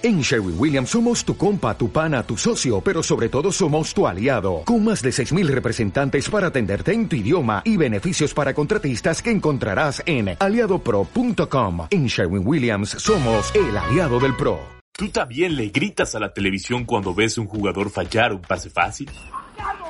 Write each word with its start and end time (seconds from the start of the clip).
En 0.00 0.20
Sherwin 0.20 0.54
Williams 0.56 0.90
somos 0.90 1.24
tu 1.24 1.36
compa, 1.36 1.76
tu 1.76 1.90
pana, 1.90 2.22
tu 2.22 2.36
socio, 2.36 2.80
pero 2.80 3.02
sobre 3.02 3.28
todo 3.28 3.50
somos 3.50 3.92
tu 3.92 4.06
aliado, 4.06 4.62
con 4.64 4.84
más 4.84 5.02
de 5.02 5.10
6.000 5.10 5.48
representantes 5.48 6.30
para 6.30 6.46
atenderte 6.48 6.92
en 6.92 7.08
tu 7.08 7.16
idioma 7.16 7.62
y 7.64 7.76
beneficios 7.76 8.32
para 8.32 8.54
contratistas 8.54 9.20
que 9.20 9.32
encontrarás 9.32 10.00
en 10.06 10.36
aliadopro.com. 10.38 11.88
En 11.90 12.06
Sherwin 12.06 12.46
Williams 12.46 12.90
somos 12.90 13.52
el 13.56 13.76
aliado 13.76 14.20
del 14.20 14.36
PRO. 14.36 14.60
¿Tú 14.92 15.08
también 15.08 15.56
le 15.56 15.70
gritas 15.70 16.14
a 16.14 16.20
la 16.20 16.32
televisión 16.32 16.84
cuando 16.84 17.12
ves 17.12 17.36
un 17.36 17.46
jugador 17.46 17.90
fallar 17.90 18.32
un 18.32 18.42
pase 18.42 18.70
fácil? 18.70 19.10
¡Allá 19.58 19.87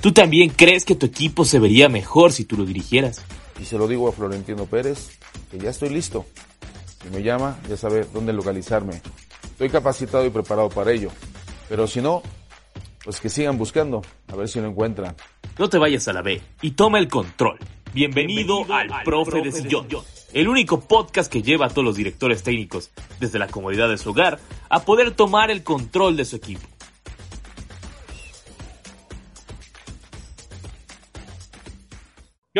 ¿Tú 0.00 0.12
también 0.12 0.48
crees 0.48 0.86
que 0.86 0.94
tu 0.94 1.04
equipo 1.04 1.44
se 1.44 1.58
vería 1.58 1.90
mejor 1.90 2.32
si 2.32 2.46
tú 2.46 2.56
lo 2.56 2.64
dirigieras? 2.64 3.22
Y 3.60 3.66
se 3.66 3.76
lo 3.76 3.86
digo 3.86 4.08
a 4.08 4.12
Florentino 4.12 4.64
Pérez, 4.64 5.18
que 5.50 5.58
ya 5.58 5.68
estoy 5.68 5.90
listo. 5.90 6.24
Si 7.02 7.10
me 7.10 7.22
llama, 7.22 7.58
ya 7.68 7.76
sabe 7.76 8.06
dónde 8.10 8.32
localizarme. 8.32 9.02
Estoy 9.44 9.68
capacitado 9.68 10.24
y 10.24 10.30
preparado 10.30 10.70
para 10.70 10.90
ello. 10.90 11.10
Pero 11.68 11.86
si 11.86 12.00
no, 12.00 12.22
pues 13.04 13.20
que 13.20 13.28
sigan 13.28 13.58
buscando, 13.58 14.00
a 14.28 14.36
ver 14.36 14.48
si 14.48 14.58
lo 14.58 14.68
encuentran. 14.68 15.14
No 15.58 15.68
te 15.68 15.76
vayas 15.76 16.08
a 16.08 16.14
la 16.14 16.22
B 16.22 16.40
y 16.62 16.70
toma 16.70 16.98
el 16.98 17.08
control. 17.08 17.58
Bienvenido, 17.92 18.64
al, 18.72 18.88
Profe, 19.04 19.42
de 19.42 19.52
Sillón, 19.52 19.86
el 20.32 20.48
único 20.48 20.80
podcast 20.80 21.30
que 21.30 21.42
lleva 21.42 21.66
a 21.66 21.68
todos 21.68 21.84
los 21.84 21.96
directores 21.96 22.42
técnicos, 22.42 22.90
desde 23.18 23.38
la 23.38 23.48
comodidad 23.48 23.90
de 23.90 23.98
su 23.98 24.10
hogar, 24.10 24.40
a 24.70 24.80
poder 24.80 25.10
tomar 25.10 25.50
el 25.50 25.62
control 25.62 26.16
de 26.16 26.24
su 26.24 26.36
equipo. 26.36 26.66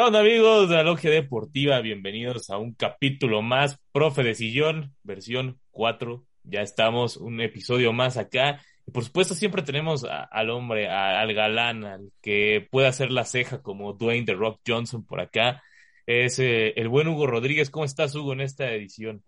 ¿Qué 0.01 0.07
onda 0.07 0.21
amigos 0.21 0.71
de 0.71 0.77
la 0.77 0.83
Logia 0.83 1.11
Deportiva? 1.11 1.79
Bienvenidos 1.83 2.49
a 2.49 2.57
un 2.57 2.73
capítulo 2.73 3.43
más, 3.43 3.79
Profe 3.93 4.23
de 4.23 4.35
Sillón, 4.35 4.97
versión 5.03 5.61
4. 5.73 6.25
Ya 6.45 6.63
estamos, 6.63 7.19
un 7.19 7.43
episodio 7.43 7.93
más 7.93 8.17
acá. 8.17 8.63
Y 8.87 8.93
por 8.93 9.05
supuesto 9.05 9.35
siempre 9.35 9.61
tenemos 9.61 10.07
al 10.09 10.49
hombre, 10.49 10.89
al 10.89 11.35
galán, 11.35 11.85
al 11.85 12.13
que 12.23 12.67
puede 12.71 12.89
hacer 12.89 13.11
la 13.11 13.27
ceja 13.27 13.61
como 13.61 13.93
Dwayne 13.93 14.25
The 14.25 14.33
Rock 14.33 14.63
Johnson 14.67 15.05
por 15.05 15.21
acá. 15.21 15.63
Es 16.07 16.39
eh, 16.39 16.73
el 16.77 16.89
buen 16.89 17.07
Hugo 17.07 17.27
Rodríguez. 17.27 17.69
¿Cómo 17.69 17.85
estás 17.85 18.15
Hugo 18.15 18.33
en 18.33 18.41
esta 18.41 18.73
edición? 18.73 19.23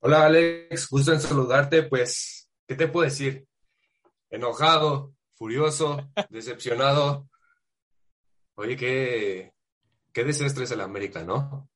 Hola 0.00 0.24
Alex, 0.24 0.88
gusto 0.88 1.12
en 1.12 1.20
saludarte. 1.20 1.82
Pues, 1.82 2.48
¿qué 2.66 2.76
te 2.76 2.88
puedo 2.88 3.04
decir? 3.04 3.44
Enojado, 4.30 5.12
furioso, 5.34 6.10
decepcionado. 6.30 7.28
Oye, 8.56 8.76
qué, 8.76 9.52
qué 10.12 10.24
desastre 10.24 10.64
es 10.64 10.70
el 10.70 10.80
América, 10.80 11.24
¿no? 11.24 11.68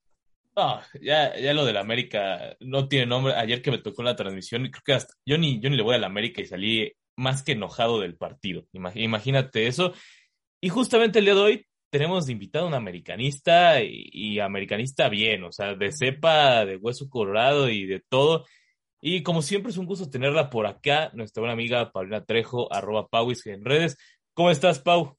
Ah, 0.57 0.85
ya, 1.01 1.37
ya 1.39 1.55
lo 1.55 1.65
del 1.65 1.77
América 1.77 2.57
no 2.61 2.89
tiene 2.89 3.07
nombre. 3.07 3.35
Ayer 3.35 3.63
que 3.63 3.71
me 3.71 3.79
tocó 3.79 4.03
la 4.03 4.17
transmisión, 4.17 4.63
creo 4.71 4.83
que 4.85 4.93
hasta 4.95 5.15
yo 5.25 5.39
ni, 5.39 5.61
yo 5.61 5.71
ni 5.71 5.77
le 5.77 5.83
voy 5.85 5.95
al 5.95 6.05
América 6.05 6.41
y 6.41 6.47
salí 6.47 6.93
más 7.17 7.43
que 7.45 7.53
enojado 7.53 8.01
del 8.01 8.17
partido. 8.17 8.65
Ima- 8.73 8.93
Imagínate 8.97 9.69
eso. 9.69 9.93
Y 10.61 10.71
justamente 10.71 11.21
el 11.21 11.27
día 11.27 11.35
de 11.35 11.41
hoy 11.43 11.67
tenemos 11.91 12.29
invitado 12.31 12.67
a 12.67 12.69
un 12.69 12.75
americanista 12.75 13.83
y, 13.83 14.09
y 14.13 14.41
americanista 14.41 15.09
bien, 15.09 15.45
o 15.45 15.53
sea, 15.53 15.75
de 15.75 15.93
cepa, 15.93 16.65
de 16.67 16.77
hueso 16.77 17.09
colorado 17.11 17.69
y 17.71 17.87
de 17.87 18.01
todo. 18.09 18.47
Y 19.03 19.25
como 19.25 19.43
siempre 19.43 19.73
es 19.73 19.79
un 19.79 19.87
gusto 19.87 20.11
tenerla 20.11 20.51
por 20.51 20.67
acá, 20.69 21.11
nuestra 21.15 21.43
buena 21.43 21.55
amiga 21.55 21.93
Paulina 21.93 22.25
Trejo, 22.25 22.73
arroba 22.73 23.09
Pauis 23.09 23.47
en 23.47 23.65
redes. 23.65 23.99
¿Cómo 24.35 24.51
estás, 24.53 24.81
Pau? 24.81 25.18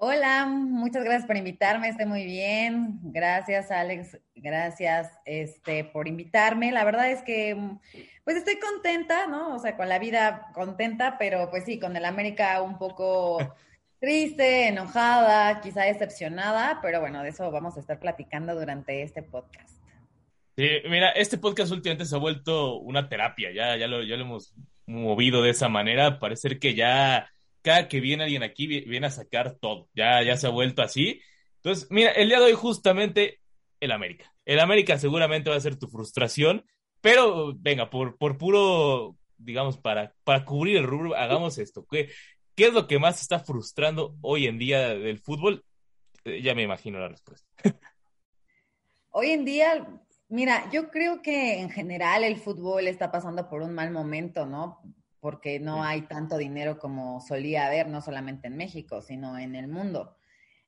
Hola, 0.00 0.46
muchas 0.46 1.02
gracias 1.02 1.26
por 1.26 1.36
invitarme, 1.36 1.88
estoy 1.88 2.06
muy 2.06 2.24
bien. 2.24 3.00
Gracias, 3.02 3.72
Alex, 3.72 4.16
gracias 4.36 5.10
este, 5.24 5.82
por 5.82 6.06
invitarme. 6.06 6.70
La 6.70 6.84
verdad 6.84 7.10
es 7.10 7.20
que 7.22 7.56
mm, 7.56 7.80
pues 8.22 8.36
estoy 8.36 8.60
contenta, 8.60 9.26
¿no? 9.26 9.56
O 9.56 9.58
sea, 9.58 9.76
con 9.76 9.88
la 9.88 9.98
vida 9.98 10.52
contenta, 10.54 11.18
pero 11.18 11.50
pues 11.50 11.64
sí, 11.64 11.80
con 11.80 11.96
el 11.96 12.04
América 12.04 12.62
un 12.62 12.78
poco 12.78 13.38
triste, 13.98 14.68
enojada, 14.68 15.60
quizá 15.60 15.82
decepcionada, 15.82 16.78
pero 16.80 17.00
bueno, 17.00 17.24
de 17.24 17.30
eso 17.30 17.50
vamos 17.50 17.76
a 17.76 17.80
estar 17.80 17.98
platicando 17.98 18.54
durante 18.54 19.02
este 19.02 19.24
podcast. 19.24 19.82
Sí, 20.54 20.68
mira, 20.88 21.10
este 21.10 21.38
podcast 21.38 21.72
últimamente 21.72 22.04
se 22.04 22.14
ha 22.14 22.20
vuelto 22.20 22.76
una 22.76 23.08
terapia, 23.08 23.50
ya, 23.52 23.76
ya 23.76 23.88
lo, 23.88 24.04
ya 24.04 24.14
lo 24.14 24.22
hemos 24.22 24.54
movido 24.86 25.42
de 25.42 25.50
esa 25.50 25.68
manera, 25.68 26.20
parece 26.20 26.50
ser 26.50 26.58
que 26.60 26.76
ya 26.76 27.28
cada 27.62 27.88
que 27.88 28.00
viene 28.00 28.24
alguien 28.24 28.42
aquí 28.42 28.66
vi- 28.66 28.82
viene 28.82 29.06
a 29.08 29.10
sacar 29.10 29.56
todo, 29.60 29.88
ya, 29.94 30.22
ya 30.22 30.36
se 30.36 30.46
ha 30.46 30.50
vuelto 30.50 30.82
así. 30.82 31.20
Entonces, 31.56 31.88
mira, 31.90 32.12
el 32.12 32.28
día 32.28 32.38
de 32.38 32.46
hoy 32.46 32.52
justamente 32.52 33.40
el 33.80 33.92
América. 33.92 34.32
El 34.44 34.60
América 34.60 34.98
seguramente 34.98 35.50
va 35.50 35.56
a 35.56 35.60
ser 35.60 35.76
tu 35.76 35.88
frustración, 35.88 36.64
pero 37.00 37.54
venga, 37.56 37.90
por, 37.90 38.16
por 38.16 38.38
puro, 38.38 39.16
digamos, 39.36 39.78
para, 39.78 40.14
para 40.24 40.44
cubrir 40.44 40.76
el 40.78 40.84
rubro, 40.84 41.14
hagamos 41.14 41.58
esto. 41.58 41.86
¿Qué, 41.90 42.10
qué 42.54 42.66
es 42.66 42.72
lo 42.72 42.86
que 42.86 42.98
más 42.98 43.20
está 43.20 43.38
frustrando 43.40 44.16
hoy 44.20 44.46
en 44.46 44.58
día 44.58 44.88
del 44.94 45.18
fútbol? 45.18 45.64
Eh, 46.24 46.42
ya 46.42 46.54
me 46.54 46.62
imagino 46.62 46.98
la 46.98 47.08
respuesta. 47.08 47.46
Hoy 49.10 49.30
en 49.30 49.44
día, 49.44 49.86
mira, 50.28 50.68
yo 50.70 50.90
creo 50.90 51.22
que 51.22 51.60
en 51.60 51.70
general 51.70 52.24
el 52.24 52.36
fútbol 52.36 52.86
está 52.88 53.10
pasando 53.10 53.48
por 53.48 53.62
un 53.62 53.74
mal 53.74 53.90
momento, 53.90 54.46
¿no? 54.46 54.82
Porque 55.20 55.58
no 55.60 55.82
hay 55.84 56.02
tanto 56.02 56.36
dinero 56.38 56.78
como 56.78 57.20
solía 57.20 57.66
haber, 57.66 57.88
no 57.88 58.00
solamente 58.02 58.48
en 58.48 58.56
México, 58.56 59.02
sino 59.02 59.38
en 59.38 59.54
el 59.56 59.68
mundo. 59.68 60.16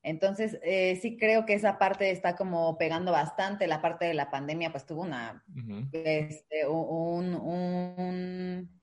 Entonces, 0.03 0.59
eh, 0.63 0.99
sí 1.01 1.19
creo 1.19 1.45
que 1.47 1.55
esa 1.55 1.79
parte 1.79 2.11
está 2.11 2.35
como 2.37 2.79
pegando 2.79 3.13
bastante. 3.13 3.67
La 3.67 3.83
parte 3.83 4.07
de 4.07 4.15
la 4.15 4.31
pandemia, 4.31 4.71
pues 4.73 4.87
tuvo 4.87 5.03
una, 5.03 5.45
este, 5.93 6.67
un, 6.67 7.35
un- 7.35 8.81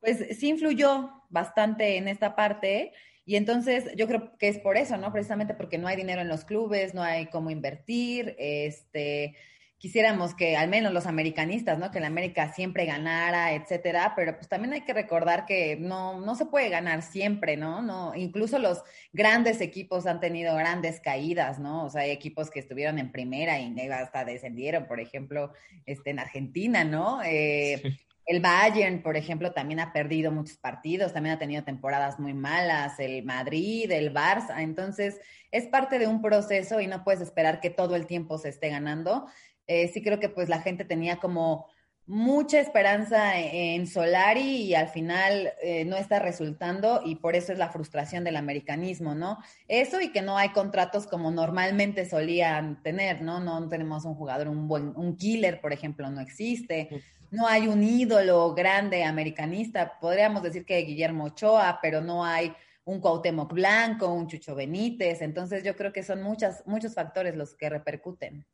pues 0.00 0.38
sí 0.38 0.48
influyó 0.48 1.10
bastante 1.30 1.96
en 1.96 2.08
esta 2.08 2.36
parte. 2.36 2.92
Y 3.24 3.36
entonces 3.36 3.94
yo 3.96 4.06
creo 4.08 4.36
que 4.38 4.48
es 4.48 4.58
por 4.58 4.76
eso, 4.76 4.96
¿no? 4.96 5.12
Precisamente 5.12 5.54
porque 5.54 5.78
no 5.78 5.86
hay 5.88 5.96
dinero 5.96 6.20
en 6.22 6.28
los 6.28 6.44
clubes, 6.44 6.94
no 6.94 7.02
hay 7.02 7.26
cómo 7.26 7.50
invertir, 7.50 8.34
este, 8.38 9.36
quisiéramos 9.80 10.34
que 10.34 10.58
al 10.58 10.68
menos 10.68 10.92
los 10.92 11.06
americanistas, 11.06 11.78
¿no? 11.78 11.90
Que 11.90 12.00
la 12.00 12.08
América 12.08 12.52
siempre 12.52 12.84
ganara, 12.84 13.54
etcétera, 13.54 14.12
pero 14.14 14.36
pues 14.36 14.46
también 14.46 14.74
hay 14.74 14.82
que 14.82 14.92
recordar 14.92 15.46
que 15.46 15.78
no, 15.80 16.20
no 16.20 16.34
se 16.34 16.44
puede 16.44 16.68
ganar 16.68 17.00
siempre, 17.00 17.56
¿no? 17.56 17.80
No, 17.80 18.14
incluso 18.14 18.58
los 18.58 18.82
grandes 19.14 19.62
equipos 19.62 20.06
han 20.06 20.20
tenido 20.20 20.54
grandes 20.54 21.00
caídas, 21.00 21.58
¿no? 21.58 21.86
O 21.86 21.90
sea, 21.90 22.02
hay 22.02 22.10
equipos 22.10 22.50
que 22.50 22.60
estuvieron 22.60 22.98
en 22.98 23.10
primera 23.10 23.58
y 23.58 23.74
hasta 23.90 24.26
descendieron, 24.26 24.86
por 24.86 25.00
ejemplo, 25.00 25.54
este, 25.86 26.10
en 26.10 26.18
Argentina, 26.18 26.84
¿no? 26.84 27.22
Eh, 27.24 27.80
Sí. 27.82 28.00
el 28.26 28.40
Bayern, 28.40 29.02
por 29.02 29.16
ejemplo, 29.16 29.52
también 29.52 29.80
ha 29.80 29.92
perdido 29.92 30.30
muchos 30.30 30.56
partidos, 30.58 31.12
también 31.14 31.34
ha 31.34 31.38
tenido 31.38 31.64
temporadas 31.64 32.20
muy 32.20 32.34
malas, 32.34 33.00
el 33.00 33.24
Madrid, 33.24 33.90
el 33.90 34.12
Barça, 34.14 34.60
entonces 34.62 35.20
es 35.50 35.66
parte 35.66 35.98
de 35.98 36.06
un 36.06 36.22
proceso 36.22 36.80
y 36.80 36.86
no 36.86 37.02
puedes 37.02 37.20
esperar 37.22 37.60
que 37.60 37.70
todo 37.70 37.96
el 37.96 38.06
tiempo 38.06 38.38
se 38.38 38.50
esté 38.50 38.68
ganando. 38.68 39.26
Eh, 39.70 39.86
sí 39.86 40.02
creo 40.02 40.18
que 40.18 40.28
pues 40.28 40.48
la 40.48 40.60
gente 40.60 40.84
tenía 40.84 41.18
como 41.18 41.68
mucha 42.04 42.58
esperanza 42.58 43.38
en 43.38 43.86
Solari 43.86 44.62
y 44.62 44.74
al 44.74 44.88
final 44.88 45.52
eh, 45.62 45.84
no 45.84 45.96
está 45.96 46.18
resultando 46.18 47.02
y 47.04 47.14
por 47.14 47.36
eso 47.36 47.52
es 47.52 47.58
la 47.58 47.68
frustración 47.68 48.24
del 48.24 48.34
americanismo, 48.34 49.14
¿no? 49.14 49.38
Eso 49.68 50.00
y 50.00 50.10
que 50.10 50.22
no 50.22 50.36
hay 50.36 50.48
contratos 50.48 51.06
como 51.06 51.30
normalmente 51.30 52.04
solían 52.04 52.82
tener, 52.82 53.22
¿no? 53.22 53.38
No 53.38 53.68
tenemos 53.68 54.04
un 54.04 54.16
jugador, 54.16 54.48
un 54.48 54.66
buen, 54.66 54.92
un 54.96 55.16
killer, 55.16 55.60
por 55.60 55.72
ejemplo, 55.72 56.10
no 56.10 56.20
existe. 56.20 56.88
No 57.30 57.46
hay 57.46 57.68
un 57.68 57.84
ídolo 57.84 58.52
grande 58.54 59.04
americanista. 59.04 60.00
Podríamos 60.00 60.42
decir 60.42 60.64
que 60.66 60.78
Guillermo 60.78 61.26
Ochoa, 61.26 61.78
pero 61.80 62.00
no 62.00 62.24
hay 62.24 62.52
un 62.84 63.00
Cuauhtémoc 63.00 63.52
Blanco, 63.52 64.12
un 64.12 64.26
Chucho 64.26 64.56
Benítez. 64.56 65.22
Entonces 65.22 65.62
yo 65.62 65.76
creo 65.76 65.92
que 65.92 66.02
son 66.02 66.24
muchas, 66.24 66.66
muchos 66.66 66.92
factores 66.92 67.36
los 67.36 67.54
que 67.54 67.70
repercuten. 67.70 68.44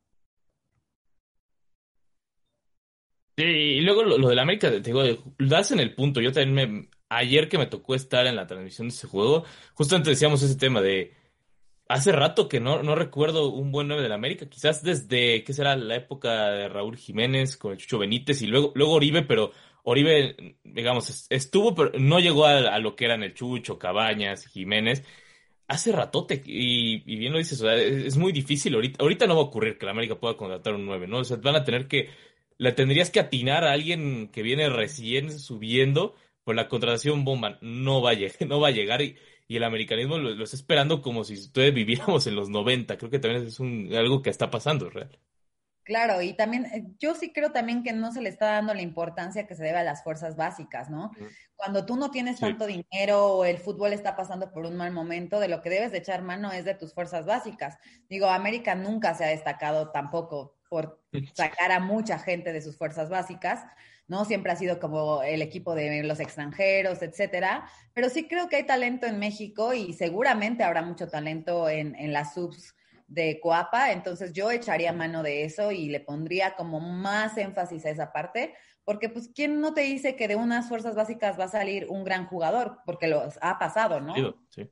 Sí, 3.09 3.26
y 3.37 3.81
luego 3.81 4.03
lo, 4.03 4.17
lo 4.17 4.29
del 4.29 4.39
América, 4.39 4.69
te 4.71 4.81
digo, 4.81 5.03
das 5.37 5.71
en 5.71 5.79
el 5.79 5.93
punto. 5.95 6.21
Yo 6.21 6.31
también 6.31 6.53
me, 6.71 6.89
ayer 7.09 7.47
que 7.49 7.57
me 7.57 7.67
tocó 7.67 7.95
estar 7.95 8.25
en 8.27 8.35
la 8.35 8.47
transmisión 8.47 8.87
de 8.89 8.93
ese 8.95 9.07
juego, 9.07 9.45
justamente 9.75 10.09
decíamos 10.09 10.41
ese 10.43 10.57
tema 10.57 10.81
de 10.81 11.13
hace 11.89 12.11
rato 12.11 12.49
que 12.49 12.59
no, 12.59 12.83
no 12.83 12.95
recuerdo 12.95 13.49
un 13.49 13.71
buen 13.71 13.87
9 13.87 14.03
del 14.03 14.11
América, 14.11 14.47
quizás 14.49 14.83
desde, 14.83 15.43
¿qué 15.43 15.53
será? 15.53 15.75
La 15.75 15.95
época 15.95 16.49
de 16.51 16.67
Raúl 16.69 16.97
Jiménez 16.97 17.57
con 17.57 17.71
el 17.73 17.77
Chucho 17.77 17.99
Benítez 17.99 18.41
y 18.41 18.47
luego, 18.47 18.71
luego 18.75 18.93
Oribe, 18.93 19.21
pero 19.23 19.51
Oribe, 19.83 20.35
digamos, 20.63 21.09
es- 21.09 21.27
estuvo, 21.29 21.75
pero 21.75 21.91
no 21.99 22.19
llegó 22.19 22.45
a, 22.45 22.77
lo 22.79 22.95
que 22.95 23.05
eran 23.05 23.23
el 23.23 23.33
Chucho, 23.33 23.79
Cabañas, 23.79 24.47
Jiménez. 24.47 25.03
Hace 25.69 25.91
ratote, 25.91 26.41
y, 26.45 27.03
y 27.11 27.17
bien 27.17 27.33
lo 27.33 27.39
dices, 27.39 27.59
o 27.61 27.65
sea, 27.65 27.75
es, 27.75 28.05
es 28.05 28.17
muy 28.17 28.31
difícil 28.31 28.73
ahorita. 28.75 29.03
Ahorita 29.03 29.27
no 29.27 29.35
va 29.35 29.41
a 29.41 29.45
ocurrir 29.45 29.77
que 29.77 29.85
la 29.85 29.91
América 29.91 30.17
pueda 30.19 30.37
contratar 30.37 30.73
un 30.75 30.85
9, 30.85 31.07
¿no? 31.07 31.17
O 31.19 31.23
sea, 31.25 31.37
van 31.37 31.55
a 31.57 31.63
tener 31.65 31.87
que, 31.89 32.09
la 32.57 32.75
tendrías 32.75 33.09
que 33.09 33.19
atinar 33.19 33.63
a 33.63 33.71
alguien 33.71 34.29
que 34.29 34.41
viene 34.41 34.69
recién 34.69 35.37
subiendo, 35.37 36.15
pues 36.43 36.55
la 36.55 36.67
contratación 36.67 37.25
bomba 37.25 37.57
no 37.61 38.01
va 38.01 38.11
a 38.11 38.13
llegar, 38.13 38.35
no 38.47 38.59
va 38.59 38.69
a 38.69 38.71
llegar. 38.71 39.01
Y, 39.01 39.17
y 39.47 39.57
el 39.57 39.63
americanismo 39.63 40.17
lo, 40.17 40.43
está 40.43 40.55
esperando 40.55 41.01
como 41.01 41.23
si 41.23 41.49
todavía 41.51 41.73
viviéramos 41.73 42.27
en 42.27 42.35
los 42.35 42.49
90. 42.49 42.97
Creo 42.97 43.09
que 43.09 43.19
también 43.19 43.45
es 43.45 43.59
un, 43.59 43.89
algo 43.93 44.21
que 44.21 44.29
está 44.29 44.49
pasando, 44.49 44.89
real. 44.89 45.17
Claro, 45.83 46.21
y 46.21 46.33
también 46.33 46.65
eh, 46.65 46.85
yo 46.99 47.15
sí 47.15 47.31
creo 47.31 47.53
también 47.53 47.81
que 47.81 47.93
no 47.93 48.11
se 48.11 48.21
le 48.21 48.27
está 48.27 48.47
dando 48.47 48.73
la 48.73 48.81
importancia 48.81 49.47
que 49.47 49.55
se 49.55 49.63
debe 49.63 49.77
a 49.77 49.83
las 49.83 50.03
fuerzas 50.03 50.35
básicas, 50.35 50.89
¿no? 50.89 51.11
Cuando 51.55 51.85
tú 51.85 51.95
no 51.95 52.11
tienes 52.11 52.41
tanto 52.41 52.67
dinero 52.67 53.25
o 53.27 53.45
el 53.45 53.57
fútbol 53.57 53.93
está 53.93 54.17
pasando 54.17 54.51
por 54.51 54.65
un 54.65 54.75
mal 54.75 54.91
momento, 54.91 55.39
de 55.39 55.47
lo 55.47 55.61
que 55.61 55.69
debes 55.69 55.93
de 55.93 55.99
echar 55.99 56.23
mano 56.23 56.51
es 56.51 56.65
de 56.65 56.75
tus 56.75 56.93
fuerzas 56.93 57.25
básicas. 57.25 57.77
Digo, 58.09 58.27
América 58.27 58.75
nunca 58.75 59.13
se 59.13 59.23
ha 59.23 59.29
destacado 59.29 59.91
tampoco 59.91 60.56
por 60.69 61.01
sacar 61.33 61.71
a 61.71 61.79
mucha 61.79 62.19
gente 62.19 62.53
de 62.53 62.61
sus 62.61 62.77
fuerzas 62.77 63.09
básicas, 63.09 63.65
¿no? 64.07 64.25
Siempre 64.25 64.51
ha 64.51 64.55
sido 64.55 64.79
como 64.79 65.23
el 65.23 65.41
equipo 65.41 65.75
de 65.75 66.03
los 66.03 66.19
extranjeros, 66.19 67.01
etcétera. 67.01 67.69
Pero 67.93 68.09
sí 68.09 68.27
creo 68.27 68.49
que 68.49 68.57
hay 68.57 68.65
talento 68.65 69.05
en 69.05 69.19
México 69.19 69.73
y 69.73 69.93
seguramente 69.93 70.63
habrá 70.63 70.81
mucho 70.81 71.07
talento 71.07 71.69
en, 71.69 71.95
en 71.95 72.13
las 72.13 72.33
subs 72.33 72.75
de 73.07 73.39
Coapa, 73.39 73.91
entonces 73.93 74.33
yo 74.33 74.51
echaría 74.51 74.91
mano 74.91 75.23
de 75.23 75.45
eso 75.45 75.71
y 75.71 75.87
le 75.87 76.01
pondría 76.01 76.55
como 76.55 76.79
más 76.81 77.37
énfasis 77.37 77.85
a 77.85 77.89
esa 77.89 78.11
parte, 78.11 78.53
porque 78.83 79.09
pues 79.09 79.31
quién 79.33 79.61
no 79.61 79.73
te 79.73 79.81
dice 79.81 80.15
que 80.15 80.27
de 80.27 80.35
unas 80.35 80.67
fuerzas 80.67 80.95
básicas 80.95 81.39
va 81.39 81.45
a 81.45 81.49
salir 81.49 81.87
un 81.89 82.03
gran 82.03 82.27
jugador, 82.27 82.79
porque 82.85 83.07
lo 83.07 83.23
ha 83.41 83.59
pasado, 83.59 84.01
¿no? 84.01 84.13
Sí. 84.49 84.69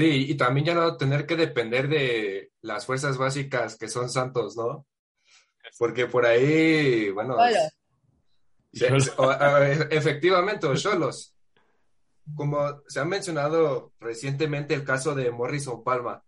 Sí, 0.00 0.30
y 0.30 0.34
también 0.34 0.64
ya 0.64 0.74
no 0.74 0.96
tener 0.96 1.26
que 1.26 1.36
depender 1.36 1.86
de 1.86 2.52
las 2.62 2.86
fuerzas 2.86 3.18
básicas 3.18 3.76
que 3.76 3.86
son 3.86 4.08
santos, 4.08 4.56
¿no? 4.56 4.86
Porque 5.78 6.06
por 6.06 6.24
ahí, 6.24 7.10
bueno, 7.10 7.36
efectivamente, 8.72 10.66
o 10.66 10.74
cholos 10.74 11.34
como 12.34 12.82
se 12.88 13.00
ha 13.00 13.04
mencionado 13.04 13.92
recientemente 14.00 14.74
el 14.74 14.84
caso 14.84 15.14
de 15.14 15.30
Morrison 15.30 15.82
Palma, 15.82 16.24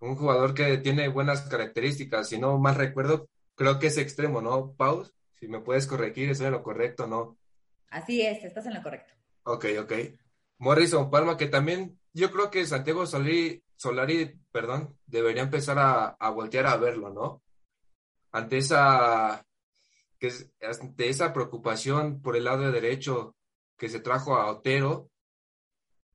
un 0.00 0.16
jugador 0.16 0.54
que 0.54 0.78
tiene 0.78 1.08
buenas 1.08 1.42
características, 1.42 2.28
si 2.28 2.38
no 2.38 2.58
más 2.58 2.76
recuerdo, 2.76 3.28
creo 3.54 3.78
que 3.78 3.86
es 3.86 3.98
extremo, 3.98 4.42
¿no? 4.42 4.72
Pau, 4.72 5.08
si 5.38 5.48
me 5.48 5.60
puedes 5.60 5.86
corregir, 5.86 6.30
¿eso 6.30 6.44
es 6.44 6.50
lo 6.50 6.62
correcto, 6.62 7.06
no? 7.06 7.38
Así 7.88 8.22
es, 8.22 8.44
estás 8.44 8.66
en 8.66 8.74
lo 8.74 8.82
correcto. 8.82 9.14
Ok, 9.44 9.66
ok. 9.80 9.92
Morrison 10.58 11.10
Palma, 11.10 11.36
que 11.36 11.46
también 11.46 11.98
yo 12.12 12.30
creo 12.30 12.50
que 12.50 12.66
Santiago 12.66 13.06
Solari, 13.06 13.62
Solari 13.76 14.38
perdón, 14.50 14.98
debería 15.06 15.42
empezar 15.42 15.78
a, 15.78 16.30
voltear 16.30 16.66
a 16.66 16.76
verlo, 16.76 17.10
¿no? 17.10 17.42
Ante 18.32 18.58
esa, 18.58 19.44
que, 20.18 20.32
ante 20.60 21.08
esa 21.08 21.32
preocupación 21.32 22.20
por 22.20 22.36
el 22.36 22.44
lado 22.44 22.64
de 22.64 22.72
derecho 22.72 23.34
que 23.76 23.88
se 23.88 24.00
trajo 24.00 24.36
a 24.36 24.50
Otero, 24.50 25.10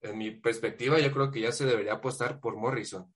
en 0.02 0.18
mi 0.18 0.32
perspectiva, 0.32 1.00
yo 1.00 1.12
creo 1.12 1.32
que 1.32 1.42
ya 1.42 1.52
se 1.52 1.66
debería 1.66 1.94
apostar 1.94 2.40
por 2.40 2.56
Morrison. 2.56 3.14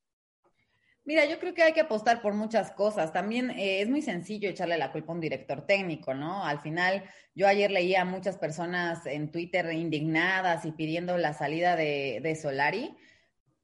Mira, 1.04 1.26
yo 1.26 1.40
creo 1.40 1.56
que 1.56 1.64
hay 1.64 1.74
que 1.74 1.82
apostar 1.82 2.22
por 2.22 2.34
muchas 2.34 2.72
cosas. 2.72 3.12
También 3.12 3.50
eh, 3.52 3.82
es 3.82 3.90
muy 3.90 4.04
sencillo 4.04 4.50
echarle 4.50 4.78
la 4.78 4.92
culpa 4.92 5.12
a 5.12 5.16
un 5.16 5.22
director 5.22 5.66
técnico, 5.66 6.14
¿no? 6.14 6.46
Al 6.46 6.60
final, 6.60 7.04
yo 7.34 7.48
ayer 7.48 7.72
leía 7.72 8.02
a 8.02 8.06
muchas 8.06 8.38
personas 8.38 9.06
en 9.08 9.32
Twitter 9.32 9.72
indignadas 9.74 10.64
y 10.66 10.72
pidiendo 10.72 11.18
la 11.18 11.34
salida 11.34 11.76
de, 11.76 12.20
de 12.22 12.36
Solari, 12.36 12.96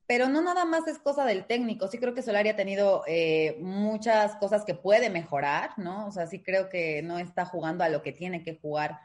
pero 0.07 0.29
no 0.29 0.41
nada 0.41 0.65
más 0.65 0.87
es 0.87 0.97
cosa 0.97 1.25
del 1.25 1.45
técnico. 1.45 1.87
Sí 1.87 1.99
creo 1.99 2.15
que 2.15 2.23
Solari 2.23 2.49
ha 2.49 2.55
tenido 2.55 3.03
eh, 3.07 3.57
muchas 3.59 4.35
cosas 4.37 4.65
que 4.65 4.73
puede 4.73 5.09
mejorar, 5.11 5.71
¿no? 5.77 6.07
O 6.07 6.11
sea, 6.11 6.25
sí 6.25 6.41
creo 6.41 6.69
que 6.69 7.03
no 7.03 7.19
está 7.19 7.45
jugando 7.45 7.83
a 7.83 7.89
lo 7.89 8.01
que 8.01 8.13
tiene 8.13 8.41
que 8.43 8.57
jugar 8.57 8.99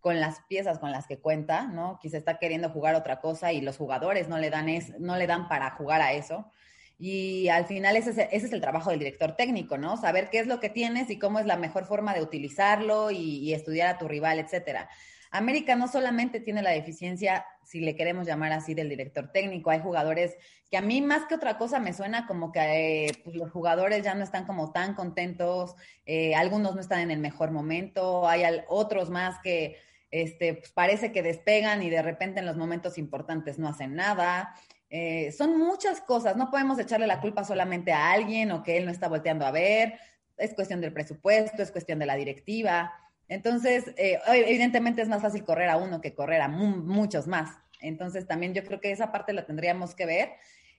con 0.00 0.20
las 0.20 0.40
piezas 0.48 0.78
con 0.78 0.92
las 0.92 1.06
que 1.06 1.18
cuenta, 1.18 1.66
¿no? 1.66 1.98
Quizá 2.00 2.18
está 2.18 2.38
queriendo 2.38 2.70
jugar 2.70 2.94
otra 2.96 3.20
cosa 3.20 3.52
y 3.52 3.60
los 3.60 3.76
jugadores 3.76 4.28
no 4.28 4.38
le 4.38 4.50
dan, 4.50 4.68
es, 4.68 4.98
no 5.00 5.16
le 5.16 5.26
dan 5.26 5.48
para 5.48 5.70
jugar 5.70 6.02
a 6.02 6.12
eso. 6.12 6.52
Y 6.98 7.48
al 7.48 7.66
final 7.66 7.96
ese 7.96 8.10
es, 8.10 8.18
ese 8.18 8.46
es, 8.46 8.52
el 8.52 8.60
trabajo 8.60 8.90
del 8.90 8.98
director 8.98 9.36
técnico, 9.36 9.78
¿no? 9.78 9.96
Saber 9.96 10.30
qué 10.30 10.40
es 10.40 10.48
lo 10.48 10.58
que 10.58 10.68
tienes 10.68 11.10
y 11.10 11.18
cómo 11.18 11.38
es 11.38 11.46
la 11.46 11.56
mejor 11.56 11.84
forma 11.84 12.12
de 12.12 12.22
utilizarlo 12.22 13.12
y, 13.12 13.52
estudiar 13.52 13.88
a 13.88 13.98
tu 13.98 14.08
rival, 14.08 14.40
etcétera. 14.40 14.88
América 15.30 15.76
no 15.76 15.86
solamente 15.86 16.40
tiene 16.40 16.62
la 16.62 16.70
deficiencia, 16.70 17.44
si 17.62 17.80
le 17.80 17.94
queremos 17.94 18.26
llamar 18.26 18.50
así, 18.50 18.74
del 18.74 18.88
director 18.88 19.30
técnico. 19.30 19.70
Hay 19.70 19.78
jugadores 19.78 20.36
que 20.70 20.76
a 20.76 20.80
mí 20.80 21.00
más 21.00 21.26
que 21.26 21.36
otra 21.36 21.56
cosa 21.56 21.78
me 21.78 21.92
suena 21.92 22.26
como 22.26 22.50
que 22.50 23.06
eh, 23.06 23.12
pues, 23.22 23.36
los 23.36 23.50
jugadores 23.52 24.02
ya 24.02 24.14
no 24.14 24.24
están 24.24 24.44
como 24.44 24.72
tan 24.72 24.94
contentos, 24.94 25.76
eh, 26.04 26.34
algunos 26.34 26.74
no 26.74 26.80
están 26.80 27.00
en 27.00 27.10
el 27.12 27.20
mejor 27.20 27.52
momento, 27.52 28.26
hay 28.26 28.42
otros 28.68 29.10
más 29.10 29.38
que 29.42 29.76
este, 30.10 30.54
pues 30.54 30.72
parece 30.72 31.12
que 31.12 31.22
despegan 31.22 31.82
y 31.82 31.90
de 31.90 32.02
repente 32.02 32.40
en 32.40 32.46
los 32.46 32.56
momentos 32.56 32.98
importantes 32.98 33.58
no 33.58 33.68
hacen 33.68 33.94
nada. 33.94 34.54
Eh, 34.90 35.32
son 35.32 35.58
muchas 35.58 36.00
cosas, 36.00 36.36
no 36.36 36.50
podemos 36.50 36.78
echarle 36.78 37.06
la 37.06 37.20
culpa 37.20 37.44
solamente 37.44 37.92
a 37.92 38.10
alguien 38.10 38.50
o 38.52 38.62
que 38.62 38.78
él 38.78 38.86
no 38.86 38.90
está 38.90 39.08
volteando 39.08 39.44
a 39.44 39.50
ver, 39.50 39.98
es 40.38 40.54
cuestión 40.54 40.80
del 40.80 40.92
presupuesto, 40.92 41.62
es 41.62 41.70
cuestión 41.70 41.98
de 41.98 42.06
la 42.06 42.14
directiva. 42.14 42.92
Entonces, 43.28 43.92
eh, 43.96 44.18
evidentemente 44.26 45.02
es 45.02 45.08
más 45.08 45.20
fácil 45.20 45.44
correr 45.44 45.68
a 45.68 45.76
uno 45.76 46.00
que 46.00 46.14
correr 46.14 46.40
a 46.40 46.48
muchos 46.48 47.26
más. 47.26 47.50
Entonces, 47.80 48.26
también 48.26 48.54
yo 48.54 48.64
creo 48.64 48.80
que 48.80 48.90
esa 48.90 49.12
parte 49.12 49.32
la 49.32 49.44
tendríamos 49.44 49.94
que 49.94 50.06
ver 50.06 50.30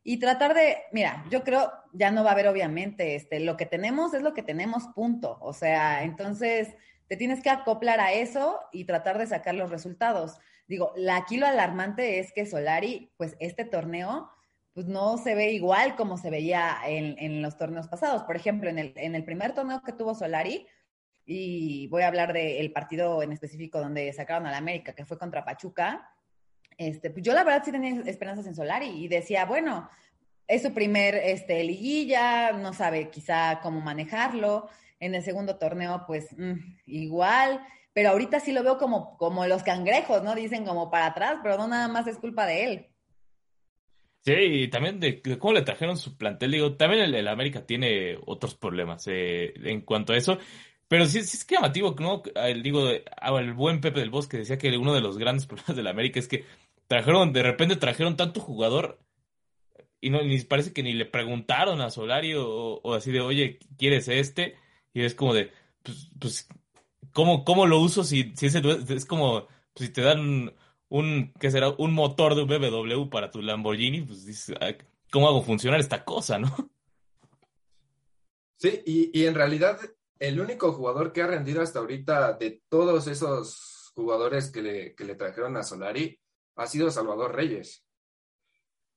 y 0.04 0.18
tratar 0.18 0.54
de, 0.54 0.78
mira, 0.92 1.24
yo 1.30 1.44
creo, 1.44 1.72
ya 1.94 2.10
no 2.10 2.24
va 2.24 2.32
a 2.32 2.34
haber 2.34 2.48
obviamente, 2.48 3.16
este, 3.16 3.40
lo 3.40 3.58
que 3.58 3.66
tenemos 3.66 4.14
es 4.14 4.22
lo 4.22 4.34
que 4.34 4.44
tenemos, 4.44 4.88
punto. 4.96 5.38
O 5.42 5.54
sea, 5.54 6.04
entonces 6.04 6.70
te 7.08 7.18
tienes 7.18 7.42
que 7.42 7.50
acoplar 7.50 8.00
a 8.00 8.14
eso 8.14 8.60
y 8.72 8.86
tratar 8.86 9.18
de 9.18 9.28
sacar 9.28 9.56
los 9.56 9.70
resultados. 9.70 10.40
Digo, 10.70 10.94
aquí 11.12 11.38
lo 11.38 11.48
alarmante 11.48 12.20
es 12.20 12.32
que 12.32 12.46
Solari, 12.46 13.12
pues 13.18 13.36
este 13.40 13.66
torneo, 13.66 14.30
pues 14.74 14.86
no 14.86 15.18
se 15.18 15.34
ve 15.34 15.52
igual 15.52 15.96
como 15.96 16.16
se 16.18 16.30
veía 16.30 16.78
en, 16.86 17.42
los 17.42 17.58
torneos 17.58 17.88
pasados. 17.88 18.24
Por 18.24 18.36
ejemplo, 18.36 18.70
en 18.70 18.78
el, 18.78 18.94
en 18.96 19.16
el 19.16 19.26
primer 19.26 19.54
torneo 19.54 19.82
que 19.82 19.94
tuvo 19.94 20.14
Solari, 20.14 20.68
y 21.26 21.88
voy 21.88 22.04
a 22.04 22.08
hablar 22.08 22.34
del 22.34 22.72
partido 22.72 23.22
en 23.24 23.32
específico 23.32 23.80
donde 23.80 24.14
sacaron 24.14 24.46
a 24.46 24.52
la 24.52 24.58
América, 24.58 24.94
que 24.94 25.06
fue 25.06 25.18
contra 25.18 25.44
Pachuca, 25.44 26.08
este, 26.78 27.10
pues 27.10 27.24
yo 27.26 27.34
la 27.34 27.44
verdad 27.44 27.64
sí 27.66 27.72
tenía 27.72 28.02
esperanzas 28.06 28.46
en 28.46 28.56
Solari 28.56 28.88
y 28.88 29.08
decía, 29.08 29.46
bueno, 29.46 29.90
es 30.48 30.62
su 30.62 30.72
primer 30.72 31.16
este, 31.16 31.64
liguilla, 31.64 32.52
no 32.52 32.74
sabe 32.74 33.10
quizá 33.10 33.60
cómo 33.62 33.82
manejarlo. 33.82 34.70
En 35.00 35.16
el 35.16 35.24
segundo 35.24 35.58
torneo, 35.58 36.04
pues 36.06 36.28
mm, 36.38 36.54
igual, 36.86 37.66
pero 38.00 38.12
ahorita 38.12 38.40
sí 38.40 38.54
lo 38.54 38.64
veo 38.64 38.78
como, 38.78 39.18
como 39.18 39.46
los 39.46 39.62
cangrejos, 39.62 40.24
¿no? 40.24 40.34
Dicen 40.34 40.64
como 40.64 40.90
para 40.90 41.08
atrás, 41.08 41.40
pero 41.44 41.58
no 41.58 41.68
nada 41.68 41.90
más 41.90 42.08
es 42.08 42.18
culpa 42.18 42.46
de 42.46 42.64
él. 42.64 42.88
Sí, 44.24 44.32
y 44.32 44.68
también 44.70 45.02
de, 45.02 45.22
cómo 45.38 45.52
le 45.52 45.64
trajeron 45.64 45.98
su 45.98 46.16
plantel, 46.16 46.52
digo, 46.52 46.78
también 46.78 47.14
el, 47.14 47.28
América 47.28 47.66
tiene 47.66 48.18
otros 48.26 48.56
problemas 48.56 49.06
eh, 49.08 49.52
en 49.66 49.82
cuanto 49.82 50.14
a 50.14 50.16
eso, 50.16 50.38
pero 50.88 51.08
sí, 51.08 51.24
sí 51.24 51.36
es 51.36 51.46
llamativo, 51.46 51.94
¿no? 52.00 52.24
El, 52.36 52.64
digo, 52.64 52.88
el 52.88 53.54
buen 53.54 53.82
Pepe 53.82 54.00
del 54.00 54.12
Bosque 54.12 54.38
decía 54.38 54.58
que 54.58 54.78
uno 54.78 54.94
de 54.94 55.02
los 55.02 55.18
grandes 55.18 55.46
problemas 55.48 55.76
del 55.76 55.88
América 55.88 56.20
es 56.20 56.30
que 56.30 56.46
trajeron, 56.88 57.34
de 57.34 57.44
repente 57.44 57.76
trajeron 57.76 58.16
tanto 58.16 58.40
jugador 58.40 58.98
y 60.00 60.10
no, 60.10 60.24
ni 60.24 60.40
parece 60.44 60.72
que 60.72 60.84
ni 60.84 60.94
le 60.94 61.06
preguntaron 61.06 61.82
a 61.82 61.90
Solari 61.90 62.34
o, 62.34 62.80
o 62.82 62.94
así 62.94 63.12
de, 63.12 63.20
oye, 63.20 63.60
¿quieres 63.78 64.08
este? 64.08 64.56
Y 64.94 65.02
es 65.02 65.16
como 65.16 65.34
de, 65.34 65.52
pues, 65.84 66.10
pues 66.18 66.50
¿cómo, 67.14 67.44
¿cómo, 67.46 67.66
lo 67.66 67.80
uso 67.80 68.04
si, 68.04 68.34
si 68.36 68.48
ese 68.48 68.62
es 68.90 69.06
como, 69.06 69.48
si 69.76 69.90
te 69.90 70.02
dan 70.02 70.54
un, 70.90 71.34
¿qué 71.40 71.52
será? 71.52 71.70
Un 71.78 71.94
motor 71.94 72.36
de 72.36 72.44
un 72.44 72.50
BMW 72.50 73.10
para 73.10 73.32
tu 73.32 73.42
Lamborghini, 73.42 74.02
pues 74.02 74.26
dices, 74.26 74.56
¿cómo 75.12 75.28
hago 75.28 75.42
funcionar 75.42 75.80
esta 75.80 76.04
cosa, 76.04 76.40
no? 76.40 76.56
Sí, 78.58 78.82
y, 78.86 79.18
y 79.18 79.26
en 79.26 79.36
realidad 79.36 79.80
el 80.20 80.42
único 80.42 80.74
jugador 80.74 81.14
que 81.14 81.22
ha 81.22 81.28
rendido 81.28 81.62
hasta 81.62 81.80
ahorita 81.80 82.34
de 82.34 82.62
todos 82.68 83.08
esos 83.08 83.92
jugadores 83.96 84.52
que 84.52 84.62
le, 84.62 84.96
que 84.96 85.06
le 85.06 85.16
trajeron 85.16 85.56
a 85.58 85.64
Solari 85.64 86.20
ha 86.56 86.68
sido 86.68 86.92
Salvador 86.92 87.36
Reyes. 87.36 87.86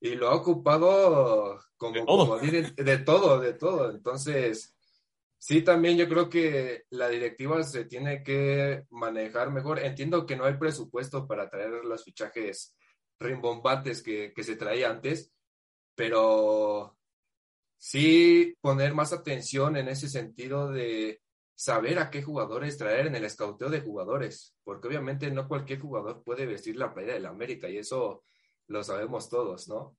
Y 0.01 0.15
lo 0.15 0.29
ha 0.29 0.35
ocupado 0.35 1.61
como, 1.77 1.93
de 1.93 2.03
todo, 2.05 2.39
de 2.39 2.97
todo, 2.99 3.39
de 3.39 3.53
todo. 3.53 3.91
Entonces, 3.91 4.72
Sí, 5.45 5.61
también 5.61 5.97
yo 5.97 6.07
creo 6.07 6.29
que 6.29 6.85
la 6.91 7.09
directiva 7.09 7.61
se 7.63 7.83
tiene 7.83 8.23
que 8.23 8.85
manejar 8.91 9.51
mejor. 9.51 9.79
Entiendo 9.79 10.25
que 10.25 10.37
no 10.37 10.45
hay 10.45 10.53
presupuesto 10.53 11.27
para 11.27 11.49
traer 11.49 11.83
los 11.83 12.01
fichajes 12.01 12.77
rimbombantes 13.19 14.01
que, 14.01 14.31
que 14.33 14.41
se 14.41 14.55
traía 14.55 14.89
antes, 14.89 15.33
pero 15.95 16.97
sí 17.77 18.55
poner 18.61 18.93
más 18.93 19.11
atención 19.11 19.75
en 19.75 19.89
ese 19.89 20.07
sentido 20.07 20.71
de 20.71 21.21
saber 21.55 21.99
a 21.99 22.09
qué 22.09 22.23
jugadores 22.23 22.77
traer 22.77 23.07
en 23.07 23.15
el 23.15 23.25
escauteo 23.25 23.67
de 23.69 23.81
jugadores, 23.81 24.55
porque 24.63 24.87
obviamente 24.87 25.29
no 25.29 25.49
cualquier 25.49 25.79
jugador 25.81 26.23
puede 26.23 26.45
vestir 26.45 26.77
la 26.77 26.93
playa 26.93 27.15
de 27.15 27.19
la 27.19 27.31
América 27.31 27.67
y 27.67 27.79
eso 27.79 28.23
lo 28.67 28.81
sabemos 28.81 29.27
todos, 29.27 29.67
¿no? 29.67 29.97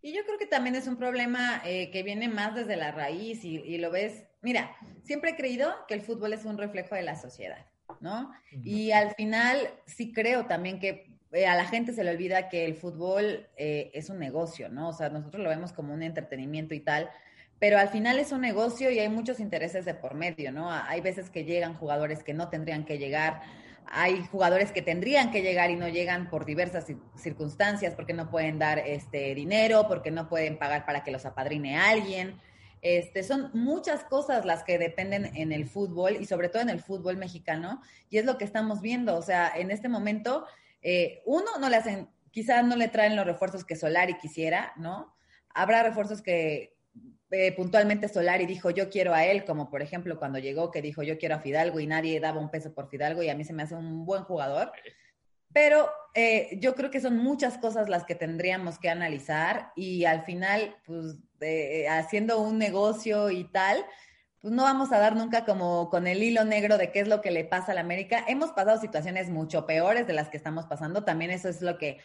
Y 0.00 0.12
yo 0.12 0.24
creo 0.24 0.38
que 0.38 0.46
también 0.46 0.76
es 0.76 0.86
un 0.86 0.96
problema 0.96 1.60
eh, 1.64 1.90
que 1.90 2.02
viene 2.02 2.28
más 2.28 2.54
desde 2.54 2.76
la 2.76 2.92
raíz 2.92 3.44
y, 3.44 3.78
lo 3.78 3.90
ves. 3.90 4.24
Mira, 4.42 4.76
siempre 5.02 5.30
he 5.30 5.36
creído 5.36 5.74
que 5.88 5.94
el 5.94 6.02
fútbol 6.02 6.32
es 6.32 6.44
un 6.44 6.56
reflejo 6.56 6.94
de 6.94 7.02
la 7.02 7.16
sociedad. 7.16 7.66
¿no? 8.00 8.32
Y 8.62 8.92
al 8.92 9.14
final 9.14 9.70
sí 9.86 10.12
creo 10.12 10.46
también 10.46 10.78
que 10.78 11.18
eh, 11.32 11.46
a 11.46 11.56
la 11.56 11.64
gente 11.64 11.92
se 11.92 12.04
le 12.04 12.10
olvida 12.10 12.48
que 12.48 12.64
el 12.64 12.74
fútbol 12.74 13.48
eh, 13.56 13.90
es 13.92 14.08
un 14.08 14.18
negocio, 14.18 14.68
¿no? 14.68 14.88
O 14.88 14.92
sea, 14.92 15.08
nosotros 15.10 15.42
lo 15.42 15.50
vemos 15.50 15.72
como 15.72 15.92
un 15.92 16.02
entretenimiento 16.02 16.74
y 16.74 16.80
tal, 16.80 17.10
pero 17.58 17.78
al 17.78 17.88
final 17.88 18.18
es 18.18 18.32
un 18.32 18.40
negocio 18.40 18.90
y 18.90 18.98
hay 18.98 19.08
muchos 19.08 19.40
intereses 19.40 19.84
de 19.84 19.94
por 19.94 20.14
medio, 20.14 20.52
¿no? 20.52 20.70
Hay 20.70 21.00
veces 21.00 21.28
que 21.28 21.44
llegan 21.44 21.74
jugadores 21.74 22.22
que 22.22 22.32
no 22.32 22.48
tendrían 22.48 22.84
que 22.84 22.98
llegar, 22.98 23.42
hay 23.90 24.26
jugadores 24.30 24.72
que 24.72 24.82
tendrían 24.82 25.30
que 25.30 25.42
llegar 25.42 25.70
y 25.70 25.76
no 25.76 25.88
llegan 25.88 26.28
por 26.28 26.44
diversas 26.44 26.86
circunstancias, 27.16 27.94
porque 27.94 28.14
no 28.14 28.30
pueden 28.30 28.58
dar 28.58 28.78
este 28.78 29.34
dinero, 29.34 29.86
porque 29.88 30.10
no 30.10 30.28
pueden 30.28 30.58
pagar 30.58 30.84
para 30.84 31.04
que 31.04 31.10
los 31.10 31.26
apadrine 31.26 31.78
alguien. 31.78 32.40
Este, 32.80 33.22
son 33.22 33.50
muchas 33.54 34.04
cosas 34.04 34.44
las 34.44 34.62
que 34.62 34.78
dependen 34.78 35.36
en 35.36 35.52
el 35.52 35.66
fútbol 35.66 36.16
y 36.20 36.26
sobre 36.26 36.48
todo 36.48 36.62
en 36.62 36.70
el 36.70 36.80
fútbol 36.80 37.16
mexicano, 37.16 37.82
y 38.08 38.18
es 38.18 38.24
lo 38.24 38.38
que 38.38 38.44
estamos 38.44 38.80
viendo. 38.80 39.16
O 39.16 39.22
sea, 39.22 39.52
en 39.56 39.70
este 39.70 39.88
momento, 39.88 40.46
eh, 40.82 41.22
uno, 41.24 41.58
no 41.60 41.68
le 41.68 41.76
hacen, 41.76 42.08
quizás 42.30 42.64
no 42.64 42.76
le 42.76 42.88
traen 42.88 43.16
los 43.16 43.26
refuerzos 43.26 43.64
que 43.64 43.76
Solari 43.76 44.16
quisiera, 44.18 44.72
¿no? 44.76 45.14
Habrá 45.54 45.82
refuerzos 45.82 46.22
que 46.22 46.77
eh, 47.30 47.52
puntualmente 47.52 48.08
Solari 48.08 48.46
dijo 48.46 48.70
yo 48.70 48.88
quiero 48.90 49.14
a 49.14 49.24
él, 49.24 49.44
como 49.44 49.68
por 49.70 49.82
ejemplo 49.82 50.18
cuando 50.18 50.38
llegó 50.38 50.70
que 50.70 50.82
dijo 50.82 51.02
yo 51.02 51.18
quiero 51.18 51.36
a 51.36 51.40
Fidalgo 51.40 51.80
y 51.80 51.86
nadie 51.86 52.20
daba 52.20 52.40
un 52.40 52.50
peso 52.50 52.74
por 52.74 52.88
Fidalgo 52.88 53.22
y 53.22 53.28
a 53.28 53.34
mí 53.34 53.44
se 53.44 53.52
me 53.52 53.62
hace 53.62 53.74
un 53.74 54.04
buen 54.04 54.24
jugador. 54.24 54.72
Pero 55.52 55.90
eh, 56.14 56.58
yo 56.60 56.74
creo 56.74 56.90
que 56.90 57.00
son 57.00 57.16
muchas 57.16 57.56
cosas 57.58 57.88
las 57.88 58.04
que 58.04 58.14
tendríamos 58.14 58.78
que 58.78 58.90
analizar 58.90 59.72
y 59.76 60.04
al 60.04 60.22
final, 60.24 60.76
pues, 60.84 61.16
haciendo 61.88 62.40
un 62.40 62.58
negocio 62.58 63.30
y 63.30 63.44
tal, 63.44 63.84
pues 64.40 64.54
no 64.54 64.62
vamos 64.62 64.92
a 64.92 64.98
dar 64.98 65.16
nunca 65.16 65.44
como 65.44 65.90
con 65.90 66.06
el 66.06 66.22
hilo 66.22 66.44
negro 66.44 66.78
de 66.78 66.92
qué 66.92 67.00
es 67.00 67.08
lo 67.08 67.20
que 67.20 67.32
le 67.32 67.44
pasa 67.44 67.72
a 67.72 67.74
la 67.74 67.80
América. 67.80 68.24
Hemos 68.28 68.50
pasado 68.50 68.80
situaciones 68.80 69.30
mucho 69.30 69.66
peores 69.66 70.06
de 70.06 70.12
las 70.12 70.28
que 70.28 70.36
estamos 70.36 70.66
pasando. 70.66 71.04
También 71.04 71.32
eso 71.32 71.48
es 71.48 71.60
lo 71.60 71.76
que 71.76 71.98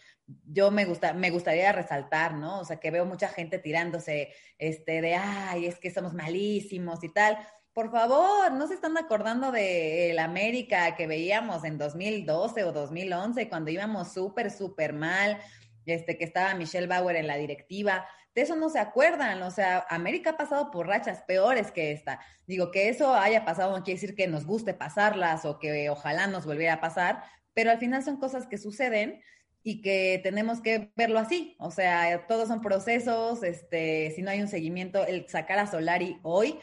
yo 0.45 0.71
me 0.71 0.85
gusta, 0.85 1.13
me 1.13 1.29
gustaría 1.29 1.71
resaltar, 1.71 2.33
¿no? 2.33 2.59
O 2.59 2.65
sea, 2.65 2.79
que 2.79 2.89
veo 2.89 3.05
mucha 3.05 3.27
gente 3.27 3.59
tirándose, 3.59 4.33
este, 4.57 5.01
de, 5.01 5.15
ay, 5.15 5.67
es 5.67 5.77
que 5.79 5.91
somos 5.91 6.15
malísimos 6.15 7.03
y 7.03 7.09
tal. 7.09 7.37
Por 7.71 7.91
favor, 7.91 8.51
no 8.51 8.67
se 8.67 8.73
están 8.73 8.97
acordando 8.97 9.51
de 9.51 10.11
la 10.15 10.23
América 10.23 10.95
que 10.95 11.05
veíamos 11.05 11.63
en 11.63 11.77
2012 11.77 12.63
o 12.63 12.71
2011, 12.71 13.47
cuando 13.47 13.69
íbamos 13.69 14.11
súper, 14.11 14.49
súper 14.49 14.93
mal, 14.93 15.39
este, 15.85 16.17
que 16.17 16.23
estaba 16.23 16.55
Michelle 16.55 16.87
Bauer 16.87 17.15
en 17.15 17.27
la 17.27 17.37
directiva 17.37 18.07
de 18.35 18.41
eso 18.41 18.55
no 18.55 18.69
se 18.69 18.79
acuerdan. 18.79 19.41
O 19.43 19.51
sea, 19.51 19.85
América 19.89 20.31
ha 20.31 20.37
pasado 20.37 20.71
por 20.71 20.87
rachas 20.87 21.21
peores 21.23 21.71
que 21.71 21.91
esta. 21.91 22.19
Digo, 22.47 22.71
que 22.71 22.89
eso 22.89 23.13
haya 23.13 23.45
pasado 23.45 23.77
no 23.77 23.83
quiere 23.83 23.99
decir 23.99 24.15
que 24.15 24.27
nos 24.27 24.45
guste 24.45 24.73
pasarlas 24.73 25.45
o 25.45 25.59
que 25.59 25.89
ojalá 25.89 26.27
nos 26.27 26.45
volviera 26.45 26.73
a 26.73 26.81
pasar, 26.81 27.23
pero 27.53 27.71
al 27.71 27.77
final 27.77 28.03
son 28.03 28.17
cosas 28.17 28.47
que 28.47 28.57
suceden 28.57 29.21
y 29.61 29.81
que 29.81 30.19
tenemos 30.23 30.61
que 30.61 30.91
verlo 30.95 31.19
así. 31.19 31.55
O 31.59 31.71
sea, 31.71 32.27
todos 32.27 32.47
son 32.47 32.61
procesos, 32.61 33.43
este, 33.43 34.11
si 34.15 34.21
no 34.21 34.31
hay 34.31 34.41
un 34.41 34.47
seguimiento, 34.47 35.05
el 35.05 35.27
sacar 35.29 35.59
a 35.59 35.67
Solari 35.67 36.19
hoy, 36.23 36.59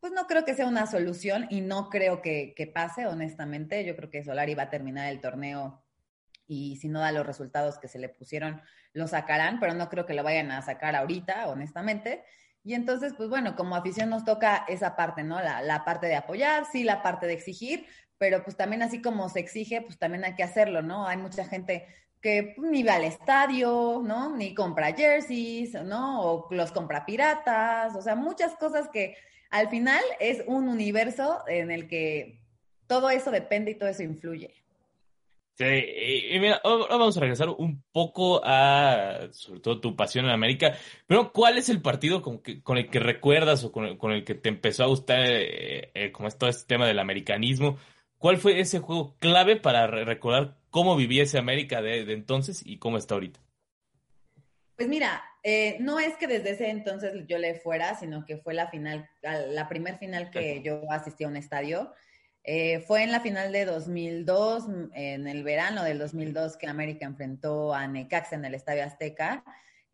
pues 0.00 0.12
no 0.12 0.26
creo 0.26 0.44
que 0.44 0.54
sea 0.54 0.66
una 0.66 0.86
solución 0.86 1.46
y 1.48 1.62
no 1.62 1.88
creo 1.88 2.20
que, 2.20 2.52
que 2.54 2.66
pase, 2.66 3.06
honestamente. 3.06 3.84
Yo 3.84 3.96
creo 3.96 4.10
que 4.10 4.22
Solari 4.22 4.54
va 4.54 4.64
a 4.64 4.70
terminar 4.70 5.10
el 5.10 5.20
torneo 5.20 5.82
y 6.46 6.76
si 6.76 6.88
no 6.88 7.00
da 7.00 7.10
los 7.10 7.26
resultados 7.26 7.78
que 7.78 7.88
se 7.88 7.98
le 7.98 8.10
pusieron, 8.10 8.60
lo 8.94 9.06
sacarán, 9.06 9.60
pero 9.60 9.74
no 9.74 9.90
creo 9.90 10.06
que 10.06 10.14
lo 10.14 10.22
vayan 10.22 10.50
a 10.50 10.62
sacar 10.62 10.96
ahorita, 10.96 11.48
honestamente. 11.48 12.24
Y 12.62 12.72
entonces, 12.72 13.12
pues 13.14 13.28
bueno, 13.28 13.56
como 13.56 13.76
afición 13.76 14.08
nos 14.08 14.24
toca 14.24 14.64
esa 14.68 14.96
parte, 14.96 15.22
¿no? 15.22 15.40
La, 15.40 15.60
la, 15.60 15.84
parte 15.84 16.06
de 16.06 16.16
apoyar, 16.16 16.64
sí, 16.70 16.82
la 16.82 17.02
parte 17.02 17.26
de 17.26 17.34
exigir, 17.34 17.86
pero 18.16 18.42
pues 18.42 18.56
también 18.56 18.82
así 18.82 19.02
como 19.02 19.28
se 19.28 19.40
exige, 19.40 19.82
pues 19.82 19.98
también 19.98 20.24
hay 20.24 20.34
que 20.34 20.42
hacerlo, 20.42 20.80
¿no? 20.80 21.06
Hay 21.06 21.18
mucha 21.18 21.44
gente 21.44 21.86
que 22.22 22.54
pues, 22.56 22.70
ni 22.70 22.82
va 22.82 22.94
al 22.94 23.04
estadio, 23.04 24.00
¿no? 24.02 24.34
Ni 24.34 24.54
compra 24.54 24.94
jerseys, 24.94 25.74
¿no? 25.74 26.22
O 26.22 26.48
los 26.50 26.72
compra 26.72 27.04
piratas, 27.04 27.94
o 27.94 28.00
sea, 28.00 28.14
muchas 28.14 28.56
cosas 28.56 28.88
que 28.88 29.14
al 29.50 29.68
final 29.68 30.02
es 30.20 30.42
un 30.46 30.68
universo 30.68 31.44
en 31.46 31.70
el 31.70 31.86
que 31.86 32.40
todo 32.86 33.10
eso 33.10 33.30
depende 33.30 33.72
y 33.72 33.74
todo 33.74 33.90
eso 33.90 34.02
influye. 34.02 34.63
Sí, 35.56 35.64
y 36.30 36.38
mira, 36.40 36.60
ahora 36.64 36.96
vamos 36.96 37.16
a 37.16 37.20
regresar 37.20 37.48
un 37.48 37.84
poco 37.92 38.40
a, 38.44 39.28
sobre 39.30 39.60
todo, 39.60 39.80
tu 39.80 39.94
pasión 39.94 40.24
en 40.24 40.32
América. 40.32 40.76
Pero, 41.06 41.32
¿cuál 41.32 41.58
es 41.58 41.68
el 41.68 41.80
partido 41.80 42.22
con, 42.22 42.40
que, 42.40 42.60
con 42.60 42.76
el 42.76 42.90
que 42.90 42.98
recuerdas 42.98 43.62
o 43.62 43.70
con 43.70 43.84
el, 43.84 43.96
con 43.96 44.10
el 44.10 44.24
que 44.24 44.34
te 44.34 44.48
empezó 44.48 44.82
a 44.82 44.88
gustar, 44.88 45.20
eh, 45.20 45.92
eh, 45.94 46.10
como 46.10 46.26
es 46.26 46.36
todo 46.36 46.50
este 46.50 46.66
tema 46.66 46.88
del 46.88 46.98
americanismo? 46.98 47.78
¿Cuál 48.18 48.38
fue 48.38 48.58
ese 48.58 48.80
juego 48.80 49.16
clave 49.20 49.54
para 49.54 49.86
recordar 49.86 50.56
cómo 50.70 50.96
vivía 50.96 51.22
ese 51.22 51.38
América 51.38 51.82
de, 51.82 52.04
de, 52.04 52.14
entonces 52.14 52.62
y 52.66 52.78
cómo 52.78 52.98
está 52.98 53.14
ahorita? 53.14 53.38
Pues 54.74 54.88
mira, 54.88 55.22
eh, 55.44 55.76
no 55.78 56.00
es 56.00 56.16
que 56.16 56.26
desde 56.26 56.50
ese 56.50 56.70
entonces 56.70 57.12
yo 57.28 57.38
le 57.38 57.54
fuera, 57.54 57.94
sino 57.94 58.24
que 58.24 58.38
fue 58.38 58.54
la 58.54 58.70
final, 58.70 59.08
la 59.22 59.68
primer 59.68 59.98
final 59.98 60.30
que 60.30 60.62
yo 60.62 60.82
asistí 60.90 61.22
a 61.22 61.28
un 61.28 61.36
estadio. 61.36 61.92
Eh, 62.46 62.80
fue 62.80 63.02
en 63.02 63.10
la 63.10 63.20
final 63.20 63.52
de 63.52 63.64
2002, 63.64 64.64
en 64.92 65.26
el 65.26 65.42
verano 65.42 65.82
del 65.82 65.98
2002, 65.98 66.58
que 66.58 66.66
América 66.66 67.06
enfrentó 67.06 67.74
a 67.74 67.86
Necaxa 67.86 68.36
en 68.36 68.44
el 68.44 68.54
Estadio 68.54 68.84
Azteca, 68.84 69.42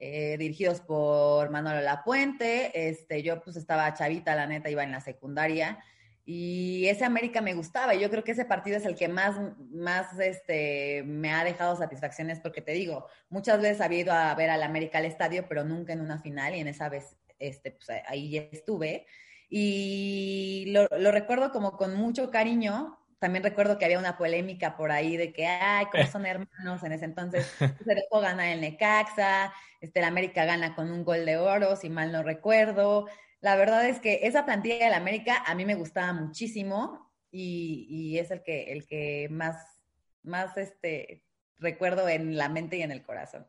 eh, 0.01 0.37
dirigidos 0.37 0.81
por 0.81 1.51
Manolo 1.51 1.81
Lapuente. 1.81 2.89
Este, 2.89 3.23
yo 3.23 3.41
pues 3.41 3.57
estaba 3.57 3.95
chavita, 3.95 4.35
la 4.35 4.49
neta, 4.49 4.69
iba 4.69 4.83
en 4.83 4.91
la 4.91 5.01
secundaria. 5.01 5.79
Y 6.25 6.87
ese 6.89 7.05
América 7.05 7.41
me 7.41 7.55
gustaba. 7.55 7.95
Yo 7.95 8.11
creo 8.11 8.25
que 8.25 8.33
ese 8.33 8.45
partido 8.45 8.77
es 8.79 8.85
el 8.85 8.97
que 8.97 9.09
más, 9.09 9.37
más 9.71 10.19
este, 10.19 11.03
me 11.05 11.33
ha 11.33 11.45
dejado 11.45 11.77
satisfacciones, 11.77 12.41
porque 12.41 12.63
te 12.63 12.73
digo, 12.73 13.07
muchas 13.29 13.61
veces 13.61 13.81
había 13.81 14.01
ido 14.01 14.13
a 14.13 14.35
ver 14.35 14.51
al 14.51 14.63
América 14.65 14.99
al 14.99 15.05
estadio, 15.05 15.47
pero 15.49 15.65
nunca 15.65 15.93
en 15.93 16.01
una 16.01 16.19
final, 16.19 16.55
y 16.55 16.61
en 16.61 16.69
esa 16.69 16.89
vez 16.89 17.17
este, 17.39 17.73
pues, 17.73 17.89
ahí 18.07 18.37
estuve. 18.53 19.07
Y 19.51 20.67
lo, 20.69 20.87
lo, 20.97 21.11
recuerdo 21.11 21.51
como 21.51 21.77
con 21.77 21.97
mucho 21.97 22.31
cariño. 22.31 22.97
También 23.19 23.45
recuerdo 23.45 23.77
que 23.77 23.85
había 23.85 23.99
una 23.99 24.17
polémica 24.17 24.77
por 24.77 24.93
ahí 24.93 25.17
de 25.17 25.33
que, 25.33 25.47
ay, 25.47 25.87
como 25.87 26.07
son 26.07 26.25
hermanos 26.25 26.83
en 26.85 26.93
ese 26.93 27.05
entonces. 27.05 27.47
Se 27.85 27.95
dejó 27.95 28.21
ganar 28.21 28.47
el 28.47 28.61
Necaxa, 28.61 29.53
este, 29.81 29.99
el 29.99 30.07
América 30.07 30.45
gana 30.45 30.75
con 30.75 30.91
un 30.91 31.05
gol 31.05 31.27
de 31.27 31.37
oro, 31.37 31.77
si 31.77 31.91
mal 31.91 32.13
no 32.13 32.23
recuerdo. 32.23 33.09
La 33.41 33.57
verdad 33.57 33.87
es 33.87 33.99
que 34.01 34.21
esa 34.23 34.47
plantilla 34.47 34.85
del 34.85 34.95
América 34.95 35.43
a 35.45 35.55
mí 35.55 35.65
me 35.65 35.75
gustaba 35.75 36.13
muchísimo 36.13 37.11
y, 37.31 37.87
y 37.89 38.19
es 38.19 38.31
el 38.31 38.43
que, 38.43 38.73
el 38.73 38.87
que 38.87 39.29
más, 39.31 39.85
más 40.23 40.57
este, 40.57 41.25
recuerdo 41.59 42.09
en 42.09 42.37
la 42.37 42.49
mente 42.49 42.77
y 42.77 42.83
en 42.83 42.93
el 42.93 43.03
corazón. 43.03 43.47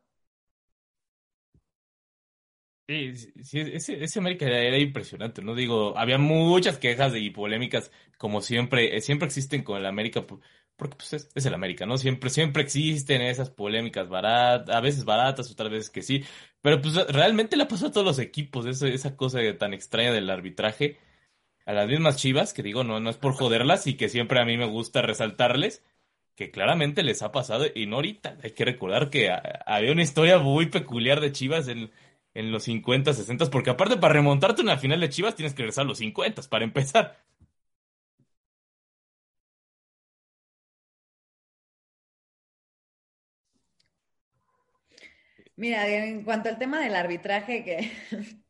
Sí, 2.92 3.74
ese, 3.74 4.20
América 4.20 4.46
era, 4.46 4.78
impresionante, 4.78 5.42
¿no? 5.42 5.56
Digo, 5.56 5.98
había 5.98 6.18
muchas 6.18 6.78
quejas 6.78 7.14
y 7.16 7.30
polémicas, 7.30 7.90
como 8.18 8.42
siempre, 8.42 8.98
eh, 8.98 9.02
siempre 9.02 9.28
existen 9.28 9.64
con 9.64 9.78
el 9.78 9.86
América, 9.86 10.26
porque 10.76 10.98
pues 10.98 11.14
es, 11.14 11.46
el 11.46 11.54
América, 11.54 11.86
¿no? 11.86 11.98
Siempre, 11.98 12.30
siempre 12.30 12.64
existen 12.64 13.22
esas 13.22 13.50
polémicas 13.50 14.10
baratas, 14.10 14.76
a 14.76 14.82
veces 14.82 15.06
baratas, 15.06 15.50
otras 15.50 15.72
veces 15.72 15.90
que 15.90 16.02
sí, 16.02 16.26
pero 16.62 16.82
pues 16.82 16.96
realmente 17.08 17.56
le 17.56 17.66
pasó 17.66 17.88
a 17.88 17.92
todos 17.92 18.06
los 18.06 18.20
equipos, 18.20 18.66
esa, 18.66 18.90
esa 18.90 19.16
cosa 19.16 19.40
tan 19.58 19.74
extraña 19.74 20.12
del 20.12 20.30
arbitraje, 20.30 20.98
a 21.66 21.72
las 21.72 21.88
mismas 21.88 22.18
chivas, 22.18 22.54
que 22.54 22.64
digo, 22.64 22.84
no, 22.84 23.00
no 23.00 23.10
es 23.10 23.18
por 23.18 23.34
joderlas 23.36 23.88
y 23.88 23.94
que 23.96 24.10
siempre 24.10 24.42
a 24.42 24.46
mí 24.46 24.58
me 24.58 24.66
gusta 24.66 25.02
resaltarles, 25.02 25.82
que 26.36 26.52
claramente 26.52 27.04
les 27.04 27.22
ha 27.22 27.32
pasado, 27.32 27.66
y 27.74 27.86
no 27.86 27.98
ahorita, 27.98 28.38
hay 28.44 28.52
que 28.52 28.66
recordar 28.66 29.10
que 29.10 29.32
había 29.66 29.92
una 29.94 30.04
historia 30.04 30.40
muy 30.40 30.66
peculiar 30.66 31.22
de 31.22 31.32
Chivas 31.32 31.70
en 31.70 31.90
en 32.34 32.52
los 32.52 32.64
50, 32.64 33.14
60, 33.14 33.46
porque 33.52 33.72
aparte 33.72 33.98
para 33.98 34.14
remontarte 34.14 34.62
una 34.62 34.78
final 34.78 35.00
de 35.02 35.10
Chivas 35.10 35.36
tienes 35.36 35.54
que 35.54 35.64
regresar 35.64 35.86
a 35.86 35.88
los 35.88 35.98
50 36.00 36.42
para 36.44 36.64
empezar. 36.64 37.24
Mira, 45.56 45.88
en 45.88 46.24
cuanto 46.24 46.50
al 46.50 46.58
tema 46.58 46.80
del 46.80 46.96
arbitraje, 46.96 47.64
que 47.64 47.92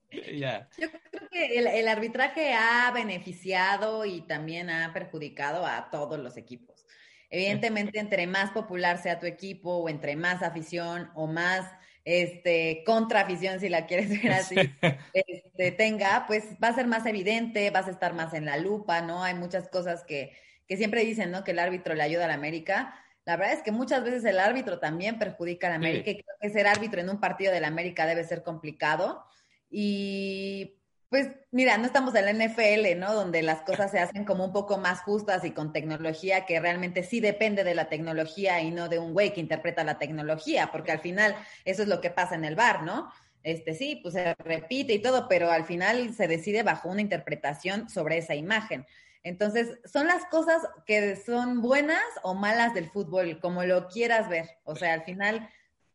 yo 0.80 0.90
creo 1.12 1.30
que 1.30 1.60
el, 1.60 1.68
el, 1.68 1.88
arbitraje 1.88 2.54
ha 2.54 2.90
beneficiado 2.92 4.06
y 4.06 4.22
también 4.22 4.70
ha 4.70 4.94
perjudicado 4.94 5.66
a 5.66 5.90
todos 5.90 6.20
los 6.20 6.38
equipos. 6.38 6.86
Evidentemente, 7.30 8.00
entre 8.00 8.28
más 8.28 8.52
popular 8.52 9.02
sea 9.02 9.20
tu 9.20 9.26
equipo 9.26 9.78
o 9.78 9.90
entre 9.90 10.16
más 10.16 10.42
afición 10.44 11.10
o 11.16 11.28
más 11.28 11.70
este, 12.04 12.84
contra 12.86 13.22
afición, 13.22 13.60
si 13.60 13.70
la 13.70 13.86
quieres 13.86 14.10
ver 14.10 14.32
así, 14.32 14.56
este, 15.14 15.72
tenga, 15.72 16.26
pues 16.28 16.46
va 16.64 16.70
a 16.70 16.76
ser 16.76 16.88
más 16.88 17.06
evidente, 17.06 17.70
vas 17.70 17.88
a 17.88 17.92
estar 17.92 18.14
más 18.14 18.34
en 18.34 18.46
la 18.46 18.58
lupa, 18.58 19.02
¿no? 19.02 19.24
Hay 19.24 19.36
muchas 19.36 19.68
cosas 19.70 20.04
que, 20.04 20.34
que 20.68 20.78
siempre 20.78 21.06
dicen, 21.06 21.32
¿no? 21.32 21.44
Que 21.44 21.52
el 21.52 21.60
árbitro 21.60 21.94
le 21.94 22.04
ayuda 22.04 22.26
a 22.26 22.30
la 22.30 22.34
América. 22.34 22.96
La 23.26 23.38
verdad 23.38 23.54
es 23.54 23.62
que 23.62 23.72
muchas 23.72 24.04
veces 24.04 24.26
el 24.26 24.40
árbitro 24.40 24.80
también 24.80 25.20
perjudica 25.20 25.68
a 25.68 25.72
la 25.72 25.76
América 25.76 26.10
y 26.10 26.24
creo 26.24 26.36
que 26.40 26.50
ser 26.50 26.66
árbitro 26.66 27.02
en 27.02 27.10
un 27.10 27.20
partido 27.20 27.54
de 27.54 27.62
la 27.62 27.68
América 27.68 28.06
debe 28.06 28.24
ser 28.24 28.42
complicado. 28.42 29.24
Y 29.70 30.81
Pues 31.12 31.28
mira, 31.52 31.78
no 31.78 31.88
estamos 31.88 32.16
en 32.16 32.24
la 32.24 32.32
NFL, 32.32 32.98
¿no? 32.98 33.14
Donde 33.14 33.42
las 33.42 33.64
cosas 33.64 33.92
se 33.92 34.00
hacen 34.00 34.24
como 34.24 34.46
un 34.46 34.54
poco 34.54 34.78
más 34.78 35.02
justas 35.02 35.44
y 35.44 35.52
con 35.52 35.74
tecnología 35.74 36.46
que 36.46 36.58
realmente 36.62 37.04
sí 37.04 37.20
depende 37.20 37.66
de 37.66 37.76
la 37.76 37.90
tecnología 37.90 38.62
y 38.62 38.72
no 38.72 38.88
de 38.88 38.98
un 38.98 39.12
güey 39.12 39.34
que 39.34 39.42
interpreta 39.42 39.84
la 39.84 40.00
tecnología, 40.00 40.72
porque 40.72 40.94
al 40.94 41.02
final 41.02 41.36
eso 41.66 41.82
es 41.82 41.90
lo 41.90 42.00
que 42.00 42.12
pasa 42.12 42.36
en 42.36 42.46
el 42.46 42.56
bar, 42.56 42.84
¿no? 42.84 43.12
Este 43.44 43.74
sí, 43.74 44.00
pues 44.02 44.14
se 44.14 44.36
repite 44.36 44.94
y 44.94 45.00
todo, 45.00 45.28
pero 45.28 45.52
al 45.52 45.66
final 45.66 46.14
se 46.14 46.30
decide 46.30 46.64
bajo 46.64 46.88
una 46.88 47.02
interpretación 47.02 47.90
sobre 47.90 48.18
esa 48.18 48.36
imagen. 48.36 48.86
Entonces, 49.22 49.80
son 49.84 50.08
las 50.08 50.24
cosas 50.28 50.62
que 50.86 51.18
son 51.18 51.62
buenas 51.62 52.06
o 52.24 52.36
malas 52.36 52.74
del 52.74 52.90
fútbol, 52.90 53.42
como 53.42 53.66
lo 53.66 53.90
quieras 53.90 54.30
ver. 54.30 54.50
O 54.64 54.78
sea, 54.78 54.94
al 54.94 55.04
final 55.04 55.50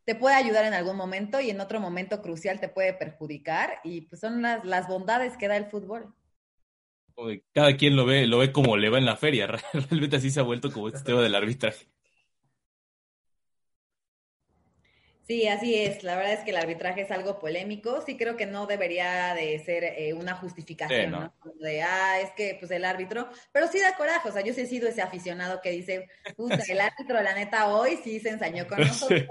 te 0.07 0.15
puede 0.15 0.37
ayudar 0.37 0.63
en 0.63 0.73
algún 0.73 0.95
momento 0.95 1.41
y 1.41 1.49
en 1.49 1.59
otro 1.59 1.81
momento 1.81 2.21
crucial 2.21 2.61
te 2.61 2.69
puede 2.69 2.93
perjudicar 2.93 3.81
y 3.83 4.01
pues 4.01 4.21
son 4.21 4.41
las, 4.41 4.63
las 4.63 4.87
bondades 4.87 5.35
que 5.35 5.49
da 5.49 5.57
el 5.57 5.65
fútbol. 5.65 6.15
Cada 7.53 7.75
quien 7.75 7.97
lo 7.97 8.05
ve, 8.05 8.25
lo 8.25 8.37
ve 8.37 8.53
como 8.53 8.77
le 8.77 8.89
va 8.89 8.99
en 8.99 9.05
la 9.05 9.17
feria. 9.17 9.47
Realmente 9.73 10.15
así 10.15 10.31
se 10.31 10.39
ha 10.39 10.43
vuelto 10.43 10.71
como 10.71 10.87
este 10.87 11.01
tema 11.01 11.21
del 11.21 11.35
arbitraje. 11.35 11.87
Sí, 15.23 15.45
así 15.49 15.75
es. 15.75 16.03
La 16.03 16.15
verdad 16.15 16.35
es 16.35 16.39
que 16.45 16.51
el 16.51 16.57
arbitraje 16.57 17.01
es 17.01 17.11
algo 17.11 17.37
polémico. 17.37 18.01
Sí 18.05 18.15
creo 18.15 18.37
que 18.37 18.45
no 18.45 18.65
debería 18.65 19.33
de 19.33 19.59
ser 19.59 19.83
eh, 19.83 20.13
una 20.13 20.35
justificación, 20.35 21.11
¿no? 21.11 21.33
De, 21.59 21.81
ah, 21.81 22.21
es 22.21 22.31
que 22.31 22.55
pues 22.57 22.71
el 22.71 22.85
árbitro, 22.85 23.27
pero 23.51 23.67
sí 23.67 23.81
da 23.81 23.97
coraje. 23.97 24.29
O 24.29 24.31
sea, 24.31 24.41
yo 24.41 24.53
sí 24.53 24.61
he 24.61 24.67
sido 24.67 24.87
ese 24.87 25.01
aficionado 25.01 25.59
que 25.59 25.71
dice, 25.71 26.07
puta, 26.37 26.63
el 26.69 26.79
árbitro, 26.79 27.21
la 27.21 27.35
neta, 27.35 27.75
hoy 27.75 27.99
sí 28.05 28.21
se 28.21 28.29
ensañó 28.29 28.67
con 28.67 28.77
nosotros. 28.87 29.27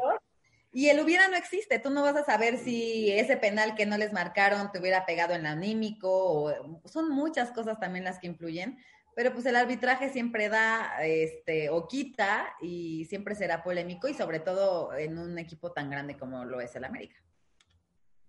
Y 0.77 0.91
el 0.91 1.01
hubiera 1.01 1.27
no 1.29 1.39
existe. 1.39 1.79
Tú 1.79 1.89
no 1.89 2.03
vas 2.03 2.17
a 2.17 2.23
saber 2.23 2.59
si 2.59 3.11
ese 3.11 3.39
penal 3.39 3.75
que 3.75 3.87
no 3.87 3.97
les 3.97 4.13
marcaron 4.13 4.71
te 4.71 4.79
hubiera 4.79 5.07
pegado 5.07 5.33
en 5.33 5.41
el 5.41 5.47
anímico. 5.47 6.11
O, 6.11 6.83
son 6.85 7.09
muchas 7.09 7.51
cosas 7.53 7.81
también 7.81 8.05
las 8.05 8.19
que 8.19 8.27
influyen. 8.27 8.77
Pero 9.15 9.33
pues 9.33 9.47
el 9.47 9.57
arbitraje 9.57 10.11
siempre 10.11 10.51
da 10.51 11.03
este, 11.03 11.71
o 11.71 11.89
quita 11.89 12.55
y 12.61 13.07
siempre 13.07 13.35
será 13.35 13.65
polémico 13.65 14.07
y 14.07 14.13
sobre 14.13 14.39
todo 14.39 14.93
en 14.93 15.17
un 15.17 15.39
equipo 15.39 15.73
tan 15.73 15.89
grande 15.89 16.19
como 16.19 16.45
lo 16.45 16.61
es 16.61 16.77
el 16.77 16.85
América. 16.85 17.17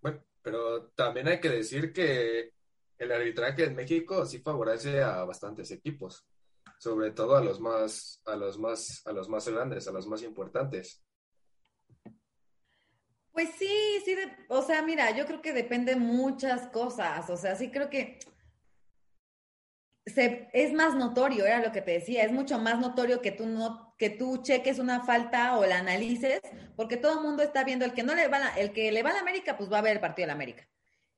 Bueno, 0.01 0.23
pero 0.41 0.85
también 0.91 1.27
hay 1.27 1.41
que 1.41 1.49
decir 1.49 1.91
que 1.91 2.53
el 2.97 3.11
arbitraje 3.11 3.65
en 3.65 3.75
México 3.75 4.25
sí 4.25 4.39
favorece 4.39 5.03
a 5.03 5.25
bastantes 5.25 5.69
equipos, 5.71 6.25
sobre 6.79 7.11
todo 7.11 7.35
a 7.35 7.43
los 7.43 7.59
más, 7.59 8.21
a 8.25 8.37
los 8.37 8.57
más, 8.57 9.01
a 9.05 9.11
los 9.11 9.27
más 9.27 9.49
grandes, 9.49 9.85
a 9.89 9.91
los 9.91 10.07
más 10.07 10.23
importantes. 10.23 11.03
Pues 13.37 13.51
sí, 13.59 14.01
sí, 14.03 14.15
o 14.47 14.63
sea, 14.63 14.81
mira, 14.81 15.11
yo 15.11 15.27
creo 15.27 15.43
que 15.43 15.53
depende 15.53 15.95
muchas 15.95 16.69
cosas, 16.69 17.29
o 17.29 17.37
sea, 17.37 17.55
sí 17.55 17.69
creo 17.69 17.87
que 17.87 18.17
se, 20.07 20.49
es 20.53 20.73
más 20.73 20.95
notorio, 20.95 21.45
era 21.45 21.61
lo 21.61 21.71
que 21.71 21.83
te 21.83 21.91
decía, 21.91 22.23
es 22.23 22.31
mucho 22.31 22.57
más 22.57 22.79
notorio 22.79 23.21
que 23.21 23.31
tú 23.31 23.45
no, 23.45 23.93
que 23.99 24.09
tú 24.09 24.41
cheques 24.41 24.79
una 24.79 25.05
falta 25.05 25.55
o 25.59 25.67
la 25.67 25.77
analices, 25.77 26.41
porque 26.75 26.97
todo 26.97 27.19
el 27.19 27.23
mundo 27.27 27.43
está 27.43 27.63
viendo 27.63 27.85
el 27.85 27.93
que 27.93 28.01
no 28.01 28.15
le 28.15 28.27
va 28.27 28.55
el 28.57 28.73
que 28.73 28.91
le 28.91 29.03
va 29.03 29.11
a 29.11 29.13
la 29.13 29.19
América, 29.19 29.55
pues 29.55 29.71
va 29.71 29.77
a 29.77 29.83
ver 29.83 29.97
el 29.97 30.01
partido 30.01 30.23
de 30.23 30.27
la 30.29 30.33
América. 30.33 30.67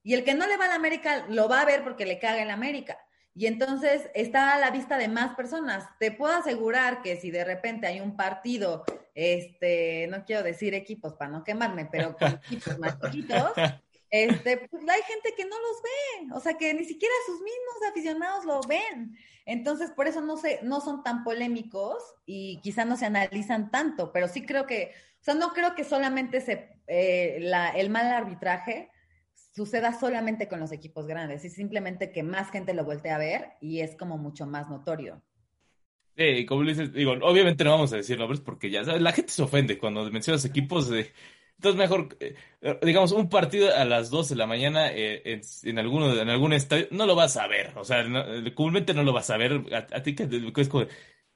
Y 0.03 0.13
el 0.13 0.25
que 0.25 0.33
no 0.33 0.45
le 0.45 0.57
va 0.57 0.65
a 0.65 0.69
la 0.69 0.75
América 0.75 1.25
lo 1.29 1.47
va 1.47 1.61
a 1.61 1.65
ver 1.65 1.85
porque 1.85 2.05
le 2.05 2.19
caga 2.19 2.41
en 2.41 2.49
la 2.49 2.53
América. 2.53 2.99
Y 3.39 3.47
entonces 3.47 4.09
está 4.15 4.53
a 4.53 4.59
la 4.59 4.69
vista 4.69 4.97
de 4.97 5.07
más 5.07 5.33
personas. 5.33 5.87
Te 5.97 6.11
puedo 6.11 6.33
asegurar 6.35 7.01
que 7.01 7.15
si 7.15 7.31
de 7.31 7.45
repente 7.45 7.87
hay 7.87 8.01
un 8.01 8.17
partido, 8.17 8.83
este, 9.15 10.07
no 10.07 10.25
quiero 10.25 10.43
decir 10.43 10.73
equipos 10.73 11.13
para 11.13 11.31
no 11.31 11.45
quemarme, 11.45 11.87
pero 11.89 12.17
con 12.19 12.33
equipos 12.33 12.77
más 12.79 12.99
chiquitos, 12.99 13.53
este, 14.09 14.67
pues 14.69 14.83
hay 14.89 15.01
gente 15.03 15.33
que 15.37 15.45
no 15.45 15.55
los 15.57 15.81
ve, 15.81 16.35
o 16.35 16.41
sea 16.41 16.55
que 16.55 16.73
ni 16.73 16.83
siquiera 16.83 17.13
sus 17.27 17.35
mismos 17.35 17.89
aficionados 17.89 18.43
lo 18.43 18.59
ven. 18.67 19.17
Entonces, 19.45 19.89
por 19.91 20.09
eso 20.09 20.19
no 20.19 20.35
se, 20.35 20.59
no 20.63 20.81
son 20.81 21.01
tan 21.01 21.23
polémicos 21.23 22.03
y 22.25 22.59
quizá 22.59 22.83
no 22.83 22.97
se 22.97 23.05
analizan 23.05 23.71
tanto, 23.71 24.11
pero 24.11 24.27
sí 24.27 24.45
creo 24.45 24.65
que, 24.65 24.91
o 25.21 25.23
sea, 25.23 25.35
no 25.35 25.53
creo 25.53 25.75
que 25.75 25.85
solamente 25.85 26.41
se, 26.41 26.73
eh, 26.87 27.37
la, 27.39 27.69
el 27.69 27.89
mal 27.89 28.07
arbitraje 28.07 28.91
suceda 29.59 29.91
solamente 29.99 30.47
con 30.47 30.61
los 30.61 30.71
equipos 30.71 31.05
grandes, 31.05 31.43
es 31.43 31.53
simplemente 31.53 32.13
que 32.13 32.23
más 32.23 32.49
gente 32.49 32.73
lo 32.73 32.85
voltea 32.85 33.15
a 33.15 33.19
ver 33.19 33.49
y 33.59 33.81
es 33.81 33.97
como 33.97 34.17
mucho 34.17 34.45
más 34.45 34.69
notorio. 34.69 35.21
Sí, 36.15 36.45
como 36.45 36.63
dices, 36.63 36.93
digo, 36.93 37.11
obviamente 37.23 37.65
no 37.65 37.71
vamos 37.71 37.91
a 37.91 37.97
decir 37.97 38.17
nombres 38.17 38.39
porque 38.39 38.69
ya 38.69 38.85
sabes, 38.85 39.01
la 39.01 39.11
gente 39.11 39.33
se 39.33 39.41
ofende 39.41 39.77
cuando 39.77 40.09
mencionas 40.11 40.45
equipos 40.45 40.89
de... 40.89 41.11
Entonces 41.57 41.77
mejor, 41.77 42.15
eh, 42.21 42.35
digamos, 42.83 43.11
un 43.11 43.27
partido 43.27 43.75
a 43.75 43.83
las 43.83 44.09
12 44.09 44.33
de 44.33 44.37
la 44.37 44.47
mañana 44.47 44.93
eh, 44.93 45.41
en, 45.63 45.77
alguno, 45.77 46.17
en 46.17 46.29
algún 46.29 46.53
estadio, 46.53 46.87
no 46.91 47.05
lo 47.05 47.15
vas 47.15 47.35
a 47.35 47.47
ver, 47.47 47.73
o 47.75 47.83
sea, 47.83 48.03
no, 48.03 48.23
comúnmente 48.55 48.93
no 48.93 49.03
lo 49.03 49.11
vas 49.11 49.29
a 49.29 49.35
ver. 49.35 49.61
A, 49.73 50.01
ti 50.01 50.15
que 50.15 50.23
es 50.55 50.69
como, 50.69 50.85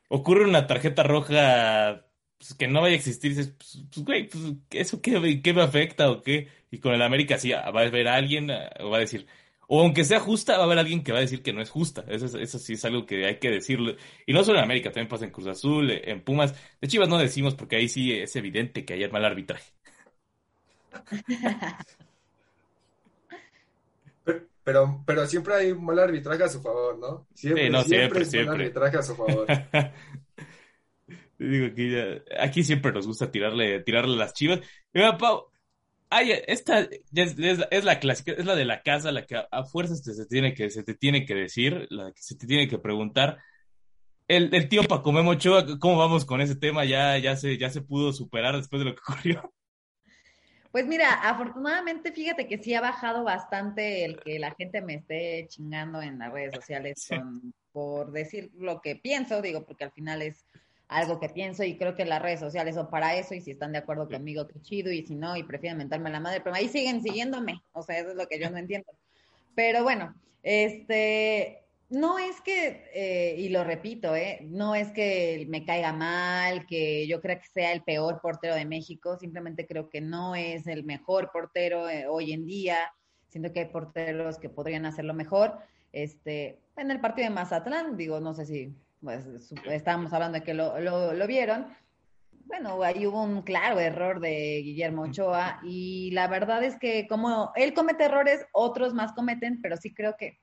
ocurre 0.08 0.46
una 0.46 0.66
tarjeta 0.66 1.04
roja 1.04 2.06
pues, 2.44 2.56
que 2.56 2.68
no 2.68 2.82
vaya 2.82 2.94
a 2.94 2.98
existir, 2.98 3.32
dices, 3.32 3.54
pues, 3.58 3.84
pues 3.94 4.06
güey, 4.06 4.28
pues, 4.28 4.44
¿eso 4.72 5.02
qué, 5.02 5.42
qué, 5.42 5.54
me 5.54 5.62
afecta 5.62 6.12
o 6.12 6.22
qué? 6.22 6.50
Y 6.72 6.80
con 6.80 6.94
el 6.94 7.02
América 7.02 7.38
sí, 7.38 7.52
va 7.52 7.60
a 7.62 7.68
haber 7.68 8.08
alguien, 8.10 8.52
o 8.82 8.90
va 8.90 8.98
a 8.98 9.00
decir, 9.00 9.28
o 9.68 9.80
aunque 9.80 10.04
sea 10.04 10.20
justa, 10.20 10.58
va 10.58 10.64
a 10.64 10.66
haber 10.66 10.80
alguien 10.80 11.04
que 11.04 11.14
va 11.14 11.20
a 11.20 11.22
decir 11.22 11.42
que 11.42 11.54
no 11.54 11.62
es 11.62 11.70
justa. 11.70 12.04
Eso, 12.10 12.38
eso 12.38 12.60
sí 12.60 12.74
es 12.74 12.84
algo 12.84 13.06
que 13.06 13.26
hay 13.26 13.40
que 13.40 13.50
decirlo. 13.50 13.96
Y 14.26 14.34
no 14.34 14.44
solo 14.44 14.58
en 14.58 14.66
América, 14.66 14.92
también 14.92 15.08
pasa 15.08 15.26
en 15.26 15.32
Cruz 15.32 15.48
Azul, 15.48 15.90
en 15.90 16.22
Pumas. 16.22 16.54
De 16.82 16.88
Chivas 16.88 17.08
no 17.08 17.18
decimos 17.18 17.56
porque 17.56 17.78
ahí 17.78 17.88
sí 17.88 18.12
es 18.12 18.36
evidente 18.36 18.84
que 18.84 18.94
hay 18.94 19.10
mal 19.10 19.24
arbitraje. 19.24 19.72
Pero, 24.66 25.04
pero, 25.06 25.28
siempre 25.28 25.56
hay 25.56 25.74
mal 25.74 26.00
arbitraje 26.00 26.44
a 26.44 26.48
su 26.48 26.62
favor, 26.62 26.98
¿no? 26.98 27.28
Siempre, 27.34 27.70
no, 27.70 27.84
siempre, 27.84 28.24
siempre, 28.24 28.52
mal 28.52 28.62
arbitraje 28.62 28.98
a 28.98 29.04
su 29.04 29.16
favor. 29.16 29.46
Digo, 31.38 31.68
aquí, 31.68 31.96
aquí, 32.40 32.64
siempre 32.64 32.92
nos 32.92 33.08
gusta 33.08 33.32
tirarle, 33.32 33.82
tirarle 33.82 34.16
las 34.16 34.34
chivas. 34.34 34.62
Mira, 34.94 35.18
Pau, 35.18 35.48
ay, 36.10 36.32
esta 36.48 36.80
es, 36.80 37.36
es, 37.38 37.84
la 37.84 38.00
clásica, 38.00 38.34
es 38.34 38.46
la 38.46 38.56
de 38.56 38.66
la 38.66 38.82
casa, 38.82 39.12
la 39.12 39.26
que 39.26 39.36
a, 39.50 39.64
fuerzas 39.64 40.04
te, 40.04 40.14
se, 40.14 40.26
tiene 40.28 40.54
que, 40.54 40.70
se 40.70 40.84
te 40.84 40.94
tiene 40.94 41.26
que 41.26 41.36
decir, 41.36 41.88
la 41.90 42.12
que 42.12 42.22
se 42.22 42.36
te 42.36 42.48
tiene 42.48 42.68
que 42.68 42.78
preguntar. 42.78 43.40
El, 44.28 44.54
el 44.54 44.70
tío 44.70 44.84
Paco 44.84 45.12
Memo 45.12 45.32
Ochoa, 45.32 45.66
¿cómo 45.80 45.98
vamos 45.98 46.24
con 46.24 46.40
ese 46.40 46.56
tema? 46.56 46.86
¿Ya, 46.86 47.18
ya, 47.18 47.36
se, 47.36 47.58
¿Ya 47.58 47.70
se 47.70 47.82
pudo 47.82 48.14
superar 48.14 48.56
después 48.56 48.80
de 48.80 48.86
lo 48.86 48.96
que 48.96 49.02
ocurrió? 49.08 49.54
Pues 50.72 50.88
mira, 50.88 51.14
afortunadamente, 51.30 52.12
fíjate 52.12 52.48
que 52.48 52.58
sí 52.58 52.74
ha 52.74 52.82
bajado 52.82 53.24
bastante 53.24 54.06
el 54.06 54.20
que 54.20 54.40
la 54.40 54.56
gente 54.56 54.82
me 54.82 54.96
esté 54.96 55.46
chingando 55.48 56.02
en 56.02 56.18
las 56.18 56.32
redes 56.32 56.56
sociales 56.56 57.06
con, 57.08 57.54
por 57.72 58.12
decir 58.12 58.52
lo 58.58 58.82
que 58.82 58.96
pienso, 58.96 59.42
digo, 59.42 59.66
porque 59.66 59.84
al 59.84 59.92
final 59.92 60.22
es 60.22 60.46
algo 60.88 61.20
que 61.20 61.30
pienso 61.30 61.64
y 61.64 61.78
creo 61.78 61.96
que 61.96 62.06
las 62.06 62.22
redes 62.22 62.40
sociales 62.40 62.76
son 62.76 62.90
para 62.90 63.16
eso 63.16 63.34
y 63.34 63.42
si 63.42 63.52
están 63.52 63.72
de 63.72 63.80
acuerdo 63.80 64.08
conmigo, 64.08 64.48
qué 64.48 64.62
chido, 64.62 64.92
y 64.92 65.06
si 65.06 65.16
no, 65.16 65.36
y 65.36 65.44
prefieren 65.44 65.78
mentarme 65.78 66.10
la 66.10 66.20
madre, 66.20 66.42
pero 66.42 66.56
ahí 66.56 66.68
siguen 66.68 67.02
siguiéndome, 67.02 67.62
o 67.74 67.82
sea, 67.82 68.00
eso 68.00 68.12
es 68.12 68.16
lo 68.16 68.28
que 68.28 68.40
yo 68.40 68.50
no 68.50 68.58
entiendo. 68.58 68.92
Pero 69.56 69.84
bueno, 69.84 70.14
este, 70.44 71.64
no 71.90 72.20
es 72.20 72.42
que, 72.42 72.90
eh, 72.94 73.36
y 73.38 73.50
lo 73.50 73.64
repito, 73.64 74.16
eh, 74.16 74.40
no 74.44 74.76
es 74.76 74.92
que 74.92 75.46
me 75.50 75.66
caiga 75.66 75.94
mal, 75.94 76.66
que 76.66 77.08
yo 77.08 77.22
crea 77.22 77.40
que 77.40 77.48
sea 77.48 77.72
el 77.72 77.84
peor 77.84 78.20
portero 78.22 78.56
de 78.56 78.66
México, 78.66 79.18
simplemente 79.18 79.68
creo 79.68 79.90
que 79.90 80.02
no 80.02 80.36
es 80.36 80.68
el 80.68 80.84
mejor 80.84 81.32
portero 81.32 81.90
eh, 81.90 82.08
hoy 82.08 82.34
en 82.34 82.46
día, 82.46 82.94
siento 83.30 83.54
que 83.54 83.62
hay 83.62 83.66
porteros 83.66 84.38
que 84.38 84.50
podrían 84.50 84.86
hacerlo 84.86 85.14
mejor. 85.14 85.58
Este, 85.92 86.60
en 86.78 86.90
el 86.90 87.00
partido 87.00 87.28
de 87.28 87.36
Mazatlán, 87.36 87.96
digo, 87.96 88.20
no 88.20 88.34
sé 88.34 88.46
si 88.46 88.74
pues, 89.04 89.54
estábamos 89.66 90.14
hablando 90.14 90.40
de 90.40 90.44
que 90.44 90.54
lo, 90.54 90.80
lo, 90.80 91.14
lo 91.14 91.28
vieron, 91.28 91.68
bueno, 92.46 92.84
ahí 92.84 93.08
hubo 93.08 93.24
un 93.24 93.42
claro 93.42 93.80
error 93.80 94.20
de 94.20 94.62
Guillermo 94.64 95.04
Ochoa 95.04 95.60
y 95.64 96.12
la 96.12 96.28
verdad 96.28 96.64
es 96.64 96.78
que 96.78 97.08
como 97.08 97.52
él 97.56 97.74
comete 97.74 98.06
errores, 98.06 98.46
otros 98.52 98.94
más 98.94 99.14
cometen, 99.14 99.62
pero 99.62 99.78
sí 99.78 99.94
creo 99.94 100.16
que 100.18 100.40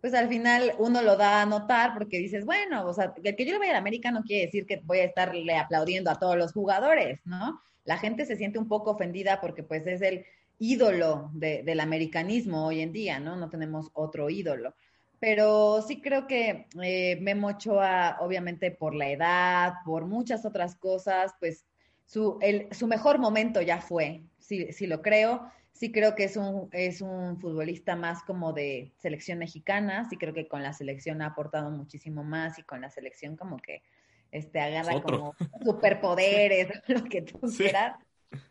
pues 0.00 0.12
al 0.12 0.28
final 0.28 0.74
uno 0.78 1.00
lo 1.00 1.16
da 1.16 1.40
a 1.40 1.46
notar 1.46 1.94
porque 1.94 2.18
dices, 2.18 2.44
bueno, 2.44 2.84
o 2.86 2.92
sea, 2.92 3.14
el 3.22 3.36
que 3.36 3.46
yo 3.46 3.52
le 3.52 3.58
vaya 3.58 3.70
a 3.70 3.74
la 3.74 3.78
América 3.78 4.10
no 4.10 4.22
quiere 4.22 4.44
decir 4.44 4.66
que 4.66 4.82
voy 4.84 4.98
a 4.98 5.04
estarle 5.04 5.56
aplaudiendo 5.56 6.10
a 6.10 6.18
todos 6.18 6.36
los 6.36 6.52
jugadores, 6.52 7.20
¿no? 7.24 7.62
La 7.84 7.96
gente 7.96 8.26
se 8.26 8.36
siente 8.36 8.58
un 8.58 8.68
poco 8.68 8.90
ofendida 8.90 9.40
porque 9.40 9.62
pues 9.62 9.86
es 9.86 10.02
el 10.02 10.26
ídolo 10.58 11.30
de, 11.32 11.62
del 11.62 11.80
americanismo 11.80 12.66
hoy 12.66 12.80
en 12.80 12.92
día, 12.92 13.18
¿no? 13.18 13.36
No 13.36 13.48
tenemos 13.48 13.90
otro 13.94 14.28
ídolo. 14.28 14.74
Pero 15.20 15.82
sí 15.82 16.00
creo 16.00 16.26
que 16.26 16.66
eh, 16.82 17.16
Memo 17.20 17.48
Ochoa, 17.48 18.18
obviamente 18.20 18.70
por 18.70 18.94
la 18.94 19.08
edad, 19.08 19.74
por 19.84 20.06
muchas 20.06 20.44
otras 20.44 20.76
cosas, 20.76 21.34
pues 21.40 21.64
su, 22.04 22.38
el, 22.42 22.68
su 22.72 22.86
mejor 22.86 23.18
momento 23.18 23.62
ya 23.62 23.80
fue, 23.80 24.24
sí, 24.38 24.72
sí 24.72 24.86
lo 24.86 25.02
creo. 25.02 25.50
Sí 25.72 25.90
creo 25.90 26.14
que 26.14 26.22
es 26.22 26.36
un, 26.36 26.68
es 26.70 27.00
un 27.00 27.40
futbolista 27.40 27.96
más 27.96 28.22
como 28.22 28.52
de 28.52 28.92
selección 28.98 29.40
mexicana, 29.40 30.08
sí 30.08 30.16
creo 30.16 30.32
que 30.32 30.46
con 30.46 30.62
la 30.62 30.72
selección 30.72 31.20
ha 31.20 31.26
aportado 31.26 31.68
muchísimo 31.70 32.22
más 32.22 32.60
y 32.60 32.62
con 32.62 32.80
la 32.80 32.90
selección 32.90 33.36
como 33.36 33.56
que 33.56 33.82
este, 34.30 34.60
agarra 34.60 35.02
como 35.02 35.34
superpoderes, 35.64 36.68
lo 36.88 37.02
que 37.04 37.22
tú 37.22 37.40
quieras. 37.56 37.96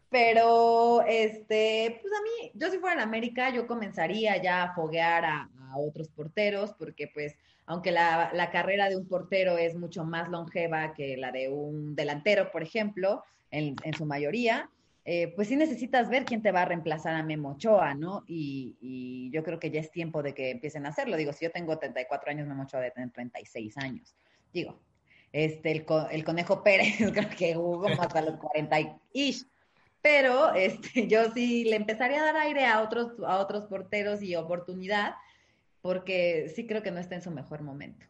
Pero, 0.10 1.02
este, 1.08 2.00
pues 2.02 2.14
a 2.14 2.22
mí, 2.22 2.52
yo 2.54 2.70
si 2.70 2.78
fuera 2.78 2.96
en 2.96 3.08
América, 3.08 3.50
yo 3.50 3.66
comenzaría 3.68 4.42
ya 4.42 4.64
a 4.64 4.74
foguear 4.76 5.26
a, 5.26 5.50
a 5.74 5.78
otros 5.78 6.10
porteros, 6.10 6.74
porque 6.74 7.08
pues 7.14 7.36
aunque 7.66 7.92
la, 7.92 8.32
la, 8.34 8.52
carrera 8.52 8.90
de 8.90 8.98
un 8.98 9.08
portero 9.08 9.58
es 9.58 9.76
mucho 9.76 10.04
más 10.04 10.30
longeva 10.30 10.94
que 10.94 11.18
la 11.18 11.32
de 11.32 11.50
un 11.50 11.96
delantero, 11.96 12.52
por 12.52 12.62
ejemplo, 12.62 13.24
en, 13.52 13.76
en 13.84 13.94
su 13.94 14.06
mayoría, 14.06 14.70
eh, 15.06 15.34
pues 15.36 15.50
sí 15.50 15.56
necesitas 15.56 16.10
ver 16.10 16.26
quién 16.26 16.42
te 16.42 16.52
va 16.52 16.62
a 16.62 16.66
reemplazar 16.66 17.16
a 17.16 17.24
Memo 17.24 17.52
Ochoa, 17.52 17.94
¿no? 17.94 18.24
Y, 18.28 18.78
y, 18.80 19.30
yo 19.32 19.44
creo 19.44 19.60
que 19.60 19.70
ya 19.70 19.82
es 19.82 19.92
tiempo 19.92 20.24
de 20.24 20.34
que 20.34 20.52
empiecen 20.52 20.86
a 20.86 20.90
hacerlo. 20.90 21.18
Digo, 21.18 21.34
si 21.34 21.46
yo 21.46 21.52
tengo 21.52 21.78
34 21.78 22.32
años, 22.32 22.48
Memo 22.48 22.64
Ochoa 22.64 22.80
debe 22.80 22.92
tener 22.92 23.12
36 23.12 23.78
años. 23.78 24.16
Digo, 24.54 24.80
este, 25.34 25.72
el, 25.72 25.86
el 26.12 26.24
Conejo 26.24 26.64
Pérez 26.64 26.96
creo 27.14 27.30
que 27.30 27.56
jugó 27.56 27.88
hasta 27.88 28.22
los 28.22 28.38
40 28.38 28.80
y 29.14 29.36
pero 30.04 30.54
este, 30.54 31.08
yo 31.08 31.32
sí 31.34 31.64
le 31.64 31.78
empezaría 31.78 32.22
a 32.22 32.26
dar 32.26 32.38
aire 32.38 32.66
a 32.66 32.82
otros, 32.82 33.14
a 33.26 33.40
otros 33.40 33.66
porteros 33.66 34.22
y 34.22 34.36
oportunidad, 34.36 35.16
porque 35.84 36.50
sí 36.56 36.66
creo 36.66 36.82
que 36.82 36.92
no 36.92 37.00
está 37.02 37.16
en 37.16 37.22
su 37.22 37.30
mejor 37.30 37.62
momento. 37.62 38.06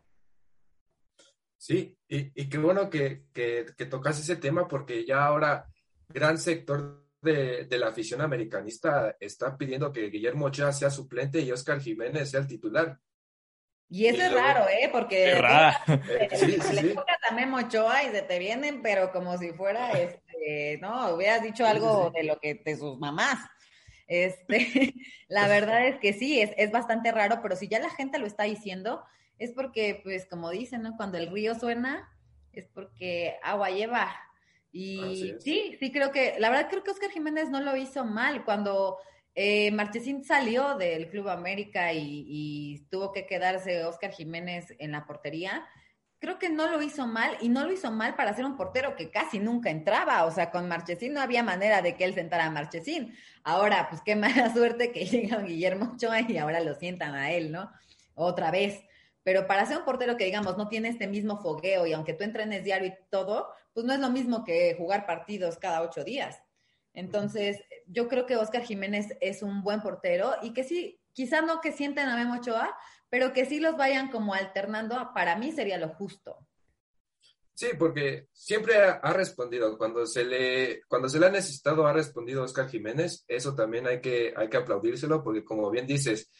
Sí, 1.58 1.98
y, 2.08 2.32
y 2.40 2.48
qué 2.48 2.60
bueno 2.60 2.88
que, 2.88 3.26
que, 3.34 3.66
que 3.76 3.86
tocas 3.88 4.20
ese 4.20 4.36
tema, 4.36 4.68
porque 4.68 5.06
ya 5.06 5.26
ahora 5.26 5.66
gran 6.08 6.38
sector 6.38 7.04
de, 7.20 7.66
de, 7.66 7.78
la 7.80 7.88
afición 7.88 8.22
americanista 8.22 9.16
está 9.20 9.58
pidiendo 9.58 9.92
que 9.92 10.12
Guillermo 10.12 10.46
Ochoa 10.46 10.72
sea 10.72 10.92
suplente 10.92 11.40
y 11.40 11.52
Oscar 11.52 11.80
Jiménez 11.80 12.30
sea 12.30 12.42
el 12.42 12.48
titular. 12.48 13.00
Y 13.90 14.06
eso 14.06 14.18
y 14.18 14.22
es 14.22 14.32
luego, 14.32 14.48
raro, 14.48 14.66
¿eh? 14.70 14.90
Porque 14.92 15.42
raro. 15.42 15.78
Eh, 15.88 16.30
sí, 16.34 16.58
sí, 16.62 16.76
le 16.76 16.94
tocas 16.94 17.18
a 17.28 17.34
Memo 17.34 17.58
Ochoa 17.58 18.04
y 18.04 18.12
se 18.12 18.22
te 18.22 18.38
vienen, 18.38 18.84
pero 18.84 19.12
como 19.12 19.36
si 19.40 19.52
fuera, 19.54 19.92
este, 19.94 20.78
no, 20.80 21.16
hubieras 21.16 21.42
dicho 21.42 21.66
algo 21.66 22.12
de 22.14 22.24
lo 22.24 22.40
que 22.40 22.62
de 22.64 22.78
sus 22.78 23.00
mamás. 23.00 23.40
Este, 24.13 24.93
la 25.28 25.47
verdad 25.47 25.88
es 25.88 25.97
que 25.97 26.13
sí, 26.13 26.39
es, 26.39 26.52
es 26.58 26.71
bastante 26.71 27.12
raro, 27.12 27.39
pero 27.41 27.56
si 27.56 27.67
ya 27.67 27.80
la 27.80 27.89
gente 27.89 28.19
lo 28.19 28.28
está 28.28 28.43
diciendo, 28.43 29.04
es 29.39 29.52
porque, 29.54 30.02
pues, 30.04 30.28
como 30.28 30.52
dicen, 30.52 30.84
¿no? 30.84 30.95
Cuando 30.95 31.17
el 31.17 31.32
río 31.32 31.56
suena, 31.56 32.08
es 32.52 32.67
porque 32.67 33.38
agua 33.41 33.71
lleva. 33.71 34.15
Y 34.71 35.34
sí, 35.39 35.76
sí 35.80 35.91
creo 35.91 36.12
que, 36.12 36.36
la 36.38 36.52
verdad 36.52 36.69
creo 36.69 36.84
que 36.84 36.91
Oscar 36.91 37.10
Jiménez 37.10 37.49
no 37.49 37.60
lo 37.60 37.76
hizo 37.76 38.06
mal. 38.06 38.45
Cuando 38.45 38.99
eh, 39.34 39.71
Marchesín 39.71 40.23
salió 40.23 40.76
del 40.76 41.10
Club 41.10 41.30
América 41.30 41.91
y, 41.91 42.26
y, 42.28 42.86
tuvo 42.91 43.12
que 43.12 43.26
quedarse 43.26 43.84
Oscar 43.84 44.12
Jiménez 44.12 44.76
en 44.78 44.91
la 44.91 45.08
portería, 45.08 45.65
creo 46.24 46.40
que 46.40 46.48
no 46.48 46.70
lo 46.70 46.82
hizo 46.82 47.06
mal 47.06 47.36
y 47.42 47.50
no 47.50 47.66
lo 47.66 47.74
hizo 47.74 47.92
mal 47.92 48.16
para 48.16 48.34
ser 48.34 48.46
un 48.46 48.56
portero 48.56 48.96
que 48.96 49.12
casi 49.12 49.40
nunca 49.40 49.70
entraba. 49.70 50.24
O 50.24 50.32
sea, 50.32 50.52
con 50.52 50.70
Marchesín 50.70 51.14
no 51.14 51.20
había 51.20 51.44
manera 51.44 51.82
de 51.82 51.98
que 51.98 52.06
él 52.06 52.14
sentara 52.14 52.46
a 52.46 52.50
Marchesín. 52.50 53.14
Ahora, 53.44 53.88
pues 53.90 54.02
qué 54.06 54.16
mala 54.16 54.54
suerte 54.54 54.94
que 54.94 55.04
llega 55.06 55.42
Guillermo 55.42 55.96
Ochoa 55.96 56.22
y 56.22 56.38
ahora 56.38 56.62
lo 56.62 56.76
sientan 56.76 57.14
a 57.14 57.34
él, 57.34 57.52
¿no? 57.52 57.70
Otra 58.16 58.52
vez. 58.52 58.86
Pero 59.24 59.48
para 59.48 59.66
ser 59.66 59.80
un 59.80 59.84
portero 59.84 60.16
que, 60.16 60.24
digamos, 60.24 60.56
no 60.58 60.70
tiene 60.70 60.88
este 60.88 61.08
mismo 61.08 61.42
fogueo 61.42 61.86
y 61.88 61.92
aunque 61.92 62.14
tú 62.14 62.24
entrenes 62.24 62.64
diario 62.64 62.88
y 62.88 62.94
todo, 63.10 63.50
pues 63.74 63.86
no 63.86 63.92
es 63.92 64.00
lo 64.00 64.10
mismo 64.10 64.46
que 64.46 64.76
jugar 64.78 65.06
partidos 65.06 65.58
cada 65.58 65.82
ocho 65.82 66.06
días. 66.06 66.42
Entonces, 66.94 67.62
yo 67.86 68.08
creo 68.08 68.26
que 68.26 68.38
Oscar 68.38 68.62
Jiménez 68.62 69.18
es 69.20 69.44
un 69.44 69.62
buen 69.62 69.82
portero 69.82 70.36
y 70.42 70.54
que 70.54 70.64
sí, 70.64 71.02
quizá 71.12 71.42
no 71.42 71.60
que 71.60 71.74
sienten 71.74 72.08
a 72.08 72.16
Memo 72.16 72.36
Ochoa, 72.36 72.74
pero 73.13 73.32
que 73.32 73.45
sí 73.45 73.60
los 73.60 73.78
vayan 73.78 74.10
como 74.10 74.34
alternando, 74.34 75.12
para 75.13 75.36
mí 75.36 75.52
sería 75.52 75.78
lo 75.78 75.89
justo. 75.89 76.36
Sí, 77.54 77.67
porque 77.78 78.28
siempre 78.34 78.76
ha, 78.76 79.13
respondido. 79.13 79.78
Cuando 79.78 80.08
se 80.08 80.26
le, 80.26 80.82
cuando 80.88 81.08
se 81.08 81.19
le 81.19 81.28
ha 81.28 81.30
necesitado, 81.30 81.86
ha 81.86 81.93
respondido 81.93 82.41
Oscar 82.41 82.67
Jiménez. 82.67 83.23
Eso 83.28 83.54
también 83.54 83.86
hay 83.86 84.02
que, 84.02 84.34
hay 84.36 84.49
que 84.49 84.58
aplaudírselo, 84.58 85.23
porque 85.23 85.43
como 85.43 85.69
bien 85.69 85.86
dices, 85.86 86.32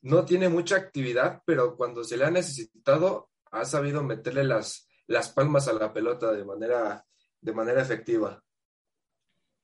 no 0.00 0.24
tiene 0.24 0.48
mucha 0.48 0.74
actividad, 0.74 1.40
pero 1.46 1.76
cuando 1.76 2.02
se 2.02 2.16
le 2.16 2.24
ha 2.24 2.32
necesitado, 2.32 3.30
ha 3.52 3.64
sabido 3.64 4.02
meterle 4.02 4.42
las, 4.42 4.88
las 5.06 5.28
palmas 5.28 5.68
a 5.68 5.72
la 5.72 5.92
pelota 5.92 6.32
de 6.32 6.44
manera, 6.44 7.06
de 7.40 7.52
manera 7.52 7.80
efectiva. 7.80 8.42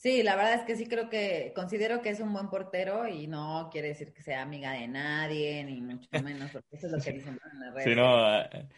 Sí, 0.04 0.22
la 0.22 0.36
verdad 0.36 0.52
es 0.52 0.62
que 0.64 0.76
sí 0.76 0.86
creo 0.86 1.08
que 1.08 1.54
considero 1.56 2.02
que 2.02 2.10
es 2.10 2.20
un 2.20 2.30
buen 2.30 2.50
portero 2.50 3.08
y 3.08 3.26
no 3.26 3.70
quiere 3.72 3.88
decir 3.88 4.12
que 4.12 4.20
sea 4.20 4.42
amiga 4.42 4.72
de 4.72 4.86
nadie, 4.86 5.64
ni 5.64 5.80
mucho 5.80 6.06
menos, 6.22 6.50
porque 6.50 6.76
eso 6.76 6.88
es 6.88 6.92
lo 6.92 7.00
que 7.00 7.12
dicen 7.12 7.40
en 7.50 7.60
las 7.60 7.72
redes. 7.72 7.84
Sí, 7.84 7.94
no, 7.96 8.68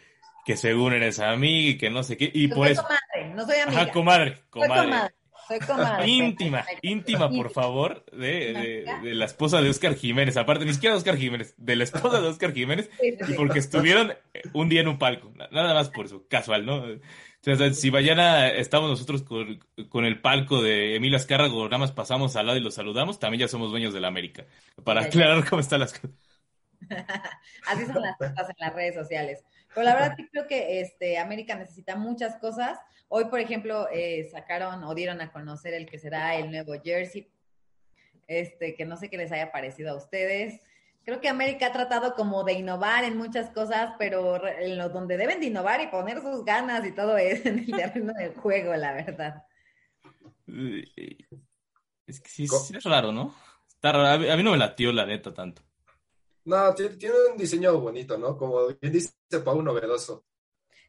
que 0.45 0.57
según 0.57 0.93
eres 0.93 1.19
amiga 1.19 1.71
y 1.71 1.79
que 1.79 1.91
no 1.91 2.05
sé 2.05 2.17
qué. 2.17 2.31
Y 2.33 2.47
no 2.47 2.55
por 2.55 2.69
soy 2.69 2.77
comadre, 2.77 3.35
no 3.35 3.45
soy 3.45 3.57
amiga. 3.59 3.83
Ajá, 3.83 3.91
comadre, 3.91 4.37
comadre. 4.51 4.77
Soy 4.77 4.87
comadre. 4.87 5.15
Soy 5.49 5.59
comadre. 5.59 6.09
íntima, 6.09 6.65
íntima, 6.83 7.29
por 7.29 7.51
favor, 7.51 8.05
de, 8.13 8.53
de, 8.53 8.85
de, 9.03 9.15
la 9.17 9.25
esposa 9.25 9.61
de 9.61 9.69
Oscar 9.69 9.97
Jiménez. 9.97 10.37
Aparte, 10.37 10.65
ni 10.65 10.75
siquiera 10.75 10.95
de 10.95 10.99
Oscar 10.99 11.17
Jiménez, 11.17 11.55
de 11.57 11.75
la 11.75 11.83
esposa 11.83 12.21
de 12.21 12.29
Oscar 12.29 12.53
Jiménez. 12.53 12.89
Y 13.03 13.35
porque 13.35 13.59
estuvieron 13.59 14.15
un 14.53 14.69
día 14.69 14.83
en 14.83 14.87
un 14.87 14.99
palco. 15.01 15.33
Nada 15.51 15.75
más 15.75 15.91
por 15.91 16.07
eso, 16.07 16.25
casual, 16.29 16.65
¿no? 16.65 16.85
Si 17.75 17.93
mañana 17.93 18.49
estamos 18.49 18.91
nosotros 18.91 19.23
con, 19.23 19.61
con, 19.89 20.05
el 20.05 20.21
palco 20.21 20.61
de 20.61 20.97
Emilio 20.97 21.17
Azcárrago, 21.17 21.65
nada 21.67 21.79
más 21.79 21.93
pasamos 21.93 22.35
al 22.35 22.47
lado 22.47 22.59
y 22.59 22.61
los 22.61 22.75
saludamos, 22.75 23.21
también 23.21 23.43
ya 23.43 23.49
somos 23.49 23.71
dueños 23.71 23.95
de 23.95 24.01
la 24.01 24.09
América. 24.09 24.45
Para 24.83 25.03
aclarar 25.03 25.49
cómo 25.49 25.61
están 25.61 25.79
las 25.79 25.93
cosas. 25.93 26.11
Así 27.69 27.87
son 27.87 28.03
las 28.03 28.17
cosas 28.17 28.49
en 28.49 28.57
las 28.59 28.75
redes 28.75 28.97
sociales. 28.97 29.45
Pero 29.73 29.85
la 29.85 29.95
verdad 29.95 30.15
sí 30.17 30.29
creo 30.29 30.49
que 30.49 30.81
este, 30.81 31.19
América 31.19 31.55
necesita 31.55 31.95
muchas 31.95 32.35
cosas. 32.39 32.81
Hoy, 33.07 33.27
por 33.27 33.39
ejemplo, 33.39 33.87
eh, 33.93 34.29
sacaron 34.33 34.83
o 34.83 34.93
dieron 34.97 35.21
a 35.21 35.31
conocer 35.31 35.73
el 35.75 35.87
que 35.87 36.01
será 36.01 36.35
el 36.35 36.51
nuevo 36.51 36.75
jersey, 36.83 37.31
este, 38.27 38.75
que 38.75 38.85
no 38.85 38.97
sé 38.97 39.09
qué 39.09 39.19
les 39.19 39.31
haya 39.31 39.53
parecido 39.53 39.93
a 39.93 39.97
ustedes. 39.97 40.63
Creo 41.07 41.21
que 41.21 41.29
América 41.29 41.69
ha 41.69 41.73
tratado 41.73 42.17
como 42.17 42.43
de 42.43 42.55
innovar 42.55 43.05
en 43.05 43.17
muchas 43.17 43.51
cosas, 43.51 43.95
pero 43.97 44.45
en 44.45 44.77
lo 44.77 44.89
donde 44.89 45.17
deben 45.17 45.39
de 45.39 45.47
innovar 45.47 45.81
y 45.81 45.87
poner 45.87 46.21
sus 46.21 46.45
ganas 46.45 46.85
y 46.85 46.91
todo 46.91 47.17
es 47.17 47.47
en 47.47 47.61
el 47.61 47.67
terreno 47.67 48.13
del 48.13 48.35
juego, 48.35 48.75
la 48.75 48.93
verdad. 48.93 49.45
Es 52.09 52.21
que 52.21 52.29
sí, 52.29 52.49
sí 52.49 52.77
es 52.77 52.83
raro, 52.83 53.13
¿no? 53.13 53.33
Está 53.69 53.93
raro. 53.93 54.33
A 54.33 54.37
mí 54.37 54.43
no 54.43 54.51
me 54.51 54.59
latió 54.59 54.93
la 54.93 55.07
neta 55.07 55.33
tanto. 55.33 55.63
No, 56.45 56.75
tiene, 56.75 56.97
un 57.31 57.39
diseño 57.39 57.79
bonito, 57.79 58.19
¿no? 58.19 58.37
Como 58.37 58.67
bien 58.67 58.93
dice 58.93 59.13
Pau, 59.45 59.63
novedoso. 59.63 60.25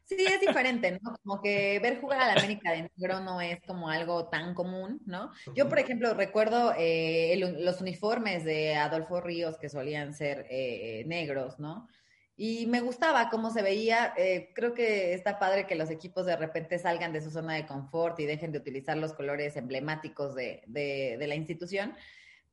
Sí, 0.08 0.16
es 0.24 0.40
diferente, 0.40 0.98
¿no? 1.02 1.16
Como 1.22 1.42
que 1.42 1.78
ver 1.80 2.00
jugar 2.00 2.22
a 2.22 2.26
la 2.26 2.32
América 2.40 2.72
de 2.72 2.90
negro 2.96 3.20
no 3.20 3.42
es 3.42 3.60
como 3.66 3.90
algo 3.90 4.28
tan 4.28 4.54
común, 4.54 5.02
¿no? 5.04 5.32
Yo, 5.54 5.68
por 5.68 5.78
ejemplo, 5.78 6.14
recuerdo 6.14 6.72
eh, 6.78 7.34
el, 7.34 7.62
los 7.62 7.82
uniformes 7.82 8.42
de 8.44 8.74
Adolfo 8.74 9.20
Ríos 9.20 9.58
que 9.58 9.68
solían 9.68 10.14
ser 10.14 10.46
eh, 10.48 11.04
negros, 11.06 11.58
¿no? 11.58 11.88
Y 12.36 12.66
me 12.68 12.80
gustaba 12.80 13.28
cómo 13.28 13.50
se 13.50 13.60
veía. 13.60 14.14
Eh, 14.16 14.52
creo 14.54 14.72
que 14.72 15.12
está 15.12 15.38
padre 15.38 15.66
que 15.66 15.74
los 15.74 15.90
equipos 15.90 16.24
de 16.24 16.36
repente 16.36 16.78
salgan 16.78 17.12
de 17.12 17.20
su 17.20 17.30
zona 17.30 17.54
de 17.54 17.66
confort 17.66 18.18
y 18.20 18.24
dejen 18.24 18.52
de 18.52 18.58
utilizar 18.58 18.96
los 18.96 19.12
colores 19.12 19.56
emblemáticos 19.56 20.34
de, 20.34 20.62
de, 20.66 21.16
de 21.18 21.26
la 21.26 21.34
institución 21.34 21.94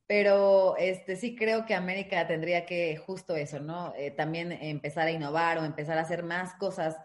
pero 0.06 0.76
este 0.76 1.16
sí 1.16 1.34
creo 1.34 1.66
que 1.66 1.74
América 1.74 2.26
tendría 2.26 2.64
que 2.64 2.96
justo 2.96 3.34
eso, 3.34 3.58
¿no? 3.58 3.92
Eh, 3.96 4.12
también 4.12 4.52
empezar 4.52 5.08
a 5.08 5.10
innovar 5.10 5.58
o 5.58 5.64
empezar 5.64 5.98
a 5.98 6.02
hacer 6.02 6.22
más 6.22 6.54
cosas, 6.54 6.96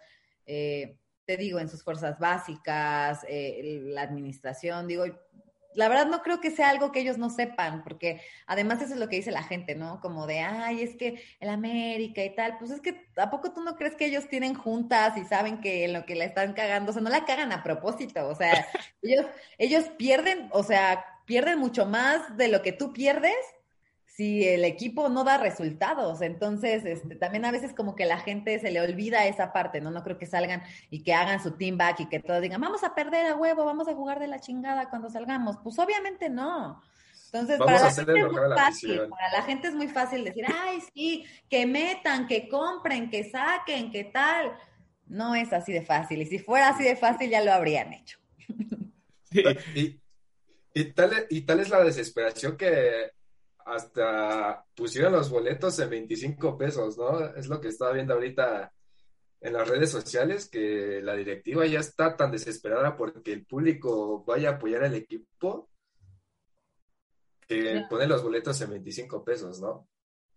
eh, 0.45 0.97
te 1.25 1.37
digo, 1.37 1.59
en 1.59 1.69
sus 1.69 1.83
fuerzas 1.83 2.19
básicas, 2.19 3.25
eh, 3.27 3.81
la 3.83 4.01
administración, 4.01 4.87
digo, 4.87 5.05
la 5.73 5.87
verdad 5.87 6.07
no 6.07 6.21
creo 6.21 6.41
que 6.41 6.51
sea 6.51 6.69
algo 6.69 6.91
que 6.91 6.99
ellos 6.99 7.17
no 7.17 7.29
sepan, 7.29 7.83
porque 7.83 8.21
además 8.45 8.81
eso 8.81 8.93
es 8.93 8.99
lo 8.99 9.07
que 9.07 9.15
dice 9.17 9.31
la 9.31 9.43
gente, 9.43 9.75
¿no? 9.75 10.01
Como 10.01 10.27
de, 10.27 10.39
ay, 10.39 10.81
es 10.81 10.95
que 10.95 11.23
el 11.39 11.49
América 11.49 12.23
y 12.23 12.35
tal, 12.35 12.57
pues 12.57 12.71
es 12.71 12.81
que 12.81 13.07
¿a 13.15 13.29
poco 13.29 13.53
tú 13.53 13.61
no 13.61 13.75
crees 13.75 13.95
que 13.95 14.05
ellos 14.05 14.27
tienen 14.27 14.53
juntas 14.53 15.17
y 15.17 15.23
saben 15.23 15.61
que 15.61 15.85
en 15.85 15.93
lo 15.93 16.05
que 16.05 16.15
la 16.15 16.25
están 16.25 16.53
cagando, 16.53 16.91
o 16.91 16.93
sea, 16.93 17.01
no 17.01 17.09
la 17.09 17.25
cagan 17.25 17.51
a 17.51 17.63
propósito, 17.63 18.27
o 18.27 18.35
sea, 18.35 18.67
ellos, 19.01 19.25
ellos 19.57 19.85
pierden, 19.97 20.49
o 20.51 20.63
sea, 20.63 21.05
pierden 21.25 21.59
mucho 21.59 21.85
más 21.85 22.35
de 22.37 22.49
lo 22.49 22.61
que 22.61 22.73
tú 22.73 22.91
pierdes 22.93 23.35
si 24.21 24.47
el 24.47 24.65
equipo 24.65 25.09
no 25.09 25.23
da 25.23 25.39
resultados. 25.39 26.21
Entonces, 26.21 26.85
este, 26.85 27.15
también 27.15 27.43
a 27.43 27.51
veces 27.51 27.73
como 27.73 27.95
que 27.95 28.05
la 28.05 28.19
gente 28.19 28.59
se 28.59 28.69
le 28.69 28.79
olvida 28.79 29.25
esa 29.25 29.51
parte, 29.51 29.81
¿no? 29.81 29.89
No 29.89 30.03
creo 30.03 30.19
que 30.19 30.27
salgan 30.27 30.61
y 30.91 31.01
que 31.01 31.15
hagan 31.15 31.41
su 31.41 31.57
team 31.57 31.75
back 31.75 32.01
y 32.01 32.05
que 32.07 32.19
todos 32.19 32.39
digan, 32.39 32.61
vamos 32.61 32.83
a 32.83 32.93
perder 32.93 33.25
a 33.25 33.35
huevo, 33.35 33.65
vamos 33.65 33.87
a 33.87 33.95
jugar 33.95 34.19
de 34.19 34.27
la 34.27 34.39
chingada 34.39 34.91
cuando 34.91 35.09
salgamos. 35.09 35.57
Pues 35.63 35.79
obviamente 35.79 36.29
no. 36.29 36.83
Entonces, 37.25 37.57
vamos 37.57 37.81
para 37.81 37.89
la, 37.89 37.95
gente 37.95 38.19
es 38.19 38.27
muy 38.27 38.55
fácil, 38.55 38.95
la 38.95 39.09
para 39.09 39.31
la 39.31 39.41
gente 39.41 39.67
es 39.69 39.73
muy 39.73 39.87
fácil 39.87 40.23
decir, 40.23 40.45
ay, 40.55 40.83
sí, 40.93 41.25
que 41.49 41.65
metan, 41.65 42.27
que 42.27 42.47
compren, 42.47 43.09
que 43.09 43.27
saquen, 43.27 43.91
que 43.91 44.03
tal. 44.03 44.55
No 45.07 45.33
es 45.33 45.51
así 45.51 45.73
de 45.73 45.81
fácil. 45.81 46.21
Y 46.21 46.27
si 46.27 46.37
fuera 46.37 46.69
así 46.69 46.83
de 46.83 46.95
fácil, 46.95 47.31
ya 47.31 47.41
lo 47.43 47.51
habrían 47.51 47.91
hecho. 47.93 48.19
Sí. 49.33 49.43
Y, 49.75 50.01
y, 50.73 50.91
tal, 50.91 51.25
y 51.29 51.41
tal 51.43 51.61
es 51.61 51.69
la 51.69 51.81
desesperación 51.85 52.57
que 52.57 53.11
hasta 53.65 54.65
pusieron 54.75 55.13
los 55.13 55.29
boletos 55.29 55.79
en 55.79 55.89
25 55.89 56.57
pesos, 56.57 56.97
¿no? 56.97 57.25
Es 57.35 57.47
lo 57.47 57.59
que 57.59 57.69
estaba 57.69 57.93
viendo 57.93 58.13
ahorita 58.13 58.71
en 59.41 59.53
las 59.53 59.67
redes 59.67 59.89
sociales, 59.89 60.49
que 60.49 61.01
la 61.01 61.15
directiva 61.15 61.65
ya 61.65 61.79
está 61.79 62.15
tan 62.15 62.31
desesperada 62.31 62.95
porque 62.95 63.33
el 63.33 63.45
público 63.45 64.23
vaya 64.23 64.49
a 64.49 64.53
apoyar 64.53 64.83
al 64.83 64.95
equipo 64.95 65.69
que 67.47 67.83
pone 67.89 68.07
los 68.07 68.23
boletos 68.23 68.61
en 68.61 68.69
25 68.69 69.23
pesos, 69.23 69.59
¿no? 69.59 69.87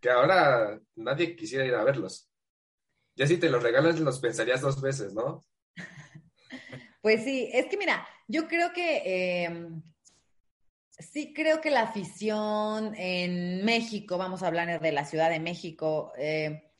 que 0.04 0.10
ahora 0.10 0.78
nadie 0.96 1.34
quisiera 1.34 1.64
ir 1.64 1.74
a 1.74 1.82
verlos. 1.82 2.28
Ya 3.16 3.26
si 3.26 3.38
te 3.38 3.48
los 3.48 3.62
regalan, 3.62 4.04
los 4.04 4.20
pensarías 4.20 4.60
dos 4.60 4.82
veces, 4.82 5.14
¿no? 5.14 5.42
Pues 7.00 7.22
sí, 7.22 7.50
es 7.52 7.66
que 7.66 7.76
mira, 7.76 8.06
yo 8.26 8.48
creo 8.48 8.72
que 8.72 9.02
eh, 9.04 9.68
sí 10.98 11.32
creo 11.34 11.60
que 11.60 11.70
la 11.70 11.82
afición 11.82 12.94
en 12.96 13.64
México, 13.64 14.18
vamos 14.18 14.42
a 14.42 14.46
hablar 14.46 14.80
de 14.80 14.92
la 14.92 15.04
Ciudad 15.04 15.30
de 15.30 15.40
México, 15.40 16.12
eh, 16.16 16.70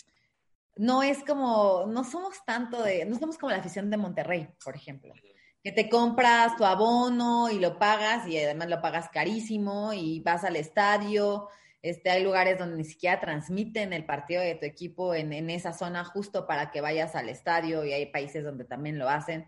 no 0.77 1.03
es 1.03 1.23
como, 1.25 1.87
no 1.87 2.05
somos 2.05 2.45
tanto 2.45 2.83
de, 2.83 3.05
no 3.05 3.19
somos 3.19 3.39
como 3.39 3.53
la 3.53 3.59
afición 3.59 3.91
de 3.91 3.97
Monterrey, 3.97 4.49
por 4.65 4.75
ejemplo, 4.75 5.15
que 5.63 5.73
te 5.73 5.89
compras 5.89 6.57
tu 6.57 6.65
abono 6.65 7.49
y 7.51 7.59
lo 7.59 7.79
pagas 7.79 8.29
y 8.29 8.39
además 8.39 8.69
lo 8.69 8.81
pagas 8.81 9.09
carísimo 9.09 9.93
y 9.93 10.21
vas 10.21 10.45
al 10.45 10.57
estadio. 10.57 11.49
Este, 11.81 12.11
hay 12.11 12.23
lugares 12.23 12.59
donde 12.59 12.77
ni 12.77 12.85
siquiera 12.85 13.21
transmiten 13.21 13.93
el 13.93 14.05
partido 14.05 14.43
de 14.43 14.55
tu 14.55 14.67
equipo 14.67 15.15
en, 15.15 15.33
en 15.33 15.51
esa 15.51 15.73
zona 15.73 16.05
justo 16.05 16.47
para 16.47 16.71
que 16.71 16.81
vayas 16.81 17.15
al 17.15 17.29
estadio 17.29 17.85
y 17.85 17.93
hay 17.93 18.07
países 18.07 18.43
donde 18.43 18.65
también 18.65 18.99
lo 18.99 19.09
hacen. 19.09 19.47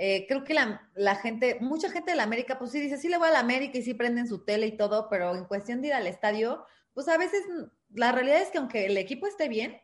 Eh, 0.00 0.26
creo 0.28 0.44
que 0.44 0.54
la, 0.54 1.16
gente, 1.16 1.58
mucha 1.60 1.90
gente 1.90 2.12
de 2.12 2.16
la 2.16 2.22
América, 2.22 2.56
pues 2.56 2.70
sí 2.70 2.80
dice, 2.80 2.98
sí 2.98 3.08
le 3.08 3.18
voy 3.18 3.28
a 3.28 3.32
la 3.32 3.40
América 3.40 3.78
y 3.78 3.82
sí 3.82 3.94
prenden 3.94 4.28
su 4.28 4.44
tele 4.44 4.68
y 4.68 4.76
todo, 4.76 5.08
pero 5.08 5.34
en 5.34 5.44
cuestión 5.44 5.82
de 5.82 5.88
ir 5.88 5.94
al 5.94 6.06
estadio, 6.06 6.64
pues 6.94 7.08
a 7.08 7.18
veces 7.18 7.42
la 7.90 8.12
realidad 8.12 8.40
es 8.40 8.50
que 8.50 8.58
aunque 8.58 8.86
el 8.86 8.96
equipo 8.96 9.26
esté 9.26 9.48
bien, 9.48 9.82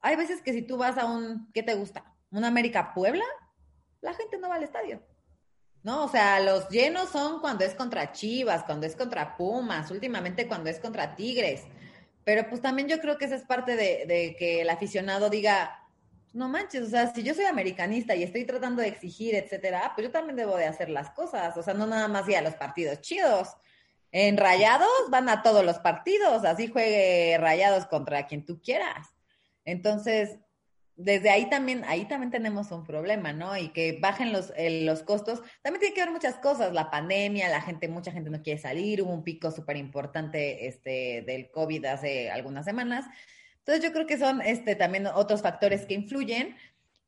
hay 0.00 0.16
veces 0.16 0.42
que 0.42 0.52
si 0.52 0.62
tú 0.62 0.76
vas 0.76 0.98
a 0.98 1.06
un, 1.06 1.48
¿qué 1.52 1.62
te 1.62 1.74
gusta? 1.74 2.12
¿Un 2.32 2.44
América 2.44 2.92
Puebla? 2.92 3.24
La 4.00 4.14
gente 4.14 4.36
no 4.38 4.48
va 4.48 4.56
al 4.56 4.64
estadio. 4.64 5.00
¿No? 5.84 6.04
O 6.04 6.08
sea, 6.08 6.40
los 6.40 6.68
llenos 6.68 7.10
son 7.10 7.40
cuando 7.40 7.64
es 7.64 7.74
contra 7.74 8.10
Chivas, 8.10 8.64
cuando 8.64 8.86
es 8.86 8.96
contra 8.96 9.36
Pumas, 9.36 9.92
últimamente 9.92 10.48
cuando 10.48 10.68
es 10.70 10.80
contra 10.80 11.14
Tigres. 11.14 11.62
Pero 12.24 12.48
pues 12.48 12.60
también 12.60 12.88
yo 12.88 12.98
creo 12.98 13.16
que 13.16 13.26
esa 13.26 13.36
es 13.36 13.44
parte 13.44 13.76
de 13.76 14.34
que 14.36 14.62
el 14.62 14.70
aficionado 14.70 15.30
diga, 15.30 15.85
no 16.36 16.48
manches, 16.48 16.82
o 16.82 16.90
sea, 16.90 17.12
si 17.12 17.22
yo 17.22 17.34
soy 17.34 17.46
americanista 17.46 18.14
y 18.14 18.22
estoy 18.22 18.44
tratando 18.44 18.82
de 18.82 18.88
exigir, 18.88 19.34
etcétera, 19.34 19.92
pues 19.94 20.06
yo 20.06 20.12
también 20.12 20.36
debo 20.36 20.56
de 20.56 20.66
hacer 20.66 20.90
las 20.90 21.10
cosas, 21.10 21.56
o 21.56 21.62
sea, 21.62 21.74
no 21.74 21.86
nada 21.86 22.08
más 22.08 22.28
ir 22.28 22.36
a 22.36 22.42
los 22.42 22.54
partidos 22.54 23.00
chidos. 23.00 23.56
En 24.12 24.36
Rayados 24.36 24.88
van 25.10 25.28
a 25.28 25.42
todos 25.42 25.64
los 25.64 25.78
partidos, 25.78 26.44
así 26.44 26.68
juegue 26.68 27.36
Rayados 27.38 27.86
contra 27.86 28.26
quien 28.26 28.44
tú 28.44 28.60
quieras. 28.60 29.08
Entonces, 29.64 30.38
desde 30.96 31.28
ahí 31.28 31.50
también, 31.50 31.84
ahí 31.86 32.06
también 32.06 32.30
tenemos 32.30 32.70
un 32.70 32.84
problema, 32.84 33.32
¿no? 33.32 33.56
Y 33.56 33.68
que 33.68 33.98
bajen 34.00 34.32
los, 34.32 34.52
los 34.58 35.02
costos. 35.02 35.42
También 35.62 35.80
tiene 35.80 35.94
que 35.94 36.02
ver 36.02 36.10
muchas 36.10 36.36
cosas, 36.36 36.72
la 36.72 36.90
pandemia, 36.90 37.48
la 37.48 37.60
gente, 37.60 37.88
mucha 37.88 38.12
gente 38.12 38.30
no 38.30 38.42
quiere 38.42 38.60
salir, 38.60 39.02
hubo 39.02 39.12
un 39.12 39.24
pico 39.24 39.50
súper 39.50 39.76
importante 39.76 40.66
este, 40.66 41.22
del 41.26 41.50
COVID 41.50 41.84
hace 41.86 42.30
algunas 42.30 42.64
semanas. 42.64 43.04
Entonces 43.66 43.84
yo 43.84 43.92
creo 43.92 44.06
que 44.06 44.16
son 44.16 44.40
este, 44.42 44.76
también 44.76 45.08
otros 45.08 45.42
factores 45.42 45.86
que 45.86 45.94
influyen 45.94 46.54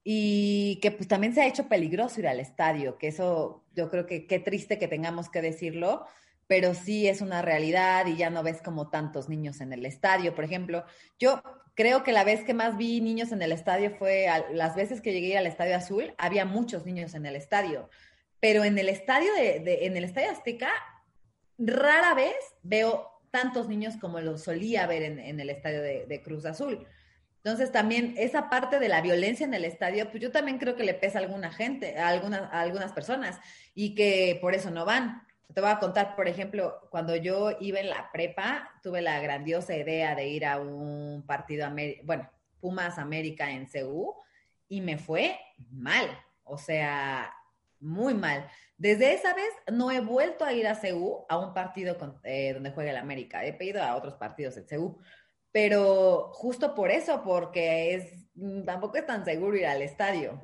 y 0.02 0.80
que 0.82 0.90
pues 0.90 1.06
también 1.06 1.32
se 1.32 1.40
ha 1.40 1.46
hecho 1.46 1.68
peligroso 1.68 2.18
ir 2.18 2.26
al 2.26 2.40
estadio, 2.40 2.98
que 2.98 3.08
eso 3.08 3.64
yo 3.74 3.88
creo 3.88 4.06
que 4.06 4.26
qué 4.26 4.40
triste 4.40 4.76
que 4.76 4.88
tengamos 4.88 5.28
que 5.28 5.40
decirlo, 5.40 6.04
pero 6.48 6.74
sí 6.74 7.06
es 7.06 7.20
una 7.20 7.42
realidad 7.42 8.06
y 8.06 8.16
ya 8.16 8.28
no 8.28 8.42
ves 8.42 8.60
como 8.60 8.90
tantos 8.90 9.28
niños 9.28 9.60
en 9.60 9.72
el 9.72 9.86
estadio. 9.86 10.34
Por 10.34 10.42
ejemplo, 10.42 10.84
yo 11.20 11.42
creo 11.74 12.02
que 12.02 12.10
la 12.10 12.24
vez 12.24 12.42
que 12.42 12.54
más 12.54 12.76
vi 12.76 13.00
niños 13.00 13.30
en 13.30 13.40
el 13.40 13.52
estadio 13.52 13.94
fue 13.96 14.26
las 14.52 14.74
veces 14.74 15.00
que 15.00 15.12
llegué 15.12 15.38
al 15.38 15.46
Estadio 15.46 15.76
Azul, 15.76 16.12
había 16.18 16.44
muchos 16.44 16.84
niños 16.86 17.14
en 17.14 17.24
el 17.24 17.36
estadio, 17.36 17.88
pero 18.40 18.64
en 18.64 18.76
el 18.78 18.88
estadio 18.88 19.32
de, 19.34 19.86
en 19.86 19.96
el 19.96 20.02
Estadio 20.02 20.32
Azteca 20.32 20.72
rara 21.56 22.14
vez 22.14 22.34
veo 22.62 23.17
tantos 23.30 23.68
niños 23.68 23.96
como 24.00 24.20
lo 24.20 24.38
solía 24.38 24.86
ver 24.86 25.02
en, 25.02 25.40
el 25.40 25.50
estadio 25.50 25.82
de, 25.82 26.22
Cruz 26.24 26.44
Azul. 26.44 26.86
Entonces 27.36 27.72
también 27.72 28.14
esa 28.18 28.50
parte 28.50 28.78
de 28.78 28.88
la 28.88 29.00
violencia 29.00 29.46
en 29.46 29.54
el 29.54 29.64
estadio, 29.64 30.10
pues 30.10 30.22
yo 30.22 30.32
también 30.32 30.58
creo 30.58 30.76
que 30.76 30.84
le 30.84 30.94
pesa 30.94 31.18
a 31.18 31.22
alguna 31.22 31.52
gente, 31.52 31.98
a 31.98 32.08
algunas, 32.08 32.48
algunas 32.52 32.92
personas 32.92 33.38
y 33.74 33.94
que 33.94 34.38
por 34.40 34.54
eso 34.54 34.70
no 34.70 34.84
van. 34.84 35.26
Te 35.54 35.60
voy 35.60 35.70
a 35.70 35.78
contar, 35.78 36.14
por 36.14 36.28
ejemplo, 36.28 36.88
cuando 36.90 37.16
yo 37.16 37.56
iba 37.60 37.80
en 37.80 37.88
la 37.88 38.10
prepa, 38.12 38.70
tuve 38.82 39.00
la 39.00 39.20
grandiosa 39.20 39.74
idea 39.76 40.14
de 40.14 40.28
ir 40.28 40.44
a 40.44 40.58
un 40.58 41.24
partido, 41.26 41.66
bueno, 42.04 42.28
Pumas 42.60 42.98
América 42.98 43.50
en 43.50 43.66
CU 43.66 44.14
y 44.68 44.80
me 44.80 44.98
fue 44.98 45.38
mal, 45.70 46.06
o 46.44 46.58
sea, 46.58 47.32
muy 47.80 48.14
mal. 48.14 48.48
Desde 48.78 49.12
esa 49.12 49.34
vez 49.34 49.50
no 49.72 49.90
he 49.90 50.00
vuelto 50.00 50.44
a 50.44 50.52
ir 50.52 50.68
a 50.68 50.76
CEU 50.76 51.26
a 51.28 51.36
un 51.36 51.52
partido 51.52 51.96
eh, 52.22 52.52
donde 52.54 52.70
juega 52.70 52.92
el 52.92 52.96
América. 52.96 53.44
He 53.44 53.52
pedido 53.52 53.82
a 53.82 53.96
otros 53.96 54.14
partidos 54.14 54.56
en 54.56 54.68
CEU. 54.68 54.96
Pero 55.50 56.30
justo 56.32 56.74
por 56.76 56.90
eso, 56.90 57.22
porque 57.24 57.94
es 57.94 58.28
mm, 58.34 58.62
tampoco 58.62 58.98
es 58.98 59.06
tan 59.06 59.24
seguro 59.24 59.56
ir 59.56 59.66
al 59.66 59.82
estadio. 59.82 60.40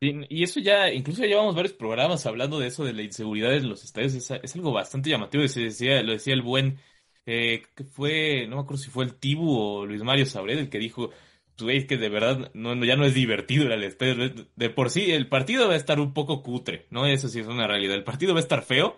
y 0.00 0.44
eso 0.44 0.60
ya, 0.60 0.92
incluso 0.92 1.24
llevamos 1.24 1.56
varios 1.56 1.72
programas 1.72 2.26
hablando 2.26 2.60
de 2.60 2.68
eso, 2.68 2.84
de 2.84 2.92
la 2.92 3.02
inseguridad 3.02 3.52
en 3.52 3.68
los 3.68 3.82
estadios. 3.82 4.14
Es, 4.14 4.54
algo 4.54 4.72
bastante 4.72 5.10
llamativo. 5.10 5.42
Decía, 5.42 6.00
lo 6.02 6.12
decía 6.12 6.34
el 6.34 6.42
buen, 6.42 6.78
eh, 7.26 7.62
que 7.74 7.82
fue, 7.82 8.46
no 8.46 8.56
me 8.56 8.62
acuerdo 8.62 8.82
si 8.82 8.90
fue 8.90 9.04
el 9.04 9.16
Tibu 9.18 9.50
o 9.58 9.86
Luis 9.86 10.02
Mario 10.04 10.26
Sabred 10.26 10.58
el 10.58 10.70
que 10.70 10.78
dijo, 10.78 11.10
tú 11.56 11.66
ves 11.66 11.86
que 11.86 11.96
de 11.96 12.08
verdad 12.08 12.50
no, 12.54 12.74
ya 12.84 12.96
no 12.96 13.04
es 13.04 13.14
divertido 13.14 13.72
el 13.72 13.84
estadio. 13.84 14.32
De 14.56 14.70
por 14.70 14.90
sí, 14.90 15.12
el 15.12 15.28
partido 15.28 15.68
va 15.68 15.74
a 15.74 15.78
estar 15.78 16.00
un 16.00 16.12
poco 16.12 16.42
cutre, 16.42 16.86
¿no? 16.90 17.06
Eso 17.06 17.28
sí 17.28 17.40
es 17.40 17.46
una 17.46 17.66
realidad. 17.66 17.94
El 17.94 18.04
partido 18.04 18.34
va 18.34 18.40
a 18.40 18.42
estar 18.42 18.62
feo 18.62 18.96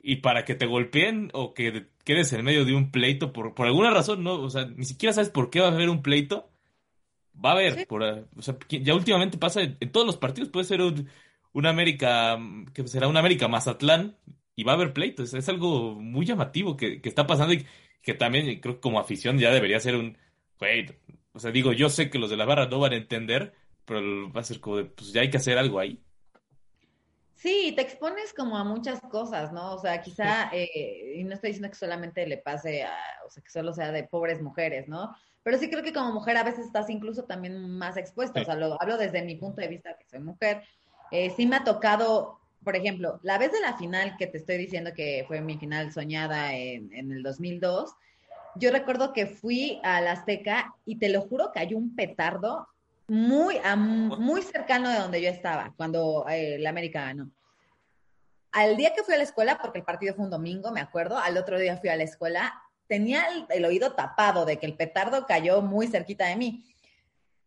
y 0.00 0.16
para 0.16 0.44
que 0.44 0.54
te 0.54 0.66
golpeen 0.66 1.30
o 1.32 1.54
que 1.54 1.88
quedes 2.04 2.32
en 2.32 2.44
medio 2.44 2.64
de 2.64 2.74
un 2.74 2.90
pleito 2.90 3.32
por, 3.32 3.54
por 3.54 3.66
alguna 3.66 3.90
razón, 3.90 4.22
¿no? 4.22 4.34
O 4.34 4.50
sea, 4.50 4.66
ni 4.66 4.84
siquiera 4.84 5.12
sabes 5.12 5.30
por 5.30 5.50
qué 5.50 5.60
va 5.60 5.68
a 5.68 5.72
haber 5.72 5.88
un 5.90 6.02
pleito. 6.02 6.48
Va 7.44 7.50
a 7.50 7.52
haber, 7.52 7.86
por, 7.86 8.02
o 8.02 8.42
sea, 8.42 8.56
ya 8.68 8.94
últimamente 8.94 9.36
pasa 9.36 9.60
en, 9.62 9.92
todos 9.92 10.06
los 10.06 10.16
partidos, 10.16 10.48
puede 10.48 10.64
ser 10.64 10.80
un, 10.80 11.08
un 11.52 11.66
América, 11.66 12.38
que 12.72 12.86
será 12.88 13.08
un 13.08 13.16
América 13.18 13.46
Mazatlán, 13.46 14.16
y 14.54 14.64
va 14.64 14.72
a 14.72 14.74
haber 14.76 14.94
pleitos. 14.94 15.34
Es 15.34 15.48
algo 15.50 15.94
muy 15.94 16.24
llamativo 16.24 16.78
que, 16.78 17.02
que 17.02 17.08
está 17.10 17.26
pasando 17.26 17.52
y 17.52 17.66
que 18.00 18.14
también 18.14 18.60
creo 18.60 18.76
que 18.76 18.80
como 18.80 18.98
afición 18.98 19.38
ya 19.38 19.50
debería 19.50 19.80
ser 19.80 19.96
un, 19.96 20.16
güey, 20.58 20.86
o 21.36 21.38
sea, 21.38 21.50
digo, 21.50 21.72
yo 21.72 21.90
sé 21.90 22.08
que 22.08 22.18
los 22.18 22.30
de 22.30 22.36
la 22.38 22.46
barra 22.46 22.66
no 22.66 22.80
van 22.80 22.94
a 22.94 22.96
entender, 22.96 23.52
pero 23.84 24.32
va 24.32 24.40
a 24.40 24.44
ser 24.44 24.58
como 24.58 24.78
de, 24.78 24.86
pues 24.86 25.12
ya 25.12 25.20
hay 25.20 25.28
que 25.28 25.36
hacer 25.36 25.58
algo 25.58 25.78
ahí. 25.78 26.02
Sí, 27.34 27.74
te 27.76 27.82
expones 27.82 28.32
como 28.32 28.56
a 28.56 28.64
muchas 28.64 29.00
cosas, 29.02 29.52
¿no? 29.52 29.74
O 29.74 29.78
sea, 29.78 30.00
quizá, 30.00 30.48
eh, 30.54 31.16
y 31.16 31.24
no 31.24 31.34
estoy 31.34 31.50
diciendo 31.50 31.68
que 31.68 31.76
solamente 31.76 32.26
le 32.26 32.38
pase 32.38 32.84
a, 32.84 32.96
o 33.26 33.30
sea, 33.30 33.42
que 33.42 33.50
solo 33.50 33.74
sea 33.74 33.92
de 33.92 34.04
pobres 34.04 34.40
mujeres, 34.40 34.88
¿no? 34.88 35.14
Pero 35.42 35.58
sí 35.58 35.68
creo 35.68 35.82
que 35.82 35.92
como 35.92 36.14
mujer 36.14 36.38
a 36.38 36.42
veces 36.42 36.64
estás 36.64 36.88
incluso 36.88 37.24
también 37.24 37.68
más 37.68 37.98
expuesta, 37.98 38.40
o 38.40 38.44
sea, 38.44 38.54
lo 38.54 38.80
hablo 38.80 38.96
desde 38.96 39.22
mi 39.22 39.34
punto 39.34 39.60
de 39.60 39.68
vista, 39.68 39.96
que 39.98 40.06
soy 40.06 40.20
mujer. 40.20 40.62
Eh, 41.12 41.30
sí 41.36 41.46
me 41.46 41.56
ha 41.56 41.64
tocado, 41.64 42.40
por 42.64 42.74
ejemplo, 42.76 43.20
la 43.22 43.36
vez 43.36 43.52
de 43.52 43.60
la 43.60 43.76
final 43.76 44.16
que 44.16 44.26
te 44.26 44.38
estoy 44.38 44.56
diciendo 44.56 44.92
que 44.96 45.26
fue 45.28 45.42
mi 45.42 45.58
final 45.58 45.92
soñada 45.92 46.54
en, 46.54 46.90
en 46.94 47.12
el 47.12 47.22
2002, 47.22 47.94
yo 48.58 48.70
recuerdo 48.70 49.12
que 49.12 49.26
fui 49.26 49.80
a 49.82 50.00
la 50.00 50.12
Azteca 50.12 50.74
y 50.84 50.98
te 50.98 51.08
lo 51.08 51.22
juro 51.22 51.52
que 51.52 51.60
hay 51.60 51.74
un 51.74 51.94
petardo 51.94 52.68
muy, 53.08 53.58
muy 53.76 54.42
cercano 54.42 54.88
de 54.88 54.98
donde 54.98 55.22
yo 55.22 55.28
estaba 55.28 55.72
cuando 55.76 56.26
eh, 56.28 56.58
la 56.58 56.70
América 56.70 57.02
ganó. 57.02 57.30
Al 58.52 58.76
día 58.76 58.94
que 58.94 59.02
fui 59.02 59.14
a 59.14 59.18
la 59.18 59.22
escuela, 59.22 59.58
porque 59.58 59.78
el 59.78 59.84
partido 59.84 60.14
fue 60.14 60.24
un 60.24 60.30
domingo, 60.30 60.72
me 60.72 60.80
acuerdo, 60.80 61.18
al 61.18 61.36
otro 61.36 61.58
día 61.58 61.76
fui 61.76 61.90
a 61.90 61.96
la 61.96 62.04
escuela, 62.04 62.54
tenía 62.88 63.24
el, 63.50 63.64
oído 63.64 63.92
tapado 63.92 64.44
de 64.44 64.58
que 64.58 64.66
el 64.66 64.76
petardo 64.76 65.26
cayó 65.26 65.60
muy 65.60 65.88
cerquita 65.88 66.26
de 66.26 66.36
mí. 66.36 66.64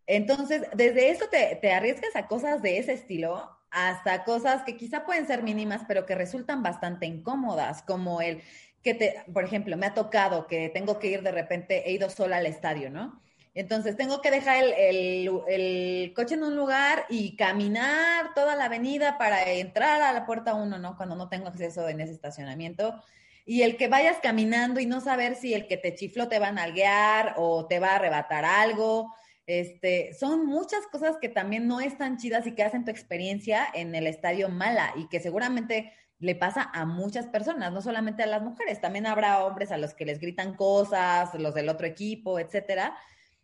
Entonces, 0.06 0.64
desde 0.74 1.10
eso 1.10 1.26
te, 1.30 1.58
te 1.62 1.72
arriesgas 1.72 2.16
a 2.16 2.28
cosas 2.28 2.62
de 2.62 2.78
ese 2.78 2.94
estilo 2.94 3.50
hasta 3.72 4.24
cosas 4.24 4.64
que 4.64 4.78
quizá 4.78 5.06
pueden 5.06 5.28
ser 5.28 5.44
mínimas, 5.44 5.82
pero 5.88 6.06
que 6.06 6.16
resultan 6.16 6.64
bastante 6.64 7.06
incómodas, 7.06 7.84
como 7.84 8.22
el 8.22 8.42
que 8.84 8.94
te, 8.94 9.24
por 9.34 9.44
ejemplo, 9.44 9.76
me 9.78 9.88
ha 9.88 9.94
tocado 9.94 10.48
que 10.48 10.70
tengo 10.70 11.00
que 11.00 11.08
ir 11.08 11.22
de 11.22 11.32
repente, 11.32 11.90
he 11.90 11.94
ido 11.94 12.10
sola 12.10 12.38
al 12.38 12.46
estadio, 12.46 12.90
¿no? 12.90 13.22
Entonces 13.56 13.98
tengo 13.98 14.22
que 14.22 14.32
dejar 14.32 14.64
el, 14.78 16.14
coche 16.16 16.36
en 16.36 16.44
un 16.44 16.56
lugar 16.56 17.06
y 17.10 17.36
caminar 17.36 18.34
toda 18.34 18.56
la 18.56 18.66
avenida 18.66 19.18
para 19.18 19.52
entrar 19.52 20.02
a 20.02 20.14
la 20.14 20.26
puerta 20.26 20.54
uno, 20.54 20.78
¿no? 20.78 20.96
Cuando 20.96 21.16
no 21.16 21.30
tengo 21.30 21.48
acceso 21.48 21.90
en 21.90 22.00
ese 22.00 22.14
estacionamiento. 22.14 23.04
Y 23.46 23.64
el 23.64 23.78
que 23.78 23.88
vayas 23.88 24.18
caminando 24.22 24.80
y 24.80 24.86
no 24.86 25.02
saber 25.02 25.36
si 25.36 25.54
el 25.54 25.68
que 25.68 25.78
te 25.78 25.96
chifló 25.96 26.28
te 26.30 26.40
va 26.40 26.50
a 26.50 26.52
nalguear 26.52 27.34
o 27.38 27.66
te 27.66 27.80
va 27.80 27.90
a 27.90 27.96
arrebatar 27.96 28.46
algo. 28.46 29.14
Este, 29.48 30.14
son 30.14 30.46
muchas 30.46 30.86
cosas 30.92 31.18
que 31.20 31.28
también 31.28 31.68
no 31.68 31.82
están 31.82 32.18
chidas 32.18 32.46
y 32.46 32.54
que 32.54 32.64
hacen 32.64 32.86
tu 32.86 32.92
experiencia 32.92 33.68
en 33.74 33.96
el 33.96 34.06
estadio 34.06 34.48
mala 34.48 34.94
y 34.96 35.10
que 35.10 35.20
seguramente 35.20 35.92
le 36.20 36.36
pasa 36.36 36.70
a 36.74 36.86
muchas 36.86 37.28
personas, 37.28 37.72
no 37.72 37.82
solamente 37.82 38.24
a 38.24 38.28
las 38.28 38.42
mujeres, 38.42 38.82
también 38.82 39.08
habrá 39.08 39.44
hombres 39.46 39.72
a 39.72 39.78
los 39.78 39.94
que 39.94 40.06
les 40.06 40.20
gritan 40.20 40.56
cosas, 40.56 41.34
los 41.36 41.54
del 41.54 41.70
otro 41.70 41.88
equipo, 41.88 42.40
etcétera. 42.40 42.98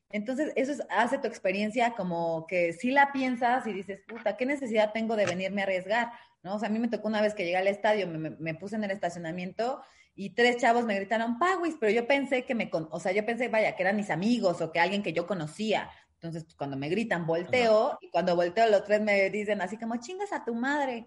Entonces, 0.09 0.51
eso 0.55 0.83
hace 0.89 1.17
tu 1.17 1.27
experiencia 1.27 1.93
como 1.95 2.45
que 2.47 2.73
si 2.73 2.91
la 2.91 3.11
piensas 3.11 3.65
y 3.65 3.73
dices, 3.73 4.01
puta, 4.07 4.37
¿qué 4.37 4.45
necesidad 4.45 4.91
tengo 4.93 5.15
de 5.15 5.25
venirme 5.25 5.61
a 5.61 5.63
arriesgar? 5.63 6.11
¿no? 6.43 6.55
O 6.55 6.59
sea, 6.59 6.69
a 6.69 6.71
mí 6.71 6.79
me 6.79 6.89
tocó 6.89 7.07
una 7.07 7.21
vez 7.21 7.33
que 7.33 7.43
llegué 7.43 7.57
al 7.57 7.67
estadio, 7.67 8.07
me, 8.07 8.29
me, 8.29 8.55
puse 8.55 8.75
en 8.75 8.83
el 8.83 8.91
estacionamiento 8.91 9.81
y 10.15 10.29
tres 10.29 10.57
chavos 10.57 10.85
me 10.85 10.95
gritaron, 10.95 11.39
Paguis, 11.39 11.75
pero 11.79 11.91
yo 11.91 12.07
pensé 12.07 12.45
que 12.45 12.55
me, 12.55 12.69
o 12.71 12.99
sea, 12.99 13.11
yo 13.11 13.25
pensé, 13.25 13.47
vaya, 13.49 13.75
que 13.75 13.83
eran 13.83 13.95
mis 13.95 14.09
amigos 14.09 14.61
o 14.61 14.71
que 14.71 14.79
alguien 14.79 15.03
que 15.03 15.11
yo 15.11 15.27
conocía. 15.27 15.89
Entonces, 16.13 16.43
pues, 16.45 16.55
cuando 16.55 16.77
me 16.77 16.87
gritan, 16.87 17.25
volteo 17.25 17.97
y 18.01 18.09
cuando 18.09 18.35
volteo 18.35 18.69
los 18.69 18.83
tres 18.83 19.01
me 19.01 19.29
dicen 19.29 19.61
así 19.61 19.77
como, 19.77 19.97
chingas 19.97 20.31
a 20.31 20.45
tu 20.45 20.55
madre. 20.55 21.05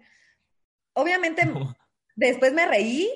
Obviamente, 0.99 1.43
después 2.15 2.53
me 2.53 2.65
reí, 2.65 3.09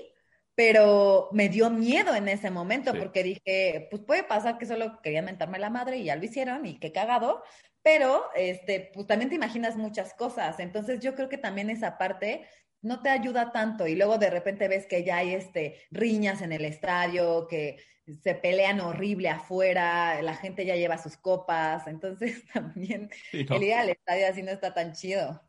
pero 0.55 1.29
me 1.31 1.49
dio 1.49 1.69
miedo 1.69 2.15
en 2.15 2.27
ese 2.27 2.51
momento 2.51 2.93
porque 2.93 3.23
dije, 3.23 3.87
pues 3.89 4.03
puede 4.03 4.23
pasar 4.23 4.57
que 4.57 4.65
solo 4.65 5.01
querían 5.01 5.25
mentarme 5.25 5.59
la 5.59 5.69
madre 5.69 5.97
y 5.97 6.05
ya 6.05 6.15
lo 6.15 6.23
hicieron 6.23 6.65
y 6.65 6.79
qué 6.79 6.91
cagado, 6.91 7.43
pero 7.81 8.23
este, 8.35 8.91
pues 8.93 9.07
también 9.07 9.29
te 9.29 9.35
imaginas 9.35 9.75
muchas 9.75 10.13
cosas. 10.13 10.59
Entonces, 10.59 10.99
yo 10.99 11.15
creo 11.15 11.29
que 11.29 11.37
también 11.37 11.69
esa 11.69 11.97
parte 11.97 12.47
no 12.81 13.01
te 13.01 13.09
ayuda 13.09 13.51
tanto 13.51 13.87
y 13.87 13.95
luego 13.95 14.17
de 14.17 14.29
repente 14.29 14.67
ves 14.67 14.85
que 14.85 15.03
ya 15.03 15.17
hay 15.17 15.33
este 15.33 15.81
riñas 15.89 16.41
en 16.41 16.51
el 16.51 16.65
estadio, 16.65 17.47
que 17.47 17.77
se 18.21 18.35
pelean 18.35 18.81
horrible 18.81 19.29
afuera, 19.29 20.21
la 20.21 20.35
gente 20.35 20.65
ya 20.65 20.75
lleva 20.75 20.97
sus 20.97 21.17
copas, 21.17 21.87
entonces 21.87 22.43
también 22.53 23.09
el 23.31 23.63
ir 23.63 23.73
al 23.73 23.89
estadio 23.89 24.27
así 24.27 24.43
no 24.43 24.51
está 24.51 24.73
tan 24.73 24.93
chido. 24.93 25.41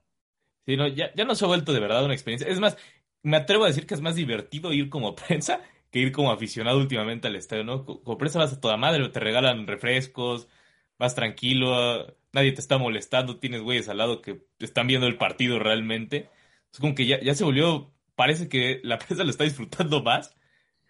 Sí, 0.67 0.77
no, 0.77 0.89
ya, 0.89 1.13
ya 1.15 1.25
no 1.25 1.35
se 1.35 1.45
ha 1.45 1.49
vuelto 1.49 1.73
de 1.73 1.81
verdad 1.81 2.05
una 2.05 2.15
experiencia. 2.15 2.49
Es 2.49 2.59
más, 2.59 2.77
me 3.23 3.37
atrevo 3.37 3.65
a 3.65 3.67
decir 3.69 3.87
que 3.87 3.95
es 3.95 4.01
más 4.01 4.15
divertido 4.15 4.73
ir 4.73 4.89
como 4.89 5.15
prensa 5.17 5.61
que 5.91 5.99
ir 6.01 6.11
como 6.13 6.33
aficionado 6.33 6.79
últimamente 6.79 7.29
al 7.29 7.37
estadio, 7.37 7.65
¿no? 7.65 7.85
Como 7.85 8.19
prensa 8.19 8.39
vas 8.39 8.53
a 8.53 8.61
toda 8.61 8.77
madre, 8.77 9.09
te 9.11 9.21
regalan 9.21 9.67
refrescos, 9.67 10.49
vas 10.99 11.15
tranquilo, 11.15 12.17
nadie 12.33 12.53
te 12.53 12.61
está 12.61 12.79
molestando, 12.79 13.39
tienes 13.39 13.61
güeyes 13.63 13.89
al 13.89 13.99
lado 13.99 14.21
que 14.23 14.43
están 14.59 14.87
viendo 14.89 15.07
el 15.07 15.19
partido 15.19 15.59
realmente. 15.61 16.31
Es 16.73 16.81
como 16.81 16.95
que 16.95 17.07
ya, 17.07 17.21
ya 17.21 17.35
se 17.35 17.45
volvió, 17.45 17.95
parece 18.17 18.49
que 18.49 18.81
la 18.83 18.99
prensa 18.99 19.23
lo 19.25 19.31
está 19.31 19.45
disfrutando 19.45 20.03
más, 20.03 20.35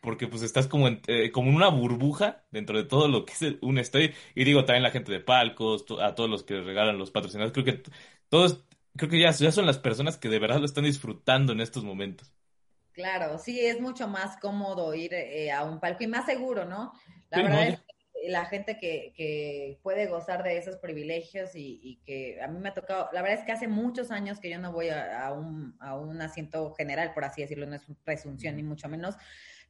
porque 0.00 0.26
pues 0.28 0.42
estás 0.42 0.66
como 0.68 0.88
en, 0.88 1.00
eh, 1.06 1.30
como 1.32 1.50
una 1.50 1.68
burbuja 1.68 2.44
dentro 2.50 2.76
de 2.76 2.84
todo 2.84 3.08
lo 3.08 3.24
que 3.24 3.32
es 3.32 3.56
un 3.62 3.78
estadio. 3.78 4.10
Y 4.34 4.44
digo 4.44 4.64
también 4.64 4.82
la 4.82 4.90
gente 4.90 5.12
de 5.12 5.20
palcos, 5.20 5.84
a 6.00 6.14
todos 6.14 6.28
los 6.30 6.42
que 6.44 6.60
regalan 6.60 6.98
los 6.98 7.10
patrocinadores, 7.10 7.52
creo 7.54 7.64
que 7.64 7.90
todos, 8.28 8.64
creo 8.96 9.10
que 9.10 9.20
ya, 9.20 9.30
ya 9.30 9.52
son 9.52 9.66
las 9.66 9.78
personas 9.78 10.16
que 10.16 10.28
de 10.28 10.38
verdad 10.38 10.58
lo 10.58 10.66
están 10.66 10.84
disfrutando 10.84 11.52
en 11.52 11.60
estos 11.60 11.84
momentos. 11.84 12.32
Claro, 12.92 13.38
sí, 13.38 13.60
es 13.60 13.80
mucho 13.80 14.06
más 14.06 14.36
cómodo 14.36 14.94
ir 14.94 15.14
eh, 15.14 15.50
a 15.50 15.64
un 15.64 15.80
palco 15.80 16.04
y 16.04 16.06
más 16.06 16.26
seguro, 16.26 16.64
¿no? 16.64 16.92
La 17.30 17.42
verdad 17.42 17.68
es 17.68 17.80
la 18.28 18.46
gente 18.46 18.78
que, 18.78 19.12
que, 19.16 19.78
puede 19.82 20.06
gozar 20.06 20.42
de 20.42 20.56
esos 20.56 20.76
privilegios 20.76 21.50
y, 21.54 22.00
que 22.06 22.40
a 22.40 22.48
mí 22.48 22.58
me 22.58 22.70
ha 22.70 22.74
tocado, 22.74 23.08
la 23.12 23.22
verdad 23.22 23.40
es 23.40 23.44
que 23.44 23.52
hace 23.52 23.68
muchos 23.68 24.10
años 24.10 24.40
que 24.40 24.50
yo 24.50 24.58
no 24.58 24.72
voy 24.72 24.88
a, 24.88 25.30
un, 25.32 25.76
a 25.80 25.96
un 25.96 26.20
asiento 26.22 26.72
general, 26.74 27.12
por 27.12 27.24
así 27.24 27.42
decirlo, 27.42 27.66
no 27.66 27.74
es 27.74 27.82
presunción 28.04 28.56
ni 28.56 28.62
mucho 28.62 28.88
menos, 28.88 29.16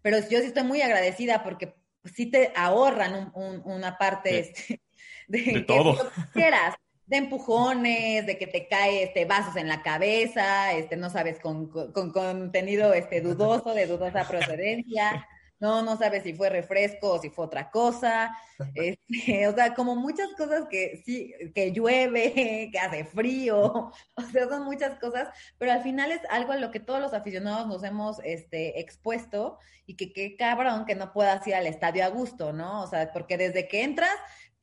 pero 0.03 0.19
yo 0.19 0.41
sí 0.41 0.47
estoy 0.47 0.65
muy 0.65 0.83
agradecida 0.83 1.43
porque 1.43 1.75
sí 2.05 2.27
te 2.27 2.53
ahorran 2.55 3.33
una 3.35 3.99
parte 3.99 4.33
de, 4.33 4.39
este, 4.39 4.81
de, 5.29 5.61
todo. 5.63 6.11
quieras 6.33 6.77
de 7.07 7.17
empujones, 7.17 8.27
de 8.27 8.38
que 8.38 8.47
te 8.47 8.67
cae 8.69 9.03
este 9.03 9.25
vasos 9.25 9.57
en 9.57 9.69
la 9.69 9.83
cabeza, 9.83 10.73
este 10.73 10.97
no 10.97 11.11
sabes 11.11 11.38
con, 11.40 11.69
con 11.69 12.12
contenido 12.12 12.95
este 12.95 13.21
dudoso, 13.21 13.75
de 13.75 13.87
dudosa 13.87 14.27
procedencia 14.27 15.27
no, 15.64 15.83
no 15.83 15.97
sabes 15.97 16.25
si 16.25 16.35
fue 16.35 16.51
refresco 16.51 17.12
o 17.12 17.19
si 17.21 17.31
fue 17.31 17.47
otra 17.47 17.71
cosa, 17.71 18.37
este, 18.75 19.49
o 19.49 19.55
sea, 19.55 19.75
como 19.75 19.97
muchas 19.97 20.29
cosas 20.37 20.67
que 20.69 21.03
sí, 21.05 21.33
que 21.55 21.73
llueve, 21.73 22.69
que 22.73 22.79
hace 22.79 23.05
frío, 23.05 23.90
o 24.14 24.23
sea, 24.31 24.49
son 24.49 24.64
muchas 24.64 24.99
cosas, 24.99 25.29
pero 25.57 25.73
al 25.73 25.83
final 25.83 26.12
es 26.12 26.21
algo 26.29 26.53
a 26.53 26.57
lo 26.57 26.71
que 26.71 26.81
todos 26.81 27.01
los 27.01 27.14
aficionados 27.14 27.67
nos 27.67 27.83
hemos 27.83 28.19
este, 28.25 28.81
expuesto 28.81 29.59
y 29.87 29.97
que 29.97 30.12
qué 30.12 30.37
cabrón 30.37 30.85
que 30.85 30.95
no 30.95 31.12
puedas 31.12 31.47
ir 31.47 31.55
al 31.55 31.67
estadio 31.67 32.05
a 32.05 32.09
gusto, 32.09 32.53
¿no? 32.53 32.83
O 32.83 32.87
sea, 32.87 33.11
porque 33.12 33.37
desde 33.37 33.69
que 33.69 33.85
entras, 33.85 34.17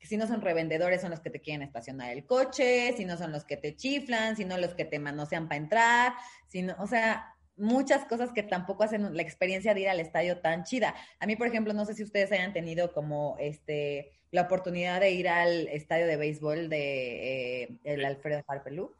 si 0.06 0.16
no 0.16 0.26
son 0.26 0.40
revendedores, 0.40 1.00
son 1.00 1.10
los 1.10 1.20
que 1.20 1.30
te 1.30 1.40
quieren 1.40 1.62
estacionar 1.62 2.10
el 2.10 2.26
coche, 2.26 2.94
si 2.96 3.04
no 3.04 3.16
son 3.16 3.32
los 3.32 3.44
que 3.44 3.56
te 3.56 3.76
chiflan, 3.76 4.36
si 4.36 4.44
no 4.44 4.58
los 4.58 4.74
que 4.74 4.84
te 4.84 4.98
manosean 4.98 5.48
para 5.48 5.60
entrar, 5.60 6.12
sino, 6.48 6.74
o 6.78 6.86
sea, 6.86 7.34
muchas 7.56 8.04
cosas 8.06 8.32
que 8.32 8.42
tampoco 8.42 8.84
hacen 8.84 9.16
la 9.16 9.22
experiencia 9.22 9.74
de 9.74 9.80
ir 9.80 9.88
al 9.88 10.00
estadio 10.00 10.38
tan 10.38 10.64
chida. 10.64 10.94
A 11.20 11.26
mí, 11.26 11.36
por 11.36 11.46
ejemplo, 11.46 11.72
no 11.72 11.84
sé 11.84 11.94
si 11.94 12.02
ustedes 12.02 12.32
hayan 12.32 12.52
tenido 12.52 12.92
como 12.92 13.36
este 13.38 14.12
la 14.32 14.42
oportunidad 14.42 15.00
de 15.00 15.10
ir 15.10 15.28
al 15.28 15.68
estadio 15.68 16.06
de 16.06 16.16
béisbol 16.16 16.70
de 16.70 17.62
eh, 17.62 17.78
el 17.84 18.04
Alfredo 18.04 18.42
Harpelú. 18.48 18.96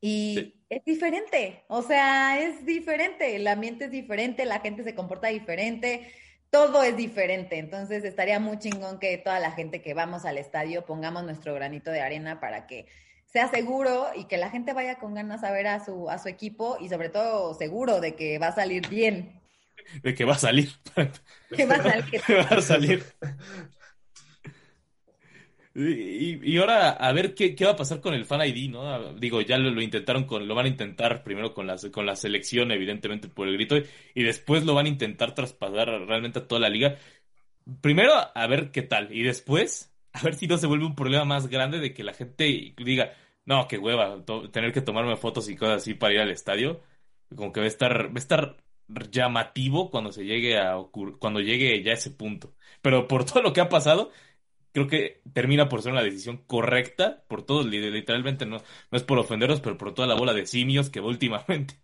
Y 0.00 0.54
es 0.68 0.84
diferente, 0.84 1.64
o 1.66 1.82
sea, 1.82 2.40
es 2.40 2.64
diferente, 2.64 3.34
el 3.34 3.48
ambiente 3.48 3.86
es 3.86 3.90
diferente, 3.90 4.44
la 4.44 4.60
gente 4.60 4.84
se 4.84 4.94
comporta 4.94 5.26
diferente, 5.28 6.12
todo 6.50 6.82
es 6.82 6.96
diferente. 6.96 7.58
Entonces 7.58 8.04
estaría 8.04 8.40
muy 8.40 8.58
chingón 8.58 8.98
que 8.98 9.18
toda 9.18 9.40
la 9.40 9.52
gente 9.52 9.82
que 9.82 9.94
vamos 9.94 10.24
al 10.24 10.38
estadio 10.38 10.84
pongamos 10.84 11.24
nuestro 11.24 11.54
granito 11.54 11.90
de 11.90 12.00
arena 12.00 12.40
para 12.40 12.66
que 12.66 12.86
sea 13.26 13.48
seguro 13.48 14.08
y 14.14 14.24
que 14.24 14.38
la 14.38 14.50
gente 14.50 14.72
vaya 14.72 14.98
con 14.98 15.14
ganas 15.14 15.44
a 15.44 15.52
ver 15.52 15.66
a 15.66 15.84
su, 15.84 16.08
a 16.08 16.18
su 16.18 16.28
equipo 16.28 16.78
y 16.80 16.88
sobre 16.88 17.10
todo 17.10 17.54
seguro 17.54 18.00
de 18.00 18.14
que 18.14 18.38
va 18.38 18.48
a 18.48 18.54
salir 18.54 18.88
bien. 18.88 19.40
De 20.02 20.14
que 20.14 20.24
va 20.24 20.34
a 20.34 20.38
salir. 20.38 20.70
que 21.54 21.66
va 21.66 21.76
a 21.76 21.82
salir. 21.82 22.22
va 22.28 22.56
a 22.56 22.62
salir. 22.62 23.04
Y, 25.74 26.54
y, 26.54 26.58
ahora 26.58 26.90
a 26.90 27.12
ver 27.12 27.34
qué, 27.34 27.54
qué, 27.54 27.64
va 27.64 27.72
a 27.72 27.76
pasar 27.76 28.00
con 28.00 28.14
el 28.14 28.24
Fan 28.24 28.40
ID, 28.46 28.70
¿no? 28.70 29.14
Digo, 29.14 29.40
ya 29.42 29.58
lo, 29.58 29.70
lo, 29.70 29.80
intentaron 29.80 30.24
con, 30.24 30.48
lo 30.48 30.54
van 30.54 30.66
a 30.66 30.68
intentar 30.68 31.22
primero 31.22 31.54
con 31.54 31.66
la, 31.66 31.76
con 31.92 32.06
la 32.06 32.16
selección, 32.16 32.72
evidentemente 32.72 33.28
por 33.28 33.46
el 33.48 33.54
grito, 33.54 33.76
y 34.14 34.22
después 34.24 34.64
lo 34.64 34.74
van 34.74 34.86
a 34.86 34.88
intentar 34.88 35.34
traspasar 35.34 35.88
realmente 36.06 36.40
a 36.40 36.48
toda 36.48 36.60
la 36.60 36.68
liga. 36.68 36.96
Primero 37.80 38.12
a 38.34 38.46
ver 38.46 38.70
qué 38.72 38.82
tal, 38.82 39.12
y 39.14 39.22
después 39.22 39.94
a 40.12 40.22
ver 40.22 40.34
si 40.34 40.46
no 40.46 40.58
se 40.58 40.66
vuelve 40.66 40.86
un 40.86 40.94
problema 40.94 41.24
más 41.24 41.48
grande 41.48 41.78
de 41.78 41.94
que 41.94 42.02
la 42.04 42.14
gente 42.14 42.74
diga, 42.76 43.12
no, 43.44 43.66
qué 43.68 43.78
hueva, 43.78 44.24
tener 44.52 44.72
que 44.72 44.80
tomarme 44.82 45.16
fotos 45.16 45.48
y 45.48 45.56
cosas 45.56 45.82
así 45.82 45.94
para 45.94 46.14
ir 46.14 46.20
al 46.20 46.30
estadio. 46.30 46.82
Como 47.34 47.52
que 47.52 47.60
va 47.60 47.64
a 47.64 47.68
estar, 47.68 48.08
va 48.08 48.14
a 48.14 48.18
estar 48.18 48.56
llamativo 49.10 49.90
cuando 49.90 50.12
se 50.12 50.24
llegue 50.24 50.58
a 50.58 50.76
cuando 51.18 51.40
llegue 51.40 51.82
ya 51.82 51.92
a 51.92 51.94
ese 51.94 52.10
punto. 52.10 52.54
Pero 52.82 53.08
por 53.08 53.24
todo 53.24 53.42
lo 53.42 53.52
que 53.52 53.60
ha 53.60 53.68
pasado, 53.68 54.10
creo 54.72 54.86
que 54.86 55.22
termina 55.32 55.68
por 55.68 55.82
ser 55.82 55.92
una 55.92 56.02
decisión 56.02 56.38
correcta 56.46 57.24
por 57.28 57.44
todos, 57.44 57.66
literalmente 57.66 58.46
no, 58.46 58.58
no 58.90 58.96
es 58.96 59.02
por 59.02 59.18
ofenderos, 59.18 59.60
pero 59.60 59.78
por 59.78 59.94
toda 59.94 60.08
la 60.08 60.14
bola 60.14 60.32
de 60.32 60.46
simios 60.46 60.90
que 60.90 61.00
va 61.00 61.08
últimamente. 61.08 61.74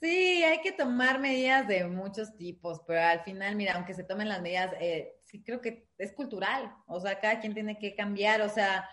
Sí, 0.00 0.42
hay 0.44 0.60
que 0.60 0.72
tomar 0.72 1.18
medidas 1.18 1.66
de 1.66 1.84
muchos 1.84 2.36
tipos, 2.36 2.80
pero 2.86 3.00
al 3.00 3.20
final, 3.24 3.56
mira, 3.56 3.74
aunque 3.74 3.94
se 3.94 4.04
tomen 4.04 4.28
las 4.28 4.42
medidas, 4.42 4.74
eh, 4.78 5.14
sí 5.24 5.42
creo 5.42 5.60
que 5.60 5.88
es 5.98 6.12
cultural, 6.12 6.72
o 6.86 7.00
sea, 7.00 7.18
cada 7.18 7.40
quien 7.40 7.54
tiene 7.54 7.78
que 7.78 7.94
cambiar, 7.94 8.42
o 8.42 8.48
sea, 8.48 8.88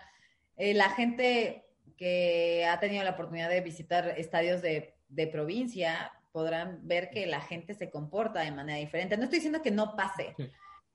eh, 0.56 0.72
la 0.72 0.90
gente 0.90 1.66
que 1.96 2.66
ha 2.66 2.80
tenido 2.80 3.04
la 3.04 3.10
oportunidad 3.10 3.50
de 3.50 3.60
visitar 3.60 4.14
estadios 4.16 4.62
de, 4.62 4.94
de 5.08 5.26
provincia 5.26 6.10
podrán 6.32 6.80
ver 6.82 7.10
que 7.10 7.26
la 7.26 7.40
gente 7.40 7.74
se 7.74 7.90
comporta 7.90 8.40
de 8.40 8.50
manera 8.50 8.78
diferente. 8.78 9.16
No 9.16 9.22
estoy 9.24 9.38
diciendo 9.38 9.62
que 9.62 9.70
no 9.70 9.94
pase, 9.94 10.34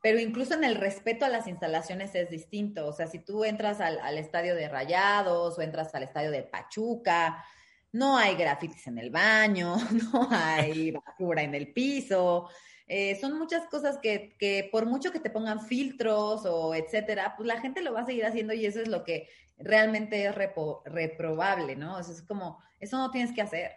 pero 0.02 0.20
incluso 0.20 0.54
en 0.54 0.64
el 0.64 0.76
respeto 0.76 1.26
a 1.26 1.30
las 1.30 1.48
instalaciones 1.48 2.16
es 2.16 2.30
distinto. 2.30 2.88
O 2.88 2.94
sea, 2.94 3.08
si 3.08 3.20
tú 3.20 3.44
entras 3.44 3.82
al, 3.82 4.00
al 4.00 4.18
estadio 4.18 4.56
de 4.56 4.70
Rayados 4.70 5.58
o 5.58 5.62
entras 5.62 5.94
al 5.94 6.04
estadio 6.04 6.32
de 6.32 6.44
Pachuca, 6.44 7.44
no 7.92 8.18
hay 8.18 8.36
grafitis 8.36 8.88
en 8.88 8.98
el 9.00 9.10
baño, 9.10 9.76
no 10.14 10.28
hay 10.32 10.92
basura 10.92 11.44
en 11.44 11.56
el 11.56 11.74
piso. 11.74 12.50
Eh, 12.88 13.18
son 13.20 13.38
muchas 13.38 13.68
cosas 13.68 14.00
que, 14.02 14.36
que, 14.40 14.68
por 14.72 14.86
mucho 14.86 15.12
que 15.12 15.20
te 15.20 15.30
pongan 15.30 15.62
filtros 15.62 16.46
o 16.46 16.74
etcétera, 16.74 17.36
pues 17.38 17.48
la 17.48 17.62
gente 17.62 17.82
lo 17.82 17.94
va 17.94 18.02
a 18.02 18.06
seguir 18.06 18.26
haciendo 18.26 18.54
y 18.54 18.66
eso 18.66 18.82
es 18.82 18.88
lo 18.88 19.04
que 19.04 19.30
realmente 19.58 20.26
es 20.26 20.34
reprobable, 20.34 21.76
¿no? 21.76 21.98
O 21.98 22.04
sea, 22.04 22.16
es 22.16 22.24
como, 22.24 22.60
eso 22.80 22.98
no 22.98 23.12
tienes 23.12 23.34
que 23.34 23.42
hacer. 23.42 23.74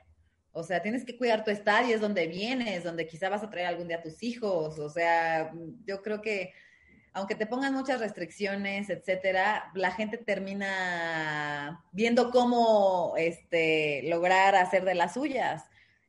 O 0.52 0.62
sea, 0.62 0.82
tienes 0.82 1.04
que 1.04 1.16
cuidar 1.16 1.44
tu 1.44 1.50
estadio, 1.50 1.94
es 1.94 2.00
donde 2.00 2.26
vienes, 2.26 2.84
donde 2.84 3.06
quizá 3.06 3.28
vas 3.28 3.42
a 3.42 3.50
traer 3.50 3.66
algún 3.66 3.88
día 3.88 3.98
a 3.98 4.02
tus 4.02 4.22
hijos. 4.22 4.78
O 4.78 4.90
sea, 4.90 5.52
yo 5.86 6.02
creo 6.02 6.20
que 6.20 6.52
aunque 7.14 7.34
te 7.34 7.46
pongan 7.46 7.74
muchas 7.74 8.00
restricciones, 8.00 8.88
etcétera, 8.88 9.70
la 9.74 9.90
gente 9.90 10.16
termina 10.16 11.84
viendo 11.92 12.30
cómo 12.30 13.14
este, 13.18 14.02
lograr 14.04 14.54
hacer 14.54 14.84
de 14.84 14.94
las 14.94 15.14
suyas. 15.14 15.64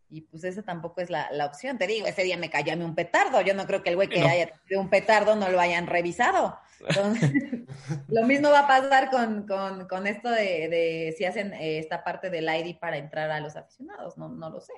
Y 0.09 0.22
pues 0.22 0.43
esa 0.43 0.61
tampoco 0.61 1.01
es 1.01 1.09
la, 1.09 1.28
opción. 1.45 1.78
Te 1.78 1.88
digo, 1.88 2.05
ese 2.05 2.24
día 2.24 2.38
me 2.38 2.49
cayó 2.49 2.74
a 2.74 2.76
mí 2.76 2.84
un 2.86 2.95
petardo. 2.95 3.41
Yo 3.41 3.53
no 3.53 3.65
creo 3.65 3.82
que 3.82 3.89
el 3.89 3.95
güey 3.95 4.07
que 4.07 4.22
haya 4.22 4.47
tenido 4.67 4.82
un 4.82 4.89
petardo 4.89 5.36
no 5.36 5.49
lo 5.49 5.59
hayan 5.59 5.88
revisado. 5.88 6.57
lo 8.07 8.23
mismo 8.25 8.49
va 8.49 8.61
a 8.61 8.67
pasar 8.67 9.09
con, 9.09 10.07
esto 10.07 10.29
de, 10.29 11.13
si 11.17 11.25
hacen 11.25 11.53
eh, 11.53 11.79
esta 11.79 12.03
parte 12.03 12.29
del 12.29 12.45
ID 12.45 12.77
para 12.79 12.97
entrar 12.97 13.31
a 13.31 13.39
los 13.39 13.55
aficionados. 13.55 14.17
No, 14.17 14.29
no 14.29 14.49
lo 14.49 14.59
sé. 14.59 14.73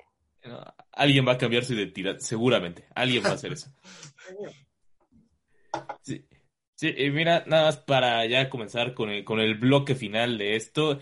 alguien 0.92 1.26
va 1.26 1.32
a 1.32 1.38
cambiar 1.38 1.64
su 1.64 1.74
identidad, 1.74 2.18
seguramente. 2.18 2.86
Alguien 2.94 3.24
va 3.24 3.30
a 3.30 3.34
hacer 3.34 3.52
eso. 3.52 3.70
Sí, 6.00 6.26
sí, 6.74 6.94
mira, 7.12 7.44
nada 7.46 7.64
más 7.64 7.76
para 7.76 8.24
ya 8.24 8.48
comenzar 8.48 8.94
con 8.94 9.10
el, 9.10 9.24
con 9.24 9.40
el 9.40 9.56
bloque 9.56 9.94
final 9.94 10.38
de 10.38 10.56
esto. 10.56 11.00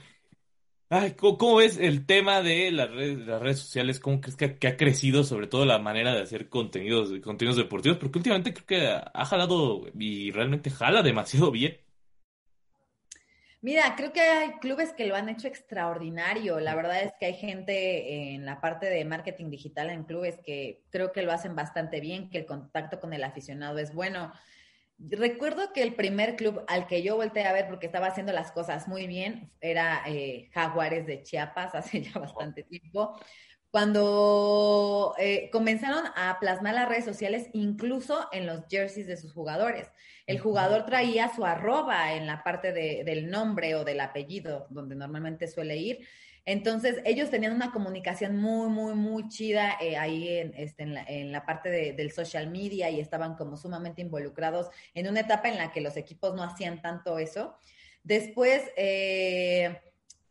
Ay, 0.91 1.13
¿cómo, 1.13 1.57
ves 1.57 1.79
el 1.79 2.07
tema 2.07 2.43
de 2.43 2.71
las 2.71 2.91
redes, 2.91 3.19
las 3.27 3.41
redes 3.41 3.59
sociales? 3.59 4.01
¿Cómo 4.01 4.21
crees 4.21 4.37
que, 4.37 4.69
ha 4.69 4.77
crecido 4.77 5.25
sobre 5.25 5.47
todo 5.47 5.65
la 5.65 5.79
manera 5.79 6.15
de 6.15 6.23
hacer 6.23 6.49
contenidos, 6.49 7.11
contenidos 7.21 7.57
deportivos? 7.57 7.99
Porque 7.99 8.19
últimamente 8.19 8.53
creo 8.53 8.67
que 8.67 8.87
ha 8.87 9.25
jalado 9.25 9.87
y 9.99 10.31
realmente 10.31 10.71
jala 10.71 11.03
demasiado 11.03 11.51
bien. 11.51 11.79
Mira, 13.65 13.95
creo 13.97 14.13
que 14.13 14.21
hay 14.21 14.51
clubes 14.61 14.93
que 14.93 15.07
lo 15.07 15.17
han 15.17 15.31
hecho 15.31 15.49
extraordinario. 15.49 16.61
La 16.61 16.75
verdad 16.75 17.03
es 17.03 17.15
que 17.19 17.25
hay 17.25 17.33
gente 17.33 18.35
en 18.35 18.45
la 18.45 18.61
parte 18.61 18.91
de 18.91 19.07
marketing 19.07 19.49
digital 19.49 19.89
en 19.89 20.05
clubes 20.05 20.39
que 20.45 20.83
creo 20.91 21.13
que 21.13 21.23
lo 21.23 21.33
hacen 21.33 21.57
bastante 21.57 21.99
bien, 21.99 22.29
que 22.29 22.37
el 22.37 22.45
contacto 22.45 23.01
con 23.01 23.15
el 23.15 23.25
aficionado 23.25 23.79
es 23.79 23.95
bueno. 23.95 24.35
Recuerdo 24.99 25.73
que 25.73 25.83
el 25.83 25.95
primer 25.95 26.37
club 26.37 26.65
al 26.69 26.87
que 26.87 27.03
yo 27.03 27.17
volteé 27.17 27.45
a 27.45 27.53
ver 27.53 27.67
porque 27.69 27.87
estaba 27.87 28.07
haciendo 28.07 28.33
las 28.33 28.53
cosas 28.53 28.87
muy 28.87 29.07
bien 29.07 29.51
era 29.61 30.03
eh, 30.07 30.51
Jaguares 30.53 31.07
de 31.07 31.23
Chiapas 31.23 31.75
hace 31.75 32.03
ya 32.03 32.19
bastante 32.19 32.63
tiempo. 32.63 33.17
Cuando 33.71 35.15
eh, 35.19 35.51
comenzaron 35.51 36.05
a 36.15 36.39
plasmar 36.39 36.75
las 36.75 36.89
redes 36.89 37.05
sociales, 37.05 37.49
incluso 37.55 38.29
en 38.31 38.47
los 38.47 38.63
jerseys 38.71 39.09
de 39.09 39.17
sus 39.17 39.33
jugadores. 39.33 39.91
El 40.27 40.39
jugador 40.39 40.87
traía 40.87 41.29
su 41.35 41.45
arroba 41.45 42.15
en 42.15 42.29
la 42.29 42.45
parte 42.45 42.73
del 42.73 43.29
nombre 43.29 43.75
o 43.75 43.85
del 43.85 43.99
apellido, 43.99 44.69
donde 44.71 44.95
normalmente 44.95 45.49
suele 45.49 45.77
ir. 45.77 46.07
Entonces, 46.47 47.01
ellos 47.05 47.31
tenían 47.31 47.55
una 47.55 47.73
comunicación 47.73 48.37
muy, 48.37 48.69
muy, 48.69 48.95
muy 48.95 49.29
chida 49.29 49.79
eh, 49.81 49.97
ahí 49.97 50.29
en, 50.29 50.53
este, 50.57 50.83
en, 50.83 51.33
la, 51.33 51.47
parte 51.47 51.71
del 51.71 52.13
social 52.13 52.51
media 52.51 52.91
y 52.91 53.01
estaban 53.01 53.35
como 53.35 53.57
sumamente 53.57 54.03
involucrados 54.03 54.69
en 54.93 55.09
una 55.09 55.21
etapa 55.21 55.49
en 55.49 55.57
la 55.57 55.73
que 55.73 55.81
los 55.81 55.97
equipos 55.97 56.35
no 56.35 56.43
hacían 56.43 56.83
tanto 56.83 57.19
eso. 57.19 57.57
Después, 58.03 58.63
eh, 58.77 59.81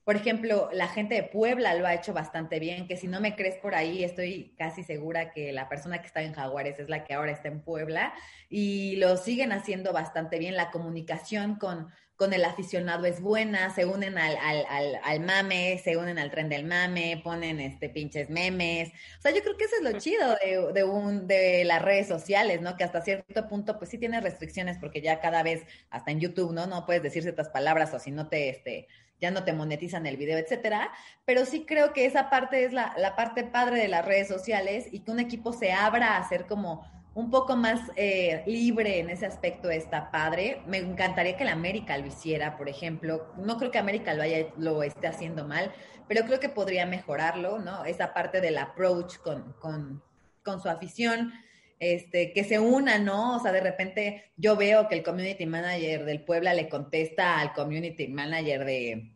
por 0.03 0.15
ejemplo, 0.15 0.69
la 0.71 0.87
gente 0.87 1.15
de 1.15 1.23
Puebla 1.23 1.73
lo 1.73 1.87
ha 1.87 1.95
hecho 1.95 2.13
bastante 2.13 2.59
bien, 2.59 2.87
que 2.87 2.97
si 2.97 3.07
no 3.07 3.19
me 3.19 3.35
crees 3.35 3.55
por 3.55 3.73
ahí, 3.73 4.03
estoy 4.03 4.53
casi 4.55 4.83
segura 4.83 5.31
que 5.31 5.51
la 5.51 5.69
persona 5.69 5.99
que 6.01 6.07
está 6.07 6.21
en 6.21 6.33
Jaguares 6.33 6.77
es 6.77 6.89
la 6.89 7.05
que 7.05 7.13
ahora 7.13 7.31
está 7.31 7.47
en 7.47 7.61
Puebla 7.61 8.13
y 8.49 8.97
lo 8.97 9.17
siguen 9.17 9.51
haciendo 9.51 9.93
bastante 9.93 10.37
bien. 10.37 10.57
La 10.57 10.69
comunicación 10.69 11.55
con, 11.55 11.87
con 12.15 12.33
el 12.33 12.45
aficionado 12.45 13.05
es 13.05 13.21
buena, 13.21 13.73
se 13.73 13.85
unen 13.85 14.17
al, 14.17 14.37
al, 14.37 14.99
al, 15.03 15.19
mame, 15.21 15.79
se 15.83 15.97
unen 15.97 16.19
al 16.19 16.29
tren 16.31 16.47
del 16.47 16.65
mame, 16.65 17.19
ponen 17.23 17.59
este 17.59 17.89
pinches 17.89 18.29
memes. 18.29 18.89
O 19.19 19.21
sea, 19.21 19.31
yo 19.31 19.41
creo 19.41 19.57
que 19.57 19.65
eso 19.65 19.75
es 19.77 19.83
lo 19.83 19.99
chido 19.99 20.35
de, 20.43 20.73
de, 20.73 20.83
un, 20.83 21.27
de 21.27 21.63
las 21.65 21.81
redes 21.81 22.07
sociales, 22.07 22.61
¿no? 22.61 22.77
Que 22.77 22.83
hasta 22.83 23.01
cierto 23.01 23.47
punto, 23.47 23.77
pues 23.79 23.89
sí 23.89 23.97
tiene 23.97 24.21
restricciones, 24.21 24.77
porque 24.77 25.01
ya 25.01 25.19
cada 25.19 25.43
vez, 25.43 25.63
hasta 25.89 26.11
en 26.11 26.19
YouTube, 26.19 26.53
¿no? 26.53 26.67
No 26.67 26.85
puedes 26.85 27.01
decir 27.01 27.23
ciertas 27.23 27.49
palabras 27.49 27.93
o 27.93 27.99
si 27.99 28.11
no 28.11 28.29
te, 28.29 28.49
este, 28.49 28.87
ya 29.19 29.31
no 29.31 29.43
te 29.43 29.53
monetizan 29.53 30.05
el 30.05 30.17
video, 30.17 30.37
etcétera. 30.37 30.91
Pero 31.25 31.45
sí 31.45 31.65
creo 31.65 31.93
que 31.93 32.05
esa 32.05 32.29
parte 32.29 32.63
es 32.63 32.73
la, 32.73 32.93
la 32.97 33.15
parte 33.15 33.43
padre 33.43 33.79
de 33.81 33.87
las 33.87 34.05
redes 34.05 34.27
sociales 34.27 34.87
y 34.91 34.99
que 34.99 35.11
un 35.11 35.19
equipo 35.19 35.53
se 35.53 35.71
abra 35.71 36.15
a 36.15 36.19
hacer 36.19 36.45
como 36.45 36.85
un 37.15 37.29
poco 37.29 37.55
más 37.55 37.79
eh, 37.95 38.43
libre 38.47 38.99
en 38.99 39.09
ese 39.09 39.25
aspecto 39.25 39.69
está 39.69 40.09
padre. 40.11 40.61
Me 40.65 40.77
encantaría 40.77 41.37
que 41.37 41.45
la 41.45 41.51
América 41.51 41.97
lo 41.97 42.07
hiciera, 42.07 42.57
por 42.57 42.69
ejemplo. 42.69 43.33
No 43.37 43.57
creo 43.57 43.71
que 43.71 43.77
América 43.77 44.13
lo, 44.13 44.23
haya, 44.23 44.47
lo 44.57 44.81
esté 44.83 45.07
haciendo 45.07 45.47
mal, 45.47 45.71
pero 46.07 46.25
creo 46.25 46.39
que 46.39 46.49
podría 46.49 46.85
mejorarlo, 46.85 47.59
¿no? 47.59 47.85
Esa 47.85 48.13
parte 48.13 48.41
del 48.41 48.57
approach 48.57 49.17
con, 49.17 49.53
con, 49.59 50.03
con 50.43 50.61
su 50.61 50.69
afición. 50.69 51.33
Este, 51.79 52.31
que 52.31 52.45
se 52.45 52.59
una, 52.59 52.97
¿no? 52.97 53.35
O 53.35 53.39
sea, 53.41 53.51
de 53.51 53.59
repente 53.59 54.31
yo 54.37 54.55
veo 54.55 54.87
que 54.87 54.95
el 54.95 55.03
community 55.03 55.45
manager 55.45 56.05
del 56.05 56.23
Puebla 56.23 56.53
le 56.53 56.69
contesta 56.69 57.39
al 57.39 57.51
community 57.51 58.07
manager 58.07 58.63
de 58.63 59.11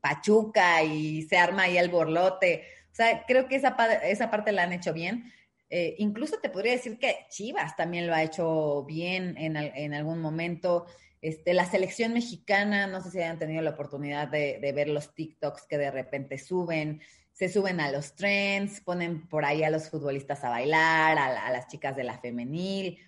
Pachuca 0.00 0.82
y 0.82 1.22
se 1.22 1.38
arma 1.38 1.64
ahí 1.64 1.78
el 1.78 1.90
borlote. 1.90 2.64
O 2.90 2.94
sea, 2.94 3.24
creo 3.24 3.46
que 3.46 3.54
esa, 3.54 3.76
esa 4.02 4.30
parte 4.30 4.50
la 4.50 4.64
han 4.64 4.72
hecho 4.72 4.92
bien. 4.92 5.32
Eh, 5.70 5.96
incluso 5.98 6.38
te 6.40 6.48
podría 6.48 6.72
decir 6.72 6.98
que 6.98 7.26
Chivas 7.28 7.76
también 7.76 8.06
lo 8.06 8.14
ha 8.14 8.22
hecho 8.22 8.84
bien 8.84 9.36
en, 9.36 9.56
en, 9.56 9.94
algún 9.94 10.20
momento. 10.20 10.86
Este, 11.20 11.52
la 11.52 11.66
selección 11.66 12.14
mexicana, 12.14 12.86
no 12.86 13.02
sé 13.02 13.10
si 13.10 13.18
hayan 13.18 13.38
tenido 13.38 13.60
la 13.60 13.70
oportunidad 13.70 14.28
de, 14.28 14.58
ver 14.74 14.88
los 14.88 15.14
TikToks 15.14 15.66
que 15.68 15.76
de 15.76 15.90
repente 15.90 16.38
suben, 16.38 17.02
se 17.32 17.48
suben 17.48 17.80
a 17.80 17.90
los 17.90 18.14
trends, 18.14 18.80
ponen 18.80 19.28
por 19.28 19.44
ahí 19.44 19.62
a 19.62 19.70
los 19.70 19.90
futbolistas 19.90 20.42
a 20.44 20.50
bailar, 20.50 21.18
a, 21.18 21.50
las 21.50 21.66
chicas 21.66 21.96
de 21.96 22.04
la 22.04 22.18
femenil. 22.18 22.98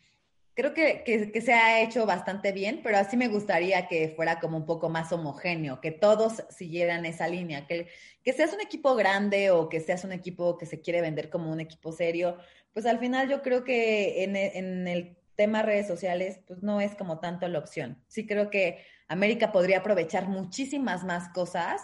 Creo 0.60 0.74
que, 0.74 1.04
que, 1.04 1.40
se 1.40 1.54
ha 1.54 1.80
hecho 1.80 2.04
bastante 2.04 2.52
bien, 2.52 2.80
pero 2.82 2.98
así 2.98 3.16
me 3.16 3.28
gustaría 3.28 3.88
que 3.88 4.10
fuera 4.10 4.40
como 4.40 4.58
un 4.58 4.66
poco 4.66 4.90
más 4.90 5.10
homogéneo, 5.10 5.80
que 5.80 5.90
todos 5.90 6.44
siguieran 6.50 7.06
esa 7.06 7.28
línea, 7.28 7.66
que, 7.66 7.88
que 8.22 8.34
seas 8.34 8.52
un 8.52 8.60
equipo 8.60 8.94
grande 8.94 9.50
o 9.52 9.70
que 9.70 9.80
seas 9.80 10.04
un 10.04 10.12
equipo 10.12 10.58
que 10.58 10.66
se 10.66 10.82
quiere 10.82 11.00
vender 11.00 11.30
como 11.30 11.50
un 11.50 11.60
equipo 11.60 11.92
serio, 11.92 12.36
pues 12.74 12.84
al 12.84 12.98
final 12.98 13.30
yo 13.30 13.40
creo 13.40 13.64
que 13.64 14.22
en, 14.22 14.36
e, 14.36 14.58
en 14.58 14.86
el 14.86 15.16
tema 15.34 15.62
redes 15.62 15.86
sociales, 15.86 16.40
pues 16.46 16.62
no 16.62 16.82
es 16.82 16.94
como 16.94 17.20
tanto 17.20 17.48
la 17.48 17.58
opción. 17.58 17.96
Sí 18.06 18.26
creo 18.26 18.50
que 18.50 18.84
América 19.08 19.52
podría 19.52 19.78
aprovechar 19.78 20.28
muchísimas 20.28 21.04
más 21.04 21.30
cosas 21.30 21.80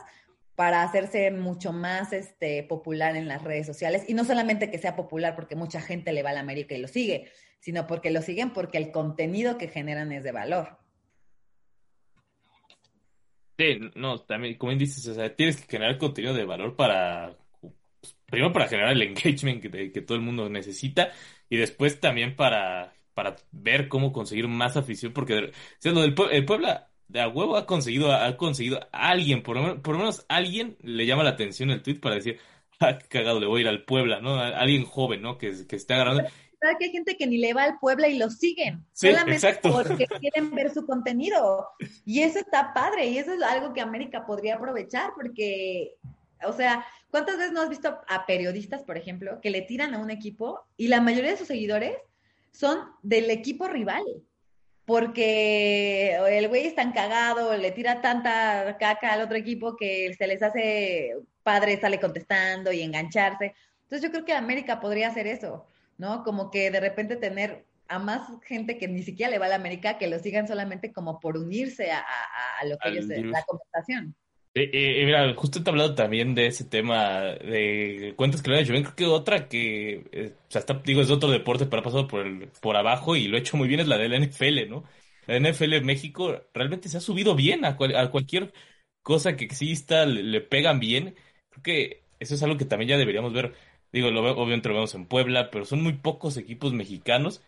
para 0.54 0.82
hacerse 0.82 1.30
mucho 1.30 1.72
más 1.72 2.12
este, 2.12 2.62
popular 2.62 3.16
en 3.16 3.26
las 3.26 3.42
redes 3.42 3.66
sociales. 3.66 4.04
Y 4.06 4.12
no 4.12 4.26
solamente 4.26 4.70
que 4.70 4.76
sea 4.76 4.96
popular 4.96 5.34
porque 5.34 5.56
mucha 5.56 5.80
gente 5.80 6.12
le 6.12 6.22
va 6.22 6.30
a 6.30 6.34
la 6.34 6.40
América 6.40 6.74
y 6.74 6.78
lo 6.82 6.88
sigue, 6.88 7.30
sino 7.66 7.84
porque 7.88 8.12
lo 8.12 8.22
siguen 8.22 8.50
porque 8.50 8.78
el 8.78 8.92
contenido 8.92 9.58
que 9.58 9.66
generan 9.66 10.12
es 10.12 10.22
de 10.22 10.30
valor. 10.30 10.78
Sí, 13.58 13.80
no, 13.96 14.20
también, 14.20 14.56
como 14.56 14.72
dices, 14.76 15.04
o 15.08 15.14
sea, 15.14 15.34
tienes 15.34 15.56
que 15.56 15.66
generar 15.66 15.98
contenido 15.98 16.32
de 16.32 16.44
valor 16.44 16.76
para, 16.76 17.36
pues, 17.60 18.16
primero 18.24 18.52
para 18.52 18.68
generar 18.68 18.92
el 18.92 19.02
engagement 19.08 19.60
que, 19.60 19.90
que, 19.90 20.00
todo 20.00 20.16
el 20.16 20.22
mundo 20.22 20.48
necesita 20.48 21.10
y 21.50 21.56
después 21.56 21.98
también 21.98 22.36
para, 22.36 22.94
para 23.14 23.34
ver 23.50 23.88
cómo 23.88 24.12
conseguir 24.12 24.46
más 24.46 24.76
afición, 24.76 25.12
porque 25.12 25.50
o 25.84 26.28
el 26.30 26.44
Puebla 26.44 26.88
de 27.08 27.20
a 27.20 27.26
huevo 27.26 27.56
ha 27.56 27.66
conseguido, 27.66 28.12
ha 28.12 28.36
conseguido 28.36 28.78
a 28.92 29.08
alguien, 29.10 29.42
por 29.42 29.56
lo, 29.56 29.62
menos, 29.62 29.80
por 29.80 29.94
lo 29.94 30.02
menos 30.02 30.24
alguien 30.28 30.76
le 30.82 31.04
llama 31.04 31.24
la 31.24 31.30
atención 31.30 31.72
el 31.72 31.82
tweet 31.82 31.98
para 31.98 32.14
decir, 32.14 32.38
ah, 32.78 32.96
qué 32.96 33.08
cagado, 33.08 33.40
le 33.40 33.48
voy 33.48 33.58
a 33.58 33.62
ir 33.62 33.68
al 33.68 33.82
Puebla, 33.82 34.20
¿no? 34.20 34.38
alguien 34.38 34.84
joven, 34.84 35.20
¿no? 35.20 35.36
Que, 35.36 35.66
que 35.66 35.74
esté 35.74 35.94
agarrando 35.94 36.22
que 36.74 36.86
hay 36.86 36.90
gente 36.90 37.16
que 37.16 37.26
ni 37.26 37.38
le 37.38 37.54
va 37.54 37.64
al 37.64 37.78
Puebla 37.78 38.08
y 38.08 38.18
lo 38.18 38.30
siguen, 38.30 38.84
solamente 38.92 39.58
porque 39.62 40.06
quieren 40.06 40.50
ver 40.54 40.72
su 40.72 40.84
contenido. 40.84 41.68
Y 42.04 42.22
eso 42.22 42.38
está 42.38 42.74
padre, 42.74 43.06
y 43.06 43.18
eso 43.18 43.32
es 43.32 43.42
algo 43.42 43.72
que 43.72 43.80
América 43.80 44.26
podría 44.26 44.56
aprovechar, 44.56 45.10
porque, 45.14 45.96
o 46.44 46.52
sea, 46.52 46.84
¿cuántas 47.10 47.38
veces 47.38 47.52
no 47.52 47.62
has 47.62 47.68
visto 47.68 47.98
a 48.08 48.26
periodistas, 48.26 48.82
por 48.82 48.96
ejemplo, 48.96 49.40
que 49.40 49.50
le 49.50 49.62
tiran 49.62 49.94
a 49.94 49.98
un 49.98 50.10
equipo 50.10 50.66
y 50.76 50.88
la 50.88 51.00
mayoría 51.00 51.30
de 51.30 51.36
sus 51.36 51.48
seguidores 51.48 51.96
son 52.52 52.80
del 53.02 53.30
equipo 53.30 53.68
rival? 53.68 54.04
Porque 54.84 56.14
el 56.14 56.48
güey 56.48 56.66
es 56.66 56.74
tan 56.74 56.92
cagado, 56.92 57.56
le 57.56 57.72
tira 57.72 58.00
tanta 58.00 58.76
caca 58.78 59.12
al 59.12 59.22
otro 59.22 59.36
equipo 59.36 59.76
que 59.76 60.14
se 60.14 60.26
les 60.26 60.42
hace 60.42 61.16
padre 61.42 61.80
sale 61.80 61.98
contestando 61.98 62.72
y 62.72 62.82
engancharse. 62.82 63.54
Entonces 63.82 64.02
yo 64.02 64.10
creo 64.12 64.24
que 64.24 64.32
América 64.32 64.80
podría 64.80 65.08
hacer 65.08 65.26
eso 65.26 65.66
¿no? 65.98 66.24
Como 66.24 66.50
que 66.50 66.70
de 66.70 66.80
repente 66.80 67.16
tener 67.16 67.64
a 67.88 67.98
más 67.98 68.28
gente 68.44 68.78
que 68.78 68.88
ni 68.88 69.02
siquiera 69.02 69.30
le 69.30 69.38
va 69.38 69.46
a 69.46 69.50
la 69.50 69.54
América 69.56 69.98
que 69.98 70.08
lo 70.08 70.18
sigan 70.18 70.48
solamente 70.48 70.92
como 70.92 71.20
por 71.20 71.36
unirse 71.36 71.90
a, 71.92 72.04
lo 72.64 72.76
que 72.78 72.88
ellos, 72.88 73.06
la 73.06 73.44
conversación. 73.44 74.14
Y, 74.58 75.04
mira, 75.04 75.34
justo 75.34 75.62
te 75.62 75.68
he 75.68 75.70
hablado 75.70 75.94
también 75.94 76.34
de 76.34 76.46
ese 76.46 76.64
tema 76.64 77.20
de 77.20 78.14
cuentas 78.16 78.40
que 78.40 78.50
le 78.50 78.58
han. 78.58 78.64
Creo 78.64 78.94
que 78.96 79.04
otra 79.04 79.48
que, 79.48 80.08
eh, 80.12 80.32
o 80.34 80.50
sea, 80.50 80.60
está, 80.60 80.80
digo, 80.82 81.02
es 81.02 81.10
otro 81.10 81.30
deporte, 81.30 81.66
pero 81.66 81.80
ha 81.80 81.84
pasado 81.84 82.08
por, 82.08 82.26
el, 82.26 82.48
por 82.62 82.74
abajo 82.76 83.16
y 83.16 83.28
lo 83.28 83.36
ha 83.36 83.40
hecho 83.40 83.58
muy 83.58 83.68
bien 83.68 83.80
es 83.80 83.86
la 83.86 83.98
de 83.98 84.08
la 84.08 84.18
NFL, 84.18 84.70
¿no? 84.70 84.84
La 85.26 85.38
NFL 85.38 85.74
en 85.74 85.84
México 85.84 86.40
realmente 86.54 86.88
se 86.88 86.96
ha 86.96 87.00
subido 87.00 87.34
bien 87.34 87.66
a, 87.66 87.76
a 87.96 88.10
cualquier 88.10 88.54
cosa 89.02 89.36
que 89.36 89.44
exista, 89.44 90.06
le, 90.06 90.22
le, 90.22 90.40
pegan 90.40 90.80
bien. 90.80 91.16
Creo 91.50 91.62
que 91.62 92.02
eso 92.18 92.34
es 92.34 92.42
algo 92.42 92.56
que 92.56 92.64
también 92.64 92.88
ya 92.88 92.96
deberíamos 92.96 93.34
ver 93.34 93.54
Digo, 93.96 94.10
lo, 94.10 94.20
obviamente 94.20 94.68
lo 94.68 94.74
vemos 94.74 94.94
en 94.94 95.06
Puebla, 95.06 95.50
pero 95.50 95.64
son 95.64 95.82
muy 95.82 95.94
pocos 95.94 96.36
equipos 96.36 96.74
mexicanos. 96.74 97.42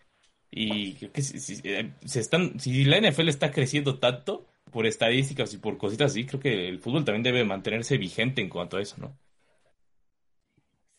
Y 0.50 0.94
creo 0.94 1.12
que 1.12 1.20
si, 1.20 1.60
eh, 1.62 1.92
se 2.06 2.20
están, 2.20 2.58
si 2.58 2.86
la 2.86 2.96
NFL 2.96 3.28
está 3.28 3.50
creciendo 3.50 3.98
tanto 3.98 4.46
por 4.72 4.86
estadísticas 4.86 5.52
y 5.52 5.58
por 5.58 5.76
cositas 5.76 6.12
así, 6.12 6.24
creo 6.24 6.40
que 6.40 6.68
el 6.70 6.78
fútbol 6.78 7.04
también 7.04 7.22
debe 7.22 7.44
mantenerse 7.44 7.98
vigente 7.98 8.40
en 8.40 8.48
cuanto 8.48 8.78
a 8.78 8.80
eso, 8.80 8.96
¿no? 8.96 9.14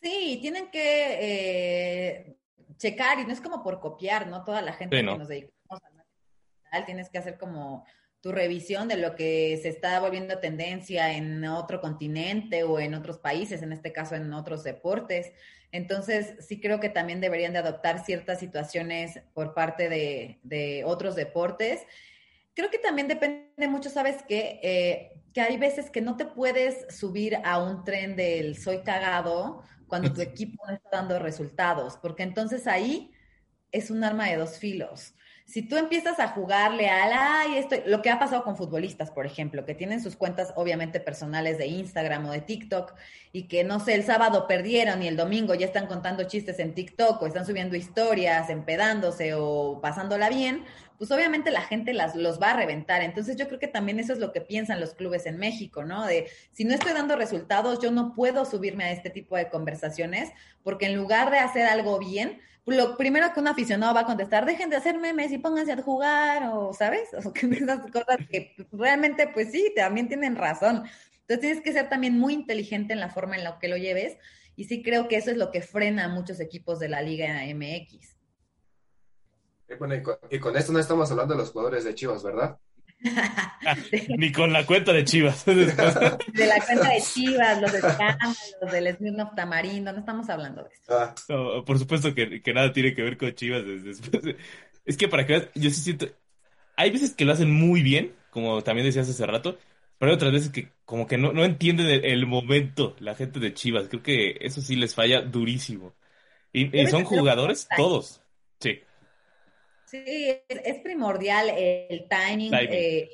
Sí, 0.04 0.38
tienen 0.40 0.70
que 0.70 1.18
eh, 1.20 2.38
checar 2.78 3.18
y 3.18 3.26
no 3.26 3.34
es 3.34 3.42
como 3.42 3.64
por 3.64 3.80
copiar, 3.80 4.28
¿no? 4.28 4.44
Toda 4.44 4.62
la 4.62 4.74
gente 4.74 4.98
que 4.98 5.04
nos 5.04 5.30
dedicamos 5.30 5.82
al 6.72 6.86
tienes 6.86 7.10
que 7.10 7.18
hacer 7.18 7.40
como 7.40 7.88
tu 8.22 8.32
revisión 8.32 8.88
de 8.88 8.98
lo 8.98 9.16
que 9.16 9.58
se 9.62 9.70
está 9.70 10.00
volviendo 10.00 10.40
tendencia 10.40 11.14
en 11.14 11.46
otro 11.46 11.80
continente 11.80 12.64
o 12.64 12.80
en 12.80 12.94
otros 12.94 13.18
países, 13.18 13.62
en 13.62 13.72
este 13.72 13.94
caso 13.94 14.16
en 14.16 14.34
otros 14.34 14.64
deportes. 14.64 15.32
Entonces, 15.72 16.36
sí 16.46 16.60
creo 16.60 16.80
que 16.80 16.90
también 16.90 17.22
deberían 17.22 17.54
de 17.54 17.60
adoptar 17.60 18.04
ciertas 18.04 18.40
situaciones 18.40 19.22
por 19.34 19.54
parte 19.54 19.88
de, 19.90 20.84
otros 20.86 21.16
deportes. 21.16 21.82
Creo 22.54 22.70
que 22.70 22.80
también 22.80 23.08
depende 23.08 23.68
mucho, 23.68 23.90
¿sabes 23.90 24.18
qué? 24.28 24.60
Eh, 24.64 25.22
que 25.34 25.42
hay 25.42 25.58
veces 25.58 25.90
que 25.90 26.02
no 26.02 26.18
te 26.18 26.26
puedes 26.26 26.94
subir 26.94 27.38
a 27.44 27.60
un 27.60 27.84
tren 27.84 28.16
del 28.16 28.58
soy 28.58 28.80
cagado 28.80 29.64
cuando 29.88 30.12
tu 30.12 30.22
equipo 30.22 30.66
no 30.68 30.74
está 30.74 30.90
dando 30.92 31.20
resultados, 31.20 31.98
porque 32.02 32.24
entonces 32.24 32.68
ahí 32.68 33.12
es 33.72 33.92
un 33.92 34.04
arma 34.04 34.28
de 34.28 34.38
dos 34.38 34.58
filos. 34.58 35.14
Si 35.50 35.64
tú 35.64 35.78
empiezas 35.78 36.20
a 36.20 36.28
jugarle 36.28 36.90
al, 36.90 37.12
ay, 37.12 37.58
esto, 37.58 37.76
lo 37.88 38.04
que 38.04 38.12
ha 38.12 38.20
pasado 38.20 38.44
con 38.44 38.56
futbolistas, 38.56 39.10
por 39.10 39.26
ejemplo, 39.26 39.66
que 39.66 39.74
tienen 39.74 40.00
sus 40.00 40.16
cuentas 40.16 40.54
obviamente 40.56 41.00
personales 41.00 41.58
de 41.58 41.66
Instagram 41.66 42.28
o 42.28 42.32
de 42.32 42.42
TikTok 42.42 42.94
y 43.34 43.48
que, 43.48 43.64
no 43.64 43.80
sé, 43.80 43.96
el 43.96 44.04
sábado 44.04 44.46
perdieron 44.46 45.02
y 45.02 45.08
el 45.08 45.18
domingo 45.18 45.56
ya 45.56 45.66
están 45.66 45.88
contando 45.88 46.26
chistes 46.26 46.60
en 46.60 46.76
TikTok 46.76 47.20
o 47.20 47.26
están 47.26 47.48
subiendo 47.48 47.76
historias, 47.76 48.52
empedándose 48.52 49.34
o 49.34 49.80
pasándola 49.82 50.30
bien, 50.30 50.66
pues 51.00 51.10
obviamente 51.10 51.50
la 51.50 51.62
gente 51.62 51.94
las, 51.94 52.16
los 52.16 52.40
va 52.40 52.52
a 52.52 52.58
reventar. 52.58 53.02
Entonces 53.02 53.36
yo 53.36 53.48
creo 53.48 53.58
que 53.60 53.68
también 53.68 54.00
eso 54.00 54.14
es 54.14 54.20
lo 54.20 54.32
que 54.32 54.42
piensan 54.42 54.80
los 54.80 54.94
clubes 54.94 55.26
en 55.26 55.38
México, 55.38 55.84
¿no? 55.84 56.06
De 56.06 56.28
si 56.52 56.64
no 56.64 56.76
estoy 56.76 56.94
dando 56.94 57.16
resultados, 57.16 57.80
yo 57.82 57.90
no 57.90 58.14
puedo 58.14 58.46
subirme 58.46 58.84
a 58.84 58.92
este 58.92 59.10
tipo 59.10 59.36
de 59.36 59.50
conversaciones 59.50 60.30
porque 60.62 60.86
en 60.86 60.96
lugar 60.96 61.32
de 61.32 61.40
hacer 61.40 61.66
algo 61.66 61.98
bien, 61.98 62.40
lo 62.72 62.98
primero 62.98 63.34
que 63.34 63.40
un 63.40 63.48
aficionado 63.48 63.94
va 63.94 64.02
a 64.02 64.06
contestar, 64.06 64.46
dejen 64.46 64.70
de 64.70 64.76
hacer 64.76 65.00
memes 65.00 65.32
y 65.32 65.38
pónganse 65.38 65.72
a 65.72 65.82
jugar, 65.82 66.50
o, 66.52 66.74
¿sabes? 66.74 67.10
O 67.26 67.34
que 67.34 67.46
esas 67.52 67.82
cosas 67.92 68.18
que 68.30 68.56
realmente, 68.72 69.28
pues 69.34 69.52
sí, 69.52 69.72
también 69.76 70.08
tienen 70.08 70.36
razón. 70.36 70.84
Entonces 71.22 71.40
tienes 71.40 71.62
que 71.62 71.74
ser 71.74 71.90
también 71.90 72.18
muy 72.18 72.34
inteligente 72.34 72.94
en 72.94 73.00
la 73.00 73.10
forma 73.10 73.36
en 73.36 73.44
la 73.44 73.60
que 73.60 73.68
lo 73.68 73.78
lleves, 73.78 74.18
y 74.56 74.66
sí 74.66 74.84
creo 74.84 75.08
que 75.08 75.16
eso 75.16 75.32
es 75.32 75.38
lo 75.38 75.52
que 75.52 75.62
frena 75.62 76.06
a 76.06 76.10
muchos 76.10 76.40
equipos 76.40 76.80
de 76.80 76.90
la 76.90 77.02
Liga 77.02 77.44
MX. 77.54 78.18
Y, 79.70 80.40
con, 80.40 80.56
esto 80.58 80.74
no 80.74 80.80
estamos 80.80 81.12
hablando 81.12 81.36
de 81.36 81.40
los 81.40 81.52
jugadores 81.52 81.84
de 81.84 81.94
Chivas, 81.94 82.24
¿verdad? 82.24 82.58
Ni 84.18 84.32
con 84.32 84.52
la 84.52 84.66
cuenta 84.66 84.92
de 84.92 85.04
Chivas. 85.04 85.46
de 85.46 85.66
la 85.66 86.66
cuenta 86.66 86.90
de 86.90 87.02
Chivas, 87.02 87.62
los 87.62 87.72
de 87.72 87.82
Tama, 87.82 88.36
los 88.62 88.72
del 88.72 88.96
Smirnoff 88.96 89.36
Tamarindo, 89.36 89.92
no 89.94 90.00
estamos 90.00 90.30
hablando 90.30 90.64
de 90.64 90.70
eso. 90.70 90.94
Ah. 90.94 91.16
por 91.66 91.80
supuesto 91.80 92.14
que, 92.14 92.42
nada 92.54 92.74
tiene 92.74 92.94
que 92.94 93.02
ver 93.02 93.18
con 93.18 93.34
Chivas. 93.34 93.64
Es 94.86 94.98
que 94.98 95.08
para 95.08 95.26
que 95.26 95.50
yo 95.56 95.70
sí 95.70 95.82
siento, 95.82 96.08
hay 96.76 96.92
veces 96.92 97.14
que 97.14 97.26
lo 97.26 97.34
hacen 97.34 97.52
muy 97.52 97.84
bien, 97.84 98.14
como 98.32 98.62
también 98.64 98.86
decías 98.86 99.10
hace 99.10 99.26
rato, 99.26 99.58
pero 99.98 100.12
hay 100.12 100.16
otras 100.16 100.32
veces 100.32 100.50
que 100.50 100.72
como 100.86 101.08
que 101.08 101.18
no, 101.18 101.34
no 101.34 101.46
entienden 101.46 102.04
el, 102.04 102.26
momento 102.26 102.96
la 103.00 103.16
gente 103.16 103.40
de 103.40 103.54
Chivas. 103.54 103.88
Creo 103.90 104.02
que 104.02 104.38
eso 104.42 104.62
sí 104.62 104.76
les 104.76 104.96
falla 104.96 105.22
durísimo. 105.22 105.94
Y, 106.52 106.76
y 106.78 106.88
son 106.88 107.04
jugadores 107.04 107.68
todos. 107.78 108.22
Sí. 108.60 108.80
Sí, 109.90 110.40
es, 110.48 110.82
primordial 110.82 111.50
el 111.50 112.08
timing, 112.08 112.54
eh, 112.54 113.10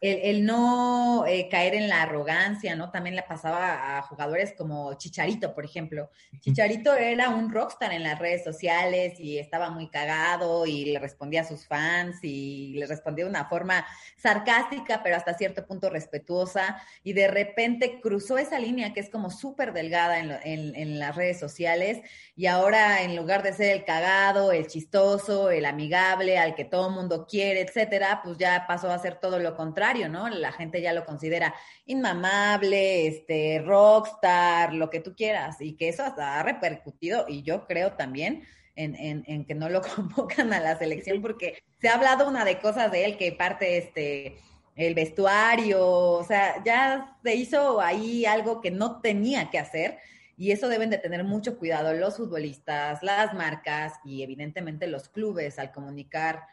el, 0.00 0.46
no 0.46 1.26
eh, 1.26 1.48
caer 1.50 1.74
en 1.74 1.88
la 1.88 2.02
arrogancia, 2.02 2.74
¿no? 2.74 2.90
También 2.90 3.16
le 3.16 3.22
pasaba 3.22 3.98
a 3.98 4.02
jugadores 4.02 4.54
como 4.56 4.94
Chicharito, 4.94 5.54
por 5.54 5.66
ejemplo. 5.66 6.10
Chicharito 6.40 6.94
era 6.94 7.28
un 7.28 7.52
rockstar 7.52 7.92
en 7.92 8.02
las 8.02 8.18
redes 8.18 8.42
sociales 8.42 9.20
y 9.20 9.38
estaba 9.38 9.68
muy 9.68 9.90
cagado 9.90 10.64
y 10.66 10.86
le 10.86 10.98
respondía 10.98 11.42
a 11.42 11.44
sus 11.44 11.66
fans 11.66 12.18
y 12.22 12.72
le 12.78 12.86
respondía 12.86 13.26
de 13.26 13.30
una 13.30 13.44
forma 13.46 13.86
sarcástica, 14.16 15.02
pero 15.02 15.16
hasta 15.16 15.34
cierto 15.34 15.66
punto 15.66 15.90
respetuosa. 15.90 16.80
Y 17.04 17.12
de 17.12 17.28
repente 17.28 18.00
cruzó 18.00 18.38
esa 18.38 18.58
línea 18.58 18.94
que 18.94 19.00
es 19.00 19.10
como 19.10 19.30
súper 19.30 19.74
delgada 19.74 20.18
en, 20.18 20.74
en 20.74 20.98
las 20.98 21.14
redes 21.14 21.38
sociales 21.38 21.98
y 22.36 22.46
ahora 22.46 23.02
en 23.02 23.16
lugar 23.16 23.42
de 23.42 23.52
ser 23.52 23.76
el 23.76 23.84
cagado, 23.84 24.50
el 24.52 24.66
chistoso, 24.66 25.50
el 25.50 25.66
amigable, 25.66 26.38
al 26.38 26.54
que 26.54 26.64
todo 26.64 26.88
el 26.88 26.94
mundo 26.94 27.26
quiere, 27.26 27.60
etcétera, 27.60 28.22
pues 28.24 28.38
ya 28.38 28.64
pasó 28.66 28.90
a 28.90 28.98
ser 28.98 29.16
todo 29.16 29.38
lo 29.38 29.56
contrario 29.56 29.89
¿no? 30.08 30.28
La 30.28 30.52
gente 30.52 30.80
ya 30.80 30.92
lo 30.92 31.04
considera 31.04 31.54
inmamable, 31.86 33.06
este, 33.06 33.62
rockstar, 33.64 34.74
lo 34.74 34.90
que 34.90 35.00
tú 35.00 35.14
quieras, 35.14 35.60
y 35.60 35.74
que 35.76 35.88
eso 35.88 36.02
hasta 36.02 36.38
ha 36.38 36.42
repercutido, 36.42 37.26
y 37.28 37.42
yo 37.42 37.66
creo 37.66 37.92
también 37.92 38.44
en, 38.76 39.44
que 39.44 39.54
no 39.54 39.68
lo 39.68 39.82
convocan 39.96 40.52
a 40.52 40.60
la 40.60 40.78
selección, 40.78 41.20
porque 41.20 41.62
se 41.80 41.88
ha 41.88 41.94
hablado 41.94 42.28
una 42.28 42.44
de 42.44 42.58
cosas 42.58 42.90
de 42.92 43.04
él 43.04 43.16
que 43.16 43.32
parte 43.32 43.78
este 43.78 44.38
el 44.76 44.94
vestuario, 44.94 45.84
o 45.84 46.24
sea, 46.24 46.62
ya 46.64 47.18
se 47.22 47.34
hizo 47.34 47.80
ahí 47.82 48.24
algo 48.24 48.62
que 48.62 48.70
no 48.70 49.00
tenía 49.00 49.50
que 49.50 49.58
hacer 49.58 49.98
y 50.38 50.52
eso 50.52 50.68
deben 50.68 50.88
de 50.88 50.96
tener 50.96 51.22
mucho 51.22 51.58
cuidado 51.58 51.92
los 51.92 52.16
futbolistas, 52.16 53.02
las 53.02 53.34
marcas 53.34 53.94
y 54.04 54.22
evidentemente 54.22 54.86
los 54.86 55.10
clubes 55.10 55.58
al 55.58 55.70
comunicar 55.70 56.44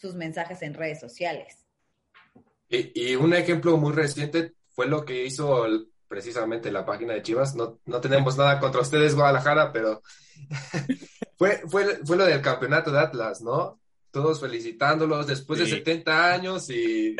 sus 0.00 0.14
mensajes 0.14 0.62
en 0.62 0.72
redes 0.72 0.98
sociales. 0.98 1.63
Y, 2.68 3.14
un 3.14 3.34
ejemplo 3.34 3.76
muy 3.76 3.92
reciente 3.92 4.54
fue 4.70 4.86
lo 4.86 5.04
que 5.04 5.24
hizo 5.24 5.66
precisamente 6.08 6.72
la 6.72 6.84
página 6.84 7.14
de 7.14 7.22
Chivas. 7.22 7.54
No, 7.54 7.78
no 7.84 8.00
tenemos 8.00 8.36
nada 8.36 8.58
contra 8.58 8.80
ustedes, 8.80 9.14
Guadalajara, 9.14 9.72
pero 9.72 10.02
fue, 11.38 11.62
fue, 11.68 12.00
fue 12.04 12.16
lo 12.16 12.24
del 12.24 12.40
campeonato 12.40 12.90
de 12.90 13.00
Atlas, 13.00 13.42
¿no? 13.42 13.80
Todos 14.10 14.40
felicitándolos 14.40 15.26
después 15.26 15.58
de 15.58 15.66
70 15.66 16.32
años 16.32 16.70
y 16.70 17.16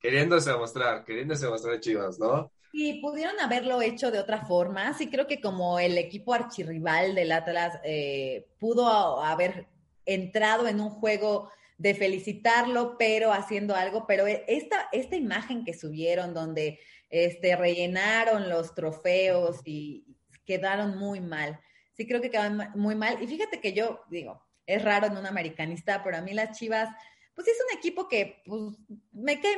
queriéndose 0.00 0.54
mostrar, 0.54 1.04
queriéndose 1.04 1.48
mostrar 1.48 1.80
Chivas, 1.80 2.18
¿no? 2.18 2.50
Y 2.72 3.00
pudieron 3.00 3.38
haberlo 3.40 3.82
hecho 3.82 4.10
de 4.10 4.20
otra 4.20 4.44
forma. 4.46 4.94
Sí, 4.94 5.08
creo 5.10 5.26
que 5.26 5.40
como 5.40 5.78
el 5.78 5.98
equipo 5.98 6.32
archirrival 6.32 7.14
del 7.14 7.32
Atlas 7.32 7.80
eh, 7.84 8.46
pudo 8.58 9.22
haber 9.22 9.66
entrado 10.06 10.68
en 10.68 10.80
un 10.80 10.90
juego 10.90 11.50
de 11.80 11.94
felicitarlo, 11.94 12.98
pero 12.98 13.32
haciendo 13.32 13.74
algo, 13.74 14.06
pero 14.06 14.26
e, 14.26 14.44
esta, 14.48 14.90
esta 14.92 15.16
imagen 15.16 15.64
que 15.64 15.72
subieron 15.72 16.34
donde 16.34 16.78
este, 17.08 17.56
rellenaron 17.56 18.50
los 18.50 18.74
trofeos 18.74 19.62
y 19.64 20.04
quedaron 20.44 20.98
muy 20.98 21.20
mal. 21.20 21.58
Sí 21.94 22.06
creo 22.06 22.20
que 22.20 22.28
quedaron 22.28 22.68
muy 22.74 22.94
mal. 22.96 23.22
Y 23.22 23.26
fíjate 23.26 23.62
que 23.62 23.72
yo 23.72 24.02
digo, 24.10 24.44
es 24.66 24.84
raro 24.84 25.06
en 25.06 25.16
un 25.16 25.24
americanista, 25.24 26.04
pero 26.04 26.18
a 26.18 26.20
mí 26.20 26.34
las 26.34 26.58
Chivas, 26.58 26.90
pues 27.34 27.48
es 27.48 27.56
un 27.70 27.78
equipo 27.78 28.08
que 28.08 28.42
pues, 28.44 28.76
me 29.12 29.40
cae, 29.40 29.56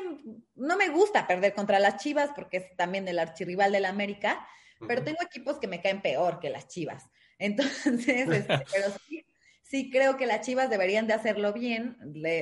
no 0.55 0.77
me 0.77 0.91
gusta 0.91 1.27
perder 1.27 1.55
contra 1.55 1.81
las 1.81 1.97
Chivas 1.97 2.31
porque 2.37 2.59
es 2.59 2.77
también 2.77 3.09
el 3.09 3.19
archirrival 3.19 3.73
de 3.73 3.81
la 3.81 3.89
América, 3.89 4.47
pero 4.87 5.03
tengo 5.03 5.19
equipos 5.23 5.59
que 5.59 5.67
me 5.67 5.83
caen 5.83 6.03
peor 6.03 6.39
que 6.39 6.51
las 6.51 6.69
Chivas. 6.69 7.11
Entonces, 7.39 8.29
este, 8.29 8.47
pero 8.73 8.93
sí, 9.09 9.27
sí 9.63 9.91
creo 9.91 10.17
que 10.17 10.27
las 10.27 10.43
Chivas 10.43 10.71
deberían 10.71 11.07
de 11.07 11.15
hacerlo 11.15 11.53
bien 11.53 11.97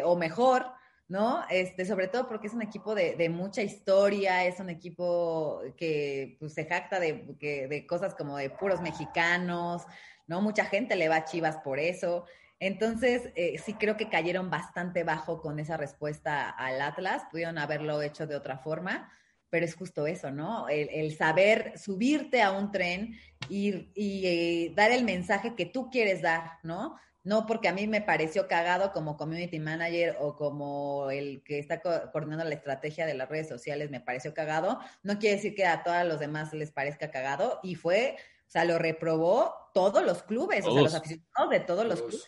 o 0.05 0.17
mejor, 0.17 0.67
¿no? 1.09 1.45
Este, 1.51 1.85
sobre 1.85 2.09
todo 2.09 2.29
porque 2.29 2.47
es 2.49 2.55
un 2.55 2.63
equipo 2.63 2.95
de, 2.95 3.29
mucha 3.29 3.63
historia, 3.63 4.45
es 4.45 4.61
un 4.61 4.71
equipo 4.71 5.61
que 5.77 6.37
pues, 6.41 6.55
se 6.55 6.67
jacta 6.67 7.01
de, 7.01 7.37
de 7.41 7.87
cosas 7.87 8.15
como 8.15 8.37
de 8.37 8.51
puros 8.51 8.81
mexicanos, 8.81 9.83
¿no? 10.27 10.41
Mucha 10.41 10.65
gente 10.65 10.97
le 10.97 11.09
va 11.09 11.17
a 11.17 11.25
Chivas 11.25 11.59
por 11.59 11.79
eso. 11.79 12.25
Entonces, 12.61 13.31
eh, 13.37 13.59
sí 13.59 13.75
creo 13.75 13.97
que 13.97 14.11
cayeron 14.11 14.51
bastante 14.51 15.03
bajo 15.03 15.41
con 15.41 15.59
esa 15.59 15.79
respuesta 15.79 16.51
al 16.51 16.81
Atlas, 16.83 17.23
pudieron 17.31 17.57
haberlo 17.57 18.03
hecho 18.03 18.27
de 18.27 18.37
otra 18.37 18.59
forma, 18.59 19.11
pero 19.49 19.65
es 19.65 19.75
justo 19.75 20.07
eso, 20.07 20.31
¿no? 20.31 20.69
El, 20.69 21.17
saber 21.17 21.79
subirte 21.79 22.43
a 22.43 22.53
un 22.53 22.71
tren 22.71 23.19
y, 23.49 23.91
y 23.95 24.27
eh, 24.27 24.73
dar 24.77 24.93
el 24.93 25.05
mensaje 25.05 25.57
que 25.57 25.67
tú 25.67 25.91
quieres 25.91 26.21
dar, 26.21 26.59
¿no? 26.63 26.97
No 27.23 27.47
porque 27.47 27.69
a 27.69 27.73
mí 27.73 27.87
me 27.87 28.01
pareció 28.01 28.49
cagado 28.49 28.93
como 28.93 29.17
community 29.17 29.59
manager 29.59 30.17
o 30.21 30.37
como 30.37 31.11
el 31.11 31.43
que 31.43 31.59
está 31.59 31.81
coordinando 31.81 32.45
la 32.45 32.55
estrategia 32.55 33.07
de 33.07 33.15
las 33.15 33.29
redes 33.29 33.49
sociales 33.49 33.91
me 33.91 34.01
pareció 34.01 34.33
cagado, 34.33 34.79
no 35.03 35.19
quiere 35.19 35.37
decir 35.37 35.55
que 35.55 35.67
a 35.67 35.83
todos 35.83 36.05
los 36.07 36.19
demás 36.19 36.53
les 36.55 36.71
parezca 36.71 37.11
cagado 37.11 37.61
y 37.63 37.75
fue, 37.75 38.17
o 38.47 38.51
sea, 38.51 38.65
lo 38.65 38.79
reprobó 38.79 39.55
todos 39.75 40.05
los 40.05 40.23
clubes, 40.23 40.67
o 40.67 40.73
sea, 40.73 40.83
los 40.83 40.95
aficionados 40.95 41.51
de 41.51 41.61
todos, 41.61 41.87
los 41.87 42.01
clubes. 42.01 42.25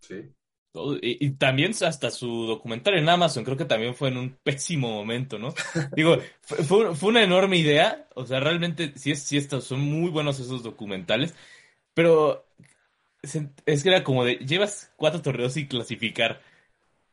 Sí. 0.00 0.32
Y, 1.00 1.30
también 1.32 1.72
hasta 1.82 2.10
su 2.10 2.46
documental 2.46 2.98
en 2.98 3.08
Amazon, 3.08 3.44
creo 3.44 3.56
que 3.56 3.64
también 3.64 3.94
fue 3.94 4.08
en 4.08 4.18
un 4.18 4.36
pésimo 4.42 4.90
momento, 4.90 5.38
¿no? 5.38 5.54
Digo, 5.96 6.18
fue, 6.42 6.94
fue, 6.94 7.08
una 7.08 7.22
enorme 7.22 7.56
idea, 7.56 8.06
o 8.14 8.26
sea, 8.26 8.40
realmente 8.40 8.92
sí, 8.96 9.10
es, 9.10 9.22
sí 9.22 9.38
estos 9.38 9.64
son 9.64 9.80
muy 9.80 10.10
buenos 10.10 10.38
esos 10.38 10.62
documentales, 10.62 11.34
pero 11.94 12.46
es 13.66 13.82
que 13.82 13.88
era 13.88 14.04
como 14.04 14.24
de, 14.24 14.36
llevas 14.36 14.92
cuatro 14.96 15.22
torneos 15.22 15.54
sin 15.54 15.66
clasificar. 15.66 16.42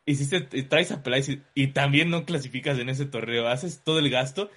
Hiciste, 0.06 0.42
traes 0.64 0.92
a 0.92 1.02
Peláez 1.04 1.30
y, 1.56 1.68
también 1.68 2.10
no 2.10 2.26
clasificas 2.26 2.78
en 2.80 2.90
ese 2.90 3.06
torneo. 3.06 3.48
Haces 3.48 3.84
todo 3.84 4.00
el 4.00 4.10
gasto. 4.10 4.50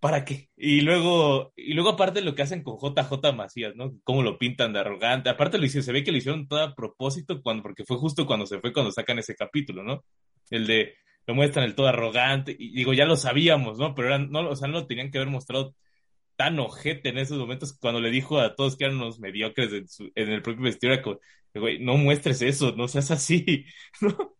¿Para 0.00 0.24
qué? 0.24 0.48
Y 0.56 0.80
luego, 0.80 1.52
y 1.56 1.74
luego 1.74 1.90
aparte 1.90 2.22
lo 2.22 2.34
que 2.34 2.42
hacen 2.42 2.62
con 2.62 2.78
JJ 2.78 3.34
Macías, 3.34 3.76
¿no? 3.76 3.98
Cómo 4.02 4.22
lo 4.22 4.38
pintan 4.38 4.72
de 4.72 4.80
arrogante. 4.80 5.28
Aparte 5.28 5.58
lo 5.58 5.66
hicieron, 5.66 5.84
se 5.84 5.92
ve 5.92 6.02
que 6.02 6.10
lo 6.10 6.18
hicieron 6.18 6.48
todo 6.48 6.62
a 6.62 6.74
propósito 6.74 7.42
cuando, 7.42 7.62
porque 7.62 7.84
fue 7.84 7.98
justo 7.98 8.26
cuando 8.26 8.46
se 8.46 8.60
fue 8.60 8.72
cuando 8.72 8.92
sacan 8.92 9.18
ese 9.18 9.34
capítulo, 9.36 9.82
¿no? 9.82 10.02
El 10.48 10.66
de, 10.66 10.94
lo 11.26 11.34
muestran 11.34 11.66
el 11.66 11.74
todo 11.74 11.88
arrogante. 11.88 12.56
Y 12.58 12.72
digo, 12.72 12.94
ya 12.94 13.04
lo 13.04 13.16
sabíamos, 13.16 13.78
¿no? 13.78 13.94
Pero 13.94 14.18
no, 14.18 14.48
o 14.48 14.56
sea, 14.56 14.68
no 14.68 14.74
lo 14.80 14.86
tenían 14.86 15.10
que 15.10 15.18
haber 15.18 15.30
mostrado 15.30 15.74
tan 16.40 16.58
ojete 16.58 17.10
en 17.10 17.18
esos 17.18 17.36
momentos 17.36 17.76
cuando 17.78 18.00
le 18.00 18.08
dijo 18.08 18.40
a 18.40 18.56
todos 18.56 18.74
que 18.74 18.84
eran 18.84 18.96
unos 18.96 19.20
mediocres 19.20 20.00
en, 20.14 20.28
el 20.30 20.40
propio 20.40 20.64
vestido, 20.64 21.20
güey, 21.54 21.78
no 21.80 21.98
muestres 21.98 22.40
eso, 22.40 22.72
no 22.74 22.88
seas 22.88 23.10
así, 23.10 23.66
¿no? 24.00 24.38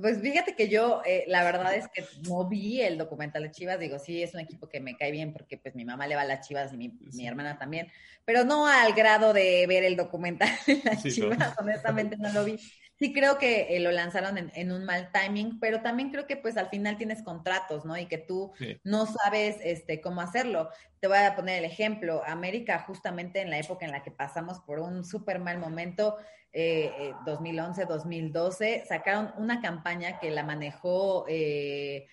Pues 0.00 0.22
fíjate 0.22 0.56
que 0.56 0.70
yo, 0.70 1.02
eh, 1.04 1.24
la 1.26 1.44
verdad 1.44 1.74
es 1.74 1.88
que 1.92 2.06
no 2.26 2.48
vi 2.48 2.80
el 2.80 2.96
documental 2.96 3.42
de 3.42 3.50
Chivas. 3.50 3.78
Digo, 3.78 3.98
sí, 3.98 4.22
es 4.22 4.32
un 4.32 4.40
equipo 4.40 4.66
que 4.66 4.80
me 4.80 4.96
cae 4.96 5.10
bien 5.10 5.34
porque 5.34 5.58
pues 5.58 5.74
mi 5.74 5.84
mamá 5.84 6.06
le 6.06 6.14
va 6.14 6.22
a 6.22 6.24
las 6.24 6.48
Chivas 6.48 6.72
y 6.72 6.78
mi, 6.78 6.98
mi 7.12 7.26
hermana 7.26 7.58
también. 7.58 7.88
Pero 8.24 8.44
no 8.44 8.66
al 8.66 8.94
grado 8.94 9.34
de 9.34 9.66
ver 9.66 9.84
el 9.84 9.96
documental 9.96 10.48
de 10.66 10.80
las 10.82 11.02
Sí, 11.02 11.12
Chivas, 11.12 11.38
¿no? 11.38 11.54
honestamente 11.58 12.16
no 12.16 12.32
lo 12.32 12.46
vi. 12.46 12.58
Sí 13.00 13.14
creo 13.14 13.38
que 13.38 13.74
eh, 13.74 13.80
lo 13.80 13.90
lanzaron 13.92 14.36
en, 14.36 14.52
en 14.54 14.70
un 14.72 14.84
mal 14.84 15.10
timing, 15.10 15.58
pero 15.58 15.80
también 15.80 16.10
creo 16.10 16.26
que 16.26 16.36
pues 16.36 16.58
al 16.58 16.68
final 16.68 16.98
tienes 16.98 17.22
contratos, 17.22 17.86
¿no? 17.86 17.96
Y 17.96 18.04
que 18.06 18.18
tú 18.18 18.52
Sí. 18.58 18.78
no 18.84 19.06
sabes 19.06 19.56
este, 19.64 20.02
cómo 20.02 20.20
hacerlo. 20.20 20.68
Te 21.00 21.08
voy 21.08 21.16
a 21.16 21.34
poner 21.34 21.58
el 21.58 21.64
ejemplo. 21.64 22.22
América, 22.26 22.80
justamente 22.86 23.40
en 23.40 23.48
la 23.48 23.58
época 23.58 23.86
en 23.86 23.92
la 23.92 24.02
que 24.02 24.10
pasamos 24.10 24.60
por 24.60 24.80
un 24.80 25.02
súper 25.04 25.38
mal 25.38 25.58
momento, 25.58 26.18
eh, 26.52 26.92
eh, 26.98 27.14
2011, 27.24 27.86
2012, 27.86 28.84
sacaron 28.86 29.32
una 29.38 29.62
campaña 29.62 30.18
que 30.20 30.30
la 30.30 30.42
manejó, 30.44 31.24
eh, 31.26 32.06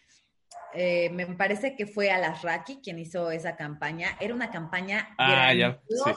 eh, 0.73 1.09
me 1.09 1.25
parece 1.27 1.75
que 1.75 1.85
fue 1.85 2.11
Alasraki 2.11 2.79
quien 2.81 2.97
hizo 2.99 3.29
esa 3.31 3.57
campaña. 3.57 4.15
Era 4.21 4.33
una 4.33 4.51
campaña 4.51 5.09
Ah, 5.17 5.53
ya, 5.53 5.81
sí. 5.89 6.11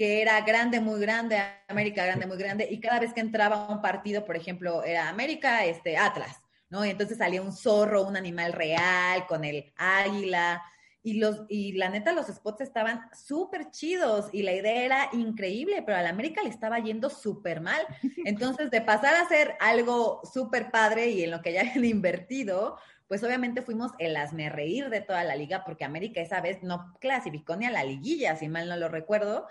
Que 0.00 0.22
era 0.22 0.40
grande, 0.40 0.80
muy 0.80 0.98
grande, 0.98 1.38
América 1.68 2.06
grande, 2.06 2.26
muy 2.26 2.38
grande, 2.38 2.66
y 2.70 2.80
cada 2.80 3.00
vez 3.00 3.12
que 3.12 3.20
entraba 3.20 3.68
un 3.68 3.82
partido, 3.82 4.24
por 4.24 4.34
ejemplo, 4.34 4.82
era 4.82 5.10
América, 5.10 5.66
este, 5.66 5.98
Atlas, 5.98 6.40
¿no? 6.70 6.86
Y 6.86 6.88
entonces 6.88 7.18
salía 7.18 7.42
un 7.42 7.52
zorro, 7.52 8.06
un 8.06 8.16
animal 8.16 8.54
real, 8.54 9.26
con 9.26 9.44
el 9.44 9.74
águila, 9.76 10.62
y, 11.02 11.18
los, 11.18 11.42
y 11.50 11.72
la 11.72 11.90
neta, 11.90 12.12
los 12.12 12.28
spots 12.28 12.62
estaban 12.62 13.10
súper 13.12 13.70
chidos 13.72 14.30
y 14.32 14.42
la 14.42 14.54
idea 14.54 14.84
era 14.84 15.08
increíble, 15.12 15.82
pero 15.84 15.98
a 15.98 16.02
la 16.02 16.08
América 16.08 16.42
le 16.42 16.48
estaba 16.48 16.78
yendo 16.78 17.10
súper 17.10 17.60
mal. 17.60 17.86
Entonces, 18.24 18.70
de 18.70 18.80
pasar 18.80 19.14
a 19.16 19.28
ser 19.28 19.54
algo 19.60 20.22
súper 20.24 20.70
padre 20.70 21.10
y 21.10 21.24
en 21.24 21.30
lo 21.30 21.42
que 21.42 21.52
ya 21.52 21.60
habían 21.60 21.84
invertido, 21.84 22.78
pues 23.06 23.22
obviamente 23.22 23.60
fuimos 23.60 23.92
el 23.98 24.16
hazme 24.16 24.48
reír 24.48 24.88
de 24.88 25.02
toda 25.02 25.24
la 25.24 25.36
liga, 25.36 25.62
porque 25.62 25.84
América 25.84 26.22
esa 26.22 26.40
vez 26.40 26.62
no 26.62 26.96
clasificó 27.00 27.54
ni 27.54 27.66
a 27.66 27.70
la 27.70 27.84
liguilla, 27.84 28.34
si 28.36 28.48
mal 28.48 28.66
no 28.66 28.78
lo 28.78 28.88
recuerdo. 28.88 29.46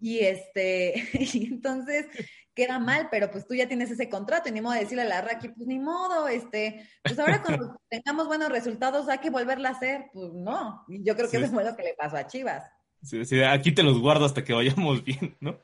Y 0.00 0.20
este, 0.20 0.94
y 1.12 1.46
entonces 1.46 2.06
queda 2.54 2.78
mal, 2.80 3.08
pero 3.10 3.30
pues 3.30 3.46
tú 3.46 3.54
ya 3.54 3.68
tienes 3.68 3.90
ese 3.90 4.08
contrato 4.08 4.48
y 4.48 4.52
ni 4.52 4.60
modo 4.60 4.74
de 4.74 4.80
decirle 4.80 5.02
a 5.02 5.06
la 5.06 5.20
Raki, 5.20 5.48
pues 5.50 5.66
ni 5.68 5.78
modo, 5.78 6.26
este, 6.26 6.88
pues 7.04 7.16
ahora 7.18 7.40
cuando 7.42 7.80
tengamos 7.88 8.26
buenos 8.26 8.48
resultados 8.48 9.08
hay 9.08 9.18
que 9.18 9.30
volverla 9.30 9.68
a 9.68 9.72
hacer, 9.72 10.06
pues 10.12 10.32
no. 10.32 10.84
Y 10.88 11.04
yo 11.04 11.14
creo 11.14 11.30
que 11.30 11.36
Sí. 11.38 11.42
eso 11.44 11.52
fue 11.52 11.64
lo 11.64 11.76
que 11.76 11.84
le 11.84 11.94
pasó 11.94 12.16
a 12.16 12.26
Chivas. 12.26 12.64
Sí, 13.02 13.24
sí, 13.24 13.40
aquí 13.44 13.70
te 13.72 13.84
los 13.84 14.00
guardo 14.00 14.24
hasta 14.24 14.42
que 14.42 14.52
vayamos 14.52 15.04
bien, 15.04 15.36
¿no? 15.40 15.60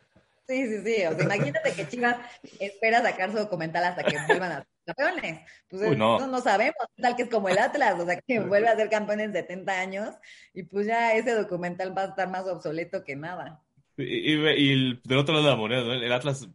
Sí, 0.46 0.66
sí, 0.68 0.82
sí. 0.84 1.04
O 1.06 1.14
sea, 1.16 1.24
imagínate 1.24 1.72
que 1.72 1.88
Chivas 1.88 2.16
espera 2.60 3.02
sacar 3.02 3.32
su 3.32 3.38
documental 3.38 3.82
hasta 3.82 4.04
que 4.04 4.16
vuelvan 4.28 4.52
a 4.52 4.56
ser 4.58 4.66
campeones. 4.86 5.40
Pues 5.68 5.82
Uy, 5.90 5.96
no. 5.96 6.24
no. 6.26 6.40
sabemos, 6.42 6.76
tal 7.00 7.16
que 7.16 7.22
es 7.24 7.28
como 7.30 7.48
el 7.48 7.58
Atlas, 7.58 7.98
o 7.98 8.04
sea, 8.06 8.20
que 8.20 8.38
vuelve 8.38 8.68
a 8.68 8.76
ser 8.76 8.88
campeón 8.88 9.18
en 9.20 9.32
70 9.32 9.72
años 9.80 10.14
y 10.52 10.62
pues 10.62 10.86
ya 10.86 11.14
ese 11.14 11.32
documental 11.34 11.96
va 11.96 12.02
a 12.02 12.06
estar 12.08 12.28
más 12.28 12.46
obsoleto 12.46 13.02
que 13.02 13.16
nada. 13.16 13.63
Y, 13.96 14.32
y- 14.32 14.48
y 14.56 14.72
el- 14.72 15.00
del 15.04 15.18
otro 15.18 15.34
lado 15.34 15.46
de 15.46 15.50
la 15.52 15.56
moneda, 15.56 15.82
¿no? 15.84 15.92
El 15.92 16.12
Atlas 16.12 16.48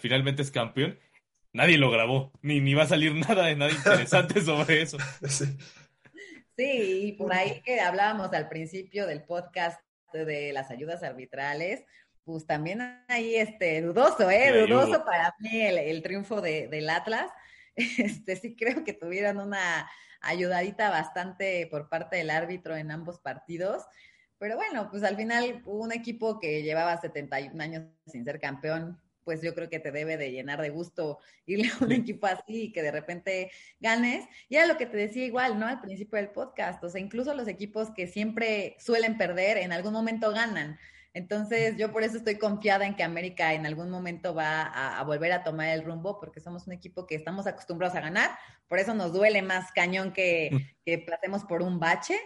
finalmente 0.00 0.42
es 0.42 0.50
campeón. 0.50 0.98
Nadie 1.52 1.78
lo 1.78 1.90
grabó, 1.90 2.32
ni, 2.42 2.60
ni 2.60 2.74
va 2.74 2.84
a 2.84 2.88
salir 2.88 3.14
nada 3.28 3.46
de 3.46 3.56
nada 3.56 3.72
interesante 3.72 4.40
sobre 4.40 4.82
eso. 4.82 4.98
Sí. 5.28 5.44
Sí, 6.56 7.06
y 7.06 7.12
por 7.12 7.32
ahí 7.32 7.62
que 7.64 7.80
hablábamos 7.80 8.32
al 8.34 8.48
principio 8.48 9.06
del 9.06 9.22
podcast 9.24 9.80
de 10.12 10.52
las 10.52 10.70
ayudas 10.70 11.02
arbitrales, 11.02 11.84
pues 12.24 12.46
también 12.46 12.82
ahí 13.08 13.36
este 13.36 13.80
dudoso, 13.80 14.30
¿eh? 14.30 14.66
Dudoso 14.66 15.04
para 15.04 15.34
mí 15.38 15.62
el, 15.62 15.78
el 15.78 16.02
triunfo 16.02 16.40
de, 16.40 16.68
del 16.68 16.90
Atlas. 16.90 17.30
Este 17.76 18.36
sí 18.36 18.56
creo 18.56 18.84
que 18.84 18.92
tuvieron 18.92 19.38
una 19.38 19.88
ayudadita 20.20 20.90
bastante 20.90 21.66
por 21.70 21.88
parte 21.88 22.16
del 22.16 22.28
árbitro 22.28 22.76
en 22.76 22.90
ambos 22.90 23.20
partidos. 23.20 23.84
Pero 24.40 24.56
bueno, 24.56 24.90
pues 24.90 25.04
al 25.04 25.16
final 25.16 25.62
un 25.66 25.92
equipo 25.92 26.40
que 26.40 26.62
llevaba 26.64 27.00
71 27.00 27.60
años 27.62 27.84
sin 28.06 28.24
ser 28.24 28.40
campeón, 28.40 28.98
pues 29.22 29.42
yo 29.42 29.54
creo 29.54 29.68
que 29.68 29.78
te 29.78 29.92
debe 29.92 30.16
de 30.16 30.32
llenar 30.32 30.60
de 30.62 30.70
gusto 30.70 31.18
irle 31.46 31.68
a 31.68 31.84
un 31.84 31.90
Sí. 31.90 31.94
equipo 31.96 32.26
así 32.26 32.62
y 32.64 32.72
que 32.72 32.82
de 32.82 32.90
repente 32.90 33.50
ganes. 33.78 34.24
Y 34.48 34.56
era 34.56 34.66
lo 34.66 34.78
que 34.78 34.86
te 34.86 34.96
decía 34.96 35.24
igual, 35.26 35.58
¿no? 35.60 35.66
Al 35.68 35.80
principio 35.82 36.16
del 36.16 36.30
podcast. 36.30 36.82
O 36.82 36.88
sea, 36.88 37.00
incluso 37.00 37.34
los 37.34 37.46
equipos 37.46 37.90
que 37.94 38.06
siempre 38.08 38.76
suelen 38.80 39.18
perder, 39.18 39.58
en 39.58 39.72
algún 39.72 39.92
momento 39.92 40.32
ganan. 40.32 40.78
Entonces, 41.12 41.76
yo 41.76 41.92
por 41.92 42.02
eso 42.04 42.16
estoy 42.16 42.36
confiada 42.38 42.86
en 42.86 42.94
que 42.96 43.02
América 43.02 43.52
en 43.52 43.66
algún 43.66 43.90
momento 43.90 44.32
va 44.34 44.62
a, 44.62 44.98
a 45.00 45.04
volver 45.04 45.32
a 45.32 45.42
tomar 45.44 45.68
el 45.68 45.84
rumbo, 45.84 46.18
porque 46.18 46.40
somos 46.40 46.66
un 46.66 46.72
equipo 46.72 47.04
que 47.06 47.16
estamos 47.16 47.46
acostumbrados 47.46 47.96
a 47.96 48.00
ganar. 48.00 48.30
Por 48.68 48.78
eso 48.78 48.94
nos 48.94 49.12
duele 49.12 49.42
más 49.42 49.70
cañón 49.72 50.12
que, 50.12 50.50
que 50.84 50.98
pasemos 50.98 51.44
por 51.44 51.62
un 51.62 51.78
bache. 51.78 52.16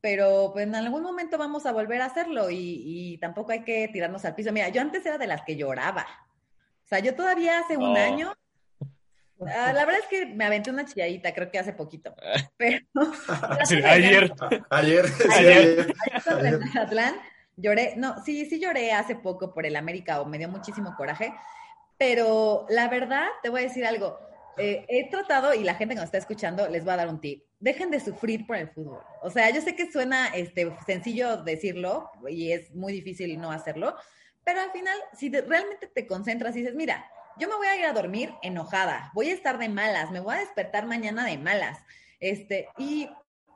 Pero 0.00 0.50
pues 0.52 0.66
en 0.66 0.74
algún 0.74 1.02
momento 1.02 1.36
vamos 1.36 1.66
a 1.66 1.72
volver 1.72 2.00
a 2.00 2.06
hacerlo 2.06 2.48
y, 2.50 2.56
y 2.84 3.18
tampoco 3.18 3.52
hay 3.52 3.64
que 3.64 3.88
tirarnos 3.88 4.24
al 4.24 4.34
piso. 4.34 4.52
Mira, 4.52 4.68
yo 4.70 4.80
antes 4.80 5.04
era 5.04 5.18
de 5.18 5.26
las 5.26 5.42
que 5.42 5.56
lloraba. 5.56 6.06
O 6.84 6.88
sea, 6.88 7.00
yo 7.00 7.14
todavía 7.14 7.58
hace 7.60 7.76
un 7.76 7.96
Oh. 7.96 8.00
año 8.00 8.32
Ah, 9.42 9.72
la 9.72 9.86
verdad 9.86 10.02
es 10.02 10.06
que 10.08 10.26
me 10.26 10.44
aventé 10.44 10.68
una 10.70 10.84
chilladita, 10.84 11.32
creo 11.32 11.50
que 11.50 11.58
hace 11.58 11.72
poquito. 11.72 12.14
Pero 12.58 12.84
Sí, 13.64 13.76
ayer. 13.82 14.30
Ayer, 14.68 15.08
sí, 15.08 15.24
Ayer. 15.34 15.94
ayer. 16.26 16.58
Mazatlán, 16.58 17.14
lloré, 17.56 17.94
no, 17.96 18.22
sí, 18.22 18.44
sí 18.44 18.60
lloré 18.60 18.92
hace 18.92 19.16
poco 19.16 19.54
por 19.54 19.64
el 19.64 19.76
América, 19.76 20.20
o 20.20 20.26
me 20.26 20.36
dio 20.36 20.48
muchísimo 20.50 20.94
coraje, 20.94 21.32
pero 21.96 22.66
la 22.68 22.88
verdad, 22.88 23.28
te 23.42 23.48
voy 23.48 23.60
a 23.60 23.64
decir 23.64 23.86
algo, 23.86 24.18
eh, 24.60 24.84
he 24.88 25.08
tratado, 25.10 25.54
y 25.54 25.64
la 25.64 25.74
gente 25.74 25.94
que 25.94 26.00
nos 26.00 26.06
está 26.06 26.18
escuchando, 26.18 26.68
les 26.68 26.86
va 26.86 26.94
a 26.94 26.98
dar 26.98 27.08
un 27.08 27.20
tip, 27.20 27.44
dejen 27.58 27.90
de 27.90 28.00
sufrir 28.00 28.46
por 28.46 28.56
el 28.56 28.68
fútbol. 28.68 29.02
O 29.22 29.30
sea, 29.30 29.50
yo 29.50 29.60
sé 29.60 29.74
que 29.74 29.90
suena 29.90 30.28
este, 30.28 30.72
sencillo 30.86 31.38
decirlo, 31.38 32.10
y 32.28 32.52
es 32.52 32.74
muy 32.74 32.92
difícil 32.92 33.40
no 33.40 33.50
hacerlo, 33.50 33.96
pero 34.44 34.60
al 34.60 34.70
final, 34.70 34.96
si 35.16 35.30
realmente 35.30 35.86
te 35.86 36.06
concentras 36.06 36.54
y 36.56 36.60
dices, 36.60 36.74
mira, 36.74 37.04
yo 37.38 37.48
me 37.48 37.56
voy 37.56 37.66
a 37.66 37.76
ir 37.76 37.84
a 37.84 37.92
dormir 37.92 38.34
enojada, 38.42 39.10
voy 39.14 39.30
a 39.30 39.34
estar 39.34 39.58
de 39.58 39.68
malas, 39.68 40.10
me 40.10 40.20
voy 40.20 40.36
a 40.36 40.40
despertar 40.40 40.86
mañana 40.86 41.24
de 41.24 41.38
malas, 41.38 41.78
este, 42.20 42.68
y 42.78 43.08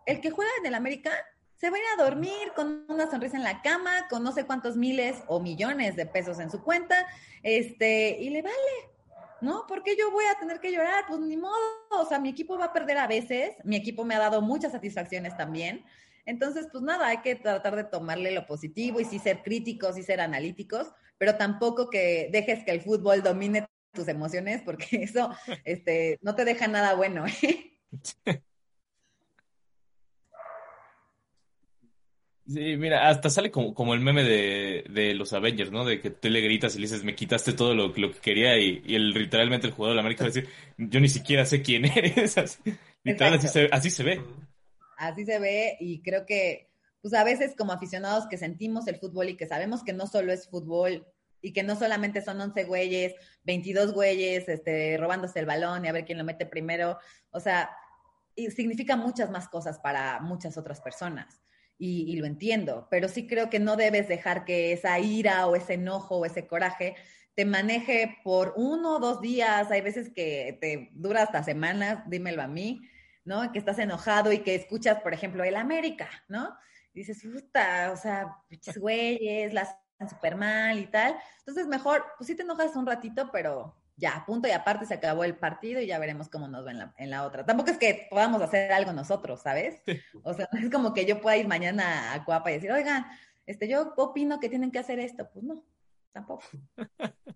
el 0.07 0.20
que 0.20 0.30
juega 0.30 0.50
en 0.61 0.66
el 0.66 0.74
América 0.74 1.11
se 1.57 1.70
va 1.70 1.76
a 1.76 1.80
ir 1.80 1.86
a 1.98 2.05
dormir 2.05 2.52
con 2.55 2.84
una 2.88 3.11
sonrisa 3.11 3.36
en 3.36 3.42
la 3.42 3.62
cama, 3.62 4.07
con 4.11 4.22
no 4.22 4.32
sé 4.32 4.44
cuántos 4.44 4.76
miles 4.76 5.16
o 5.28 5.40
millones 5.40 5.96
de 5.96 6.07
pesos 6.07 6.38
en 6.40 6.50
su 6.50 6.62
cuenta, 6.62 7.07
este, 7.42 8.18
y 8.20 8.30
le 8.30 8.42
vale, 8.42 8.55
¿no? 9.45 9.64
Porque 9.68 9.97
yo 9.97 10.11
voy 10.11 10.24
a 10.24 10.38
tener 10.38 10.59
que 10.59 10.72
llorar, 10.72 11.05
pues 11.07 11.20
ni 11.20 11.36
modo, 11.36 11.55
o 11.90 12.07
sea, 12.07 12.18
mi 12.18 12.30
equipo 12.30 12.59
va 12.59 12.66
a 12.66 12.72
perder 12.72 12.99
a 12.99 13.07
veces, 13.07 13.55
mi 13.62 13.76
equipo 13.76 14.05
me 14.05 14.14
ha 14.14 14.18
dado 14.18 14.40
muchas 14.40 14.72
satisfacciones 14.72 15.36
también, 15.36 15.84
entonces, 16.26 16.68
pues 16.72 16.82
nada, 16.82 17.09
hay 17.09 17.18
que 17.18 17.34
tratar 17.34 17.76
de 17.76 17.84
tomarle 17.84 18.30
lo 18.30 18.47
positivo 18.47 18.99
y 19.01 19.05
sí 19.05 19.18
ser 19.18 19.42
críticos 19.42 19.99
y 19.99 20.03
ser 20.03 20.20
analíticos, 20.20 20.88
pero 21.18 21.36
tampoco 21.36 21.90
que 21.90 22.28
dejes 22.32 22.64
que 22.64 22.70
el 22.70 22.80
fútbol 22.80 23.22
domine 23.22 23.66
tus 23.92 24.09
emociones, 24.09 24.62
porque 24.64 24.86
eso, 25.03 25.30
este, 25.64 26.18
no 26.22 26.34
te 26.34 26.45
deja 26.45 26.66
nada 26.66 26.95
bueno, 26.95 27.26
¿eh? 27.26 27.78
Sí, 32.47 32.76
mira, 32.76 33.09
hasta 33.09 33.30
sale 33.30 33.51
como, 33.51 33.72
como 33.72 33.95
el 33.95 34.01
meme 34.01 34.22
de, 34.22 34.84
de 34.90 35.14
los 35.14 35.32
Avengers, 35.32 35.70
¿no? 35.70 35.84
De 35.84 36.01
que 36.01 36.11
tú 36.11 36.28
le 36.28 36.42
gritas 36.42 36.74
y 36.74 36.78
le 36.78 36.86
dices, 36.86 37.03
me 37.03 37.14
quitaste 37.14 37.55
todo 37.55 37.74
lo, 37.74 37.88
lo 37.88 38.12
que 38.12 38.18
quería 38.20 38.59
y, 38.59 38.82
y 38.84 38.97
el, 38.97 39.12
literalmente 39.12 39.66
el 39.66 39.72
jugador 39.72 39.92
de 39.92 39.97
la 39.97 40.01
América 40.03 40.24
va 40.24 40.28
a 40.28 40.32
decir, 40.32 40.51
yo 40.76 41.01
ni 41.01 41.09
siquiera 41.09 41.47
sé 41.47 41.62
quién 41.62 41.86
eres. 41.86 42.36
Así, 42.38 42.61
literal, 43.03 43.34
así 43.34 43.49
se, 43.49 43.68
así 43.72 43.90
se 43.90 44.03
ve. 44.03 44.20
Así 44.99 45.24
se 45.24 45.38
ve 45.38 45.76
y 45.80 46.03
creo 46.03 46.26
que, 46.26 46.68
pues 47.01 47.14
a 47.14 47.24
veces 47.24 47.55
como 47.57 47.72
aficionados 47.72 48.26
que 48.28 48.36
sentimos 48.36 48.86
el 48.88 48.97
fútbol 48.97 49.30
y 49.30 49.36
que 49.36 49.47
sabemos 49.47 49.82
que 49.82 49.95
no 49.95 50.07
solo 50.07 50.30
es 50.30 50.49
fútbol 50.49 51.07
y 51.40 51.53
que 51.53 51.62
no 51.62 51.76
solamente 51.76 52.22
son 52.22 52.40
11 52.40 52.64
güeyes, 52.64 53.14
22 53.45 53.92
güeyes, 53.92 54.49
este, 54.49 54.97
robándose 54.99 55.40
el 55.40 55.47
balón 55.47 55.84
y 55.84 55.88
a 55.88 55.92
ver 55.92 56.05
quién 56.05 56.18
lo 56.18 56.24
mete 56.24 56.47
primero, 56.47 56.99
o 57.30 57.40
sea, 57.40 57.70
y 58.34 58.51
significa 58.51 58.97
muchas 58.97 59.30
más 59.30 59.49
cosas 59.49 59.78
para 59.78 60.20
muchas 60.20 60.57
otras 60.57 60.80
personas. 60.80 61.43
Y, 61.85 62.11
y 62.11 62.16
lo 62.16 62.24
entiendo, 62.24 62.89
pero 62.91 63.09
sí 63.09 63.26
creo 63.26 63.51
que 63.51 63.59
no 63.59 63.76
debes 63.76 64.09
dejar 64.09 64.47
que 64.47 64.72
esa 64.72 64.99
ira 64.99 65.47
o 65.47 65.55
ese 65.55 65.74
enojo 65.74 66.16
o 66.16 66.24
ese 66.24 66.47
coraje 66.47 66.97
te 67.35 67.45
maneje 67.45 68.18
por 68.24 68.55
uno 68.57 68.97
o 68.97 69.01
dos 69.01 69.20
días, 69.20 69.70
hay 69.70 69.82
veces 69.82 70.11
que 70.14 70.57
te 70.62 70.89
dura 70.95 71.24
hasta 71.24 71.43
semanas, 71.43 72.09
dímelo 72.09 72.41
a 72.41 72.47
mí, 72.47 72.89
¿no? 73.24 73.53
Que 73.53 73.59
estás 73.59 73.78
enojado 73.78 74.32
y 74.32 74.39
que 74.39 74.55
escuchas, 74.55 75.01
por 75.03 75.12
ejemplo, 75.12 75.45
el 75.45 75.57
América, 75.57 76.09
¿no? 76.28 76.57
Y 76.95 77.01
dices, 77.01 77.22
puta, 77.22 77.91
o 77.93 77.97
sea, 77.97 78.35
güeyes, 78.78 79.53
las 79.53 79.76
súper 80.09 80.37
mal 80.37 80.78
y 80.78 80.87
tal. 80.87 81.16
Entonces, 81.39 81.66
mejor, 81.66 82.05
pues 82.16 82.28
sí 82.28 82.35
te 82.35 82.43
enojas 82.43 82.76
un 82.76 82.87
ratito, 82.87 83.30
pero 83.32 83.76
ya, 83.97 84.24
punto 84.26 84.49
y 84.49 84.51
aparte 84.51 84.86
se 84.86 84.95
acabó 84.95 85.24
el 85.24 85.36
partido 85.36 85.80
y 85.80 85.86
ya 85.86 85.99
veremos 85.99 86.28
cómo 86.28 86.49
nos 86.49 86.66
va 86.66 86.72
en 86.72 86.78
la, 86.78 86.95
en 86.99 87.11
la 87.11 87.24
otra. 87.24 87.45
Tampoco 87.45 87.70
es 87.70 87.78
que 87.78 88.07
podamos 88.11 88.42
hacer 88.42 88.72
algo 88.72 88.92
nosotros, 88.92 89.42
¿sabes? 89.42 89.82
O 90.22 90.34
sea, 90.34 90.49
no 90.53 90.59
es 90.59 90.70
como 90.70 90.92
que 90.95 91.07
yo 91.07 91.20
pueda 91.20 91.36
ir 91.36 91.47
mañana 91.47 92.12
a 92.12 92.24
Cuapa 92.24 92.51
y 92.51 92.55
decir, 92.55 92.72
oigan, 92.72 93.07
este, 93.47 93.68
yo 93.68 93.95
opino 93.97 94.40
que 94.40 94.49
tienen 94.49 94.72
que 94.72 94.78
hacer 94.78 94.99
esto. 94.99 95.28
Pues 95.32 95.45
no, 95.45 95.64
tampoco. 96.12 96.45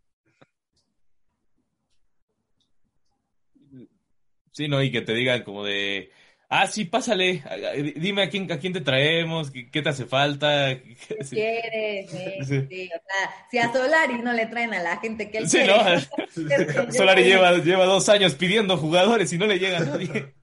Sí, 4.51 4.67
¿no? 4.67 4.83
Y 4.83 4.91
que 4.91 5.03
te 5.03 5.15
digan 5.15 5.45
como 5.45 5.63
de, 5.63 6.11
ah, 6.49 6.67
sí, 6.67 6.85
pásale, 6.85 7.43
dime 7.97 8.23
a 8.23 8.31
quién, 8.31 8.51
a 8.51 8.59
quién 8.59 8.73
te 8.73 8.81
traemos, 8.81 9.51
qué, 9.51 9.83
te 9.83 9.89
hace 9.89 10.07
falta. 10.07 10.77
¿Qué 10.77 11.17
quieres? 11.31 12.11
Sí, 12.49 12.67
sí. 12.69 12.89
O 12.89 13.01
sea, 13.01 13.47
si 13.51 13.59
a 13.59 13.73
Solari 13.73 14.19
no 14.23 14.33
le 14.33 14.47
traen 14.47 14.73
a 14.75 14.83
la 14.83 14.97
gente 14.99 15.31
que 15.31 15.39
él 15.39 15.45
¿no? 15.45 16.93
Solari 16.93 17.25
lleva, 17.25 17.59
lleva 17.59 17.85
dos 17.85 18.09
años 18.09 18.35
pidiendo 18.35 18.77
jugadores 18.77 19.33
y 19.33 19.39
no 19.39 19.47
le 19.47 19.59
llega 19.59 19.79
a 19.79 19.85
nadie. 19.85 20.38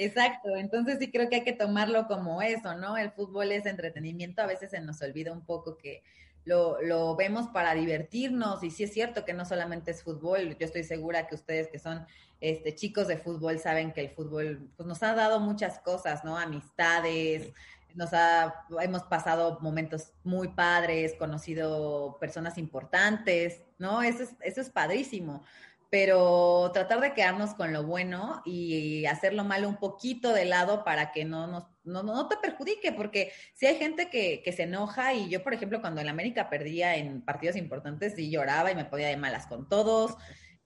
Exacto, 0.00 0.56
entonces 0.56 0.96
sí 0.98 1.10
creo 1.10 1.28
que 1.28 1.36
hay 1.36 1.44
que 1.44 1.52
tomarlo 1.52 2.06
como 2.06 2.40
eso, 2.40 2.74
¿no? 2.74 2.96
El 2.96 3.10
fútbol 3.10 3.52
es 3.52 3.66
entretenimiento, 3.66 4.40
a 4.40 4.46
veces 4.46 4.70
se 4.70 4.80
nos 4.80 5.02
olvida 5.02 5.30
un 5.30 5.44
poco 5.44 5.76
que 5.76 6.02
lo, 6.46 6.80
lo, 6.80 7.14
vemos 7.16 7.48
para 7.48 7.74
divertirnos 7.74 8.64
y 8.64 8.70
sí 8.70 8.84
es 8.84 8.94
cierto 8.94 9.26
que 9.26 9.34
no 9.34 9.44
solamente 9.44 9.90
es 9.90 10.02
fútbol, 10.02 10.56
yo 10.58 10.64
estoy 10.64 10.84
segura 10.84 11.26
que 11.26 11.34
ustedes 11.34 11.68
que 11.68 11.78
son 11.78 12.06
este, 12.40 12.74
chicos 12.74 13.08
de 13.08 13.18
fútbol 13.18 13.58
saben 13.58 13.92
que 13.92 14.00
el 14.00 14.08
fútbol 14.08 14.70
pues, 14.74 14.86
nos 14.86 15.02
ha 15.02 15.14
dado 15.14 15.38
muchas 15.38 15.80
cosas, 15.80 16.24
¿no? 16.24 16.38
Amistades, 16.38 17.52
nos 17.94 18.14
ha, 18.14 18.64
hemos 18.80 19.02
pasado 19.02 19.58
momentos 19.60 20.14
muy 20.24 20.48
padres, 20.48 21.14
conocido 21.14 22.16
personas 22.18 22.56
importantes, 22.56 23.60
¿no? 23.78 24.00
Eso 24.00 24.22
es, 24.22 24.30
eso 24.40 24.62
es 24.62 24.70
padrísimo 24.70 25.42
pero 25.90 26.70
tratar 26.72 27.00
de 27.00 27.12
quedarnos 27.12 27.54
con 27.54 27.72
lo 27.72 27.82
bueno 27.82 28.42
y 28.44 29.04
hacer 29.06 29.34
lo 29.34 29.44
malo 29.44 29.68
un 29.68 29.76
poquito 29.76 30.32
de 30.32 30.44
lado 30.44 30.84
para 30.84 31.10
que 31.10 31.24
no 31.24 31.48
nos 31.48 31.64
no, 31.82 32.02
no 32.02 32.28
te 32.28 32.36
perjudique, 32.36 32.92
porque 32.92 33.32
si 33.54 33.66
hay 33.66 33.76
gente 33.76 34.08
que, 34.10 34.42
que, 34.44 34.52
se 34.52 34.64
enoja 34.64 35.14
y 35.14 35.28
yo, 35.28 35.42
por 35.42 35.54
ejemplo, 35.54 35.80
cuando 35.80 36.00
el 36.00 36.08
América 36.08 36.48
perdía 36.48 36.96
en 36.96 37.22
partidos 37.22 37.56
importantes, 37.56 38.14
sí 38.14 38.30
lloraba 38.30 38.70
y 38.70 38.76
me 38.76 38.84
podía 38.84 39.08
de 39.08 39.16
malas 39.16 39.46
con 39.46 39.68
todos 39.68 40.14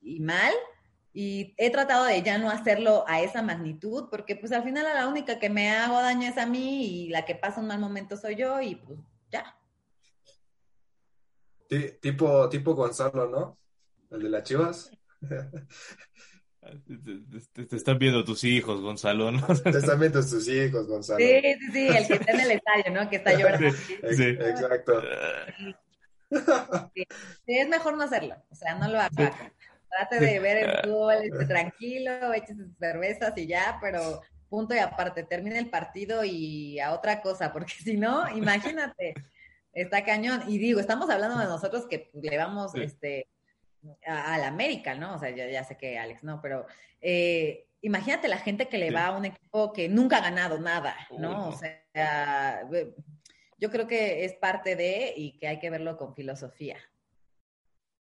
y 0.03 0.20
mal, 0.20 0.53
y 1.12 1.55
he 1.57 1.70
tratado 1.70 2.05
de 2.05 2.20
ya 2.22 2.39
no 2.39 2.51
hacerlo 2.51 3.05
a 3.07 3.22
esa 3.22 3.41
magnitud, 3.41 4.09
porque 4.11 4.35
pues 4.35 4.51
al 4.51 4.64
final 4.64 4.85
la 4.85 5.07
única 5.07 5.39
que 5.39 5.49
me 5.49 5.70
hago 5.70 6.03
daño 6.03 6.29
es 6.29 6.37
a 6.37 6.47
mí 6.47 6.85
y 6.85 7.09
la 7.09 7.25
que 7.25 7.37
pasa 7.37 7.61
un 7.61 7.68
mal 7.68 7.79
momento 7.79 8.16
soy 8.16 8.35
yo 8.35 8.61
y 8.61 8.75
pues 8.75 8.99
ya. 9.31 9.57
Tipo, 12.01 12.49
tipo 12.49 12.75
Gonzalo, 12.75 13.29
¿no? 13.29 13.59
El 14.11 14.25
de 14.25 14.29
las 14.29 14.43
chivas. 14.43 14.91
Te, 17.53 17.77
están 17.77 17.99
viendo 17.99 18.25
tus 18.25 18.43
hijos, 18.45 18.81
Gonzalo, 18.81 19.31
¿no? 19.31 19.47
Te 19.47 19.70
están 19.70 20.01
viendo 20.01 20.20
tus 20.20 20.49
hijos, 20.49 20.87
Gonzalo. 20.87 21.18
Sí, 21.18 21.41
sí, 21.43 21.72
sí, 21.72 21.89
el 21.89 22.07
que 22.07 22.14
está 22.14 22.33
en 22.33 22.41
el 22.41 22.51
estadio, 22.53 22.93
¿no? 22.93 23.11
Que 23.11 23.16
está 23.16 23.39
llorando. 23.39 23.70
Sí, 23.70 24.22
exacto. 24.22 25.03
Sí. 26.95 27.07
es 27.47 27.68
mejor 27.68 27.97
no 27.97 28.05
hacerlo, 28.05 28.37
o 28.51 28.55
sea, 28.55 28.75
no 28.77 28.89
lo 28.89 28.99
haga. 28.99 29.53
Trate 29.89 30.18
de 30.18 30.41
ver 30.41 30.57
el 30.57 30.81
fútbol 30.81 31.14
este, 31.22 31.47
tranquilo, 31.47 32.33
eche 32.33 32.55
sus 32.55 32.77
cervezas 32.79 33.33
y 33.37 33.47
ya, 33.47 33.79
pero 33.81 34.22
punto 34.49 34.75
y 34.75 34.79
aparte, 34.79 35.22
termine 35.25 35.59
el 35.59 35.70
partido 35.70 36.25
y 36.25 36.81
a 36.81 36.93
otra 36.93 37.20
cosa, 37.22 37.53
porque 37.53 37.72
si 37.85 37.97
no, 37.97 38.29
imagínate, 38.37 39.14
está 39.72 40.05
cañón. 40.05 40.43
Y 40.49 40.59
digo, 40.59 40.81
estamos 40.81 41.11
hablando 41.11 41.39
de 41.39 41.47
nosotros 41.47 41.87
que 41.89 42.11
le 42.14 42.37
vamos, 42.37 42.75
este, 42.75 43.29
a, 44.07 44.39
la 44.39 44.49
América, 44.49 44.95
¿no? 44.95 45.14
O 45.14 45.18
sea, 45.18 45.30
ya, 45.30 45.49
ya 45.49 45.64
sé 45.64 45.76
que 45.76 45.99
Alex 45.99 46.24
no, 46.24 46.41
pero 46.41 46.66
eh, 47.01 47.66
imagínate 47.82 48.28
la 48.28 48.39
gente 48.39 48.68
que 48.68 48.78
le 48.78 48.91
va 48.91 49.07
a 49.07 49.16
un 49.16 49.24
equipo 49.24 49.72
que 49.72 49.89
nunca 49.89 50.18
ha 50.18 50.22
ganado 50.22 50.59
nada, 50.59 50.97
¿no? 51.18 51.49
O 51.49 51.53
sea, 51.53 52.68
yo 53.59 53.70
creo 53.70 53.87
que 53.87 54.24
es 54.24 54.35
parte 54.35 54.76
de 54.76 55.12
y 55.16 55.39
que 55.39 55.49
hay 55.49 55.59
que 55.59 55.70
verlo 55.70 55.97
con 55.97 56.14
filosofía. 56.14 56.76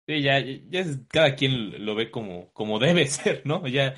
Sí, 0.06 0.20
ya, 0.22 0.38
ya 0.38 0.84
cada 1.08 1.34
quien 1.34 1.84
lo 1.84 1.94
ve 1.94 2.10
como, 2.10 2.52
como 2.52 2.78
debe 2.78 3.06
ser, 3.08 3.42
¿no? 3.44 3.66
Ya 3.66 3.94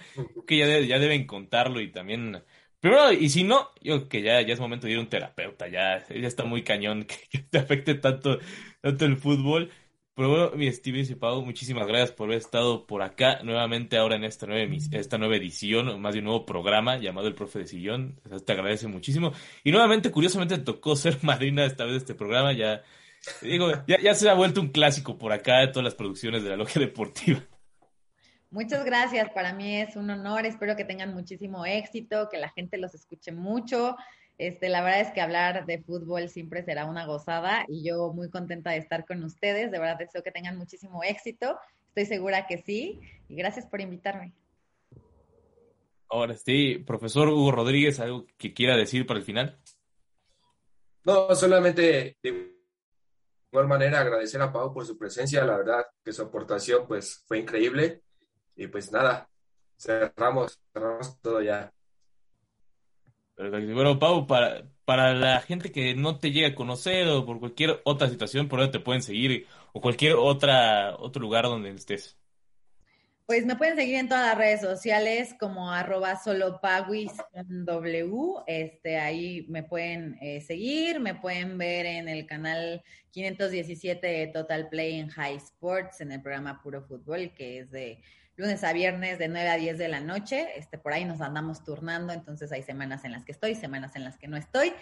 que 0.47 0.59
ya, 0.59 0.80
ya 0.80 0.99
deben 0.99 1.26
contarlo 1.26 1.80
y 1.80 1.91
también 1.91 2.43
Primero, 2.80 3.11
y 3.12 3.28
si 3.30 3.43
no, 3.43 3.70
yo 3.80 3.97
creo 3.97 4.09
que 4.09 4.22
ya, 4.22 4.41
ya 4.43 4.55
es 4.55 4.61
momento 4.61 4.87
de 4.87 4.93
ir 4.93 4.99
a 4.99 5.01
un 5.01 5.09
terapeuta, 5.09 5.66
ya, 5.66 6.07
ya 6.09 6.28
está 6.28 6.45
muy 6.45 6.62
cañón 6.62 7.05
que, 7.07 7.16
que 7.30 7.39
te 7.39 7.59
afecte 7.59 7.95
tanto, 7.95 8.39
tanto 8.80 9.05
el 9.05 9.16
fútbol. 9.16 9.70
Pero 10.17 10.31
bueno, 10.31 10.51
mi 10.53 10.73
Steven 10.73 11.05
y 11.07 11.14
Pau, 11.14 11.45
muchísimas 11.45 11.87
gracias 11.87 12.11
por 12.12 12.29
haber 12.29 12.39
estado 12.39 12.87
por 12.87 13.03
acá 13.03 13.41
nuevamente 13.43 13.99
ahora 13.99 14.17
en 14.17 14.25
esta 14.25 14.47
nueva, 14.47 14.75
esta 14.93 15.19
nueva 15.19 15.37
edición, 15.37 16.01
más 16.01 16.14
de 16.14 16.21
un 16.21 16.25
nuevo 16.25 16.47
programa 16.47 16.97
llamado 16.97 17.29
El 17.29 17.35
Profe 17.35 17.59
de 17.59 17.67
Sillón. 17.67 18.19
Te 18.47 18.53
agradece 18.55 18.87
muchísimo. 18.87 19.35
Y 19.62 19.73
nuevamente, 19.73 20.11
curiosamente, 20.11 20.57
tocó 20.57 20.97
ser 20.97 21.19
madrina 21.23 21.67
esta 21.67 21.85
vez 21.85 21.93
de 21.93 21.99
este 21.99 22.14
programa. 22.14 22.55
Ya, 22.55 22.83
digo, 23.43 23.71
ya, 23.87 24.01
ya 24.01 24.14
se 24.14 24.31
ha 24.31 24.33
vuelto 24.33 24.62
un 24.62 24.69
clásico 24.69 25.19
por 25.19 25.33
acá 25.33 25.59
de 25.59 25.69
todas 25.69 25.85
las 25.85 25.95
producciones 25.95 26.43
de 26.43 26.49
la 26.49 26.57
Logia 26.57 26.81
Deportiva. 26.81 27.45
Muchas 28.49 28.87
gracias, 28.87 29.29
para 29.33 29.53
mí 29.53 29.77
es 29.77 29.97
un 29.97 30.09
honor, 30.09 30.47
espero 30.47 30.77
que 30.77 30.87
tengan 30.87 31.12
muchísimo 31.12 31.67
éxito, 31.67 32.31
que 32.31 32.39
la 32.39 32.49
gente 32.49 32.79
los 32.79 32.95
escuche 32.95 33.33
mucho 33.33 33.97
este, 34.39 34.68
la 34.68 34.82
verdad 34.82 35.01
es 35.01 35.12
que 35.12 35.20
hablar 35.20 35.64
de 35.64 35.82
fútbol 35.82 36.28
siempre 36.28 36.62
será 36.62 36.84
una 36.84 37.07
gozada 37.07 37.64
y 37.68 37.82
yo 37.82 38.12
muy 38.12 38.28
contenta 38.28 38.70
de 38.70 38.78
estar 38.78 39.07
con 39.07 39.24
ustedes. 39.24 39.70
De 39.70 39.78
verdad 39.78 39.99
deseo 39.99 40.22
que 40.22 40.30
tengan 40.30 40.59
muchísimo 40.59 41.03
éxito. 41.03 41.59
Estoy 41.89 42.07
segura 42.07 42.47
que 42.47 42.59
sí. 42.59 43.01
Y 43.28 43.37
gracias 43.37 43.66
por 43.66 43.80
invitarme. 43.80 44.34
Ahora 46.09 46.34
sí, 46.34 46.78
profesor 46.87 47.28
Hugo 47.28 47.51
Rodríguez, 47.51 47.99
¿algo 47.99 48.26
que 48.37 48.53
quiera 48.53 48.76
decir 48.76 49.07
para 49.07 49.18
el 49.18 49.24
final? 49.24 49.59
No, 51.05 51.34
solamente 51.34 52.16
de 52.22 52.57
igual 53.51 53.66
manera 53.66 54.01
agradecer 54.01 54.41
a 54.43 54.53
Pau 54.53 54.72
por 54.72 54.84
su 54.84 54.99
presencia. 54.99 55.45
La 55.45 55.57
verdad 55.57 55.87
que 56.05 56.12
su 56.12 56.22
aportación 56.22 56.87
pues 56.87 57.24
fue 57.26 57.39
increíble. 57.39 58.03
Y 58.55 58.66
pues 58.68 58.93
nada, 58.93 59.28
cerramos, 59.78 60.61
cerramos 60.72 61.18
todo 61.20 61.41
ya. 61.41 61.72
Bueno, 63.37 63.99
Pau, 63.99 64.26
para, 64.26 64.64
para 64.84 65.14
la 65.14 65.41
gente 65.41 65.70
que 65.70 65.95
no 65.95 66.18
te 66.18 66.30
llega 66.30 66.49
a 66.49 66.55
conocer 66.55 67.07
o 67.09 67.26
por 67.26 67.39
cualquier 67.39 67.80
otra 67.84 68.09
situación, 68.09 68.49
por 68.49 68.61
donde 68.61 68.78
te 68.78 68.84
pueden 68.84 69.03
seguir 69.03 69.47
o 69.72 69.80
cualquier 69.80 70.14
otra 70.14 70.97
otro 70.97 71.20
lugar 71.20 71.45
donde 71.45 71.70
estés. 71.70 72.16
Pues 73.26 73.45
me 73.45 73.57
pueden 73.57 73.74
seguir 73.74 73.97
en 73.97 74.09
todas 74.09 74.24
las 74.24 74.39
redes 74.39 74.61
sociales 74.61 75.34
como 75.41 75.72
arroba 75.72 76.14
solopaguis 76.14 77.11
W. 77.34 78.45
Este, 78.47 78.99
ahí 78.99 79.45
me 79.49 79.64
pueden 79.64 80.16
eh, 80.20 80.41
seguir, 80.41 81.01
me 81.01 81.16
pueden 81.16 81.59
ver 81.59 81.87
en 81.87 82.09
el 82.09 82.24
canal 82.24 82.84
517 83.11 84.07
de 84.07 84.26
Total 84.28 84.68
Play 84.68 85.01
en 85.01 85.09
High 85.09 85.39
Sports, 85.39 86.01
en 86.03 86.12
el 86.12 86.22
programa 86.22 86.62
Puro 86.62 86.82
Fútbol, 86.82 87.32
que 87.34 87.59
es 87.59 87.70
de 87.72 88.01
lunes 88.37 88.62
a 88.64 88.72
viernes 88.72 89.18
de 89.18 89.28
9 89.28 89.49
a 89.49 89.57
10 89.57 89.78
de 89.78 89.89
la 89.89 90.01
noche. 90.01 90.49
Este, 90.57 90.78
por 90.78 90.93
ahí 90.93 91.05
nos 91.05 91.20
andamos 91.20 91.64
turnando, 91.64 92.12
entonces 92.12 92.53
hay 92.53 92.62
semanas 92.62 93.05
en 93.05 93.12
las 93.12 93.24
que 93.24 93.32
estoy, 93.32 93.55
semanas 93.55 93.97
en 93.97 94.05
las 94.05 94.18
que 94.18 94.28
no 94.28 94.37
estoy. 94.37 94.72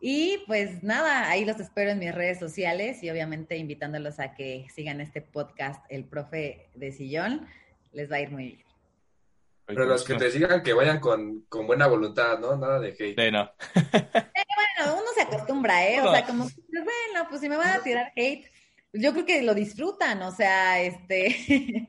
Y 0.00 0.42
pues 0.48 0.82
nada, 0.82 1.30
ahí 1.30 1.44
los 1.44 1.60
espero 1.60 1.90
en 1.90 2.00
mis 2.00 2.12
redes 2.12 2.38
sociales 2.40 3.02
y 3.04 3.10
obviamente 3.10 3.56
invitándolos 3.56 4.18
a 4.18 4.34
que 4.34 4.66
sigan 4.74 5.00
este 5.00 5.22
podcast, 5.22 5.84
El 5.88 6.04
Profe 6.04 6.70
de 6.74 6.90
Sillón. 6.90 7.46
Les 7.92 8.10
va 8.10 8.16
a 8.16 8.20
ir 8.20 8.30
muy 8.30 8.46
bien. 8.46 8.64
Pero 9.66 9.84
los 9.84 10.02
que 10.02 10.14
te 10.14 10.30
sigan 10.30 10.62
que 10.62 10.72
vayan 10.72 10.98
con, 10.98 11.42
con 11.48 11.66
buena 11.66 11.86
voluntad, 11.86 12.38
¿no? 12.38 12.56
Nada 12.56 12.80
de 12.80 12.88
hate. 12.88 13.20
Sí, 13.20 13.30
no. 13.30 13.50
Eh, 14.34 14.44
bueno, 14.84 14.96
uno 15.00 15.06
se 15.14 15.22
acostumbra, 15.22 15.86
¿eh? 15.86 16.00
O 16.00 16.10
sea, 16.10 16.24
como, 16.24 16.44
bueno, 16.44 17.28
pues 17.28 17.40
si 17.40 17.48
me 17.48 17.56
van 17.56 17.68
a 17.68 17.82
tirar 17.82 18.12
hate, 18.16 18.50
yo 18.94 19.12
creo 19.12 19.24
que 19.24 19.42
lo 19.42 19.54
disfrutan, 19.54 20.20
o 20.22 20.30
sea, 20.32 20.82
este, 20.82 21.88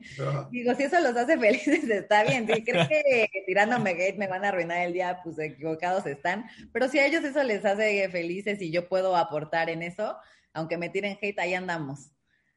digo, 0.50 0.74
si 0.74 0.84
eso 0.84 1.00
los 1.00 1.16
hace 1.16 1.38
felices, 1.38 1.84
está 1.84 2.24
bien. 2.24 2.46
Si 2.46 2.64
creo 2.64 2.88
que 2.88 3.28
tirándome 3.46 3.90
hate 3.90 4.16
me 4.16 4.26
van 4.26 4.44
a 4.44 4.48
arruinar 4.48 4.86
el 4.86 4.94
día, 4.94 5.20
pues 5.22 5.38
equivocados 5.38 6.06
están. 6.06 6.46
Pero 6.72 6.88
si 6.88 6.98
a 6.98 7.06
ellos 7.06 7.22
eso 7.24 7.42
les 7.42 7.64
hace 7.64 8.08
felices 8.08 8.60
y 8.62 8.70
yo 8.70 8.88
puedo 8.88 9.16
aportar 9.16 9.68
en 9.68 9.82
eso, 9.82 10.16
aunque 10.54 10.78
me 10.78 10.88
tiren 10.88 11.18
hate, 11.20 11.38
ahí 11.38 11.54
andamos. 11.54 12.10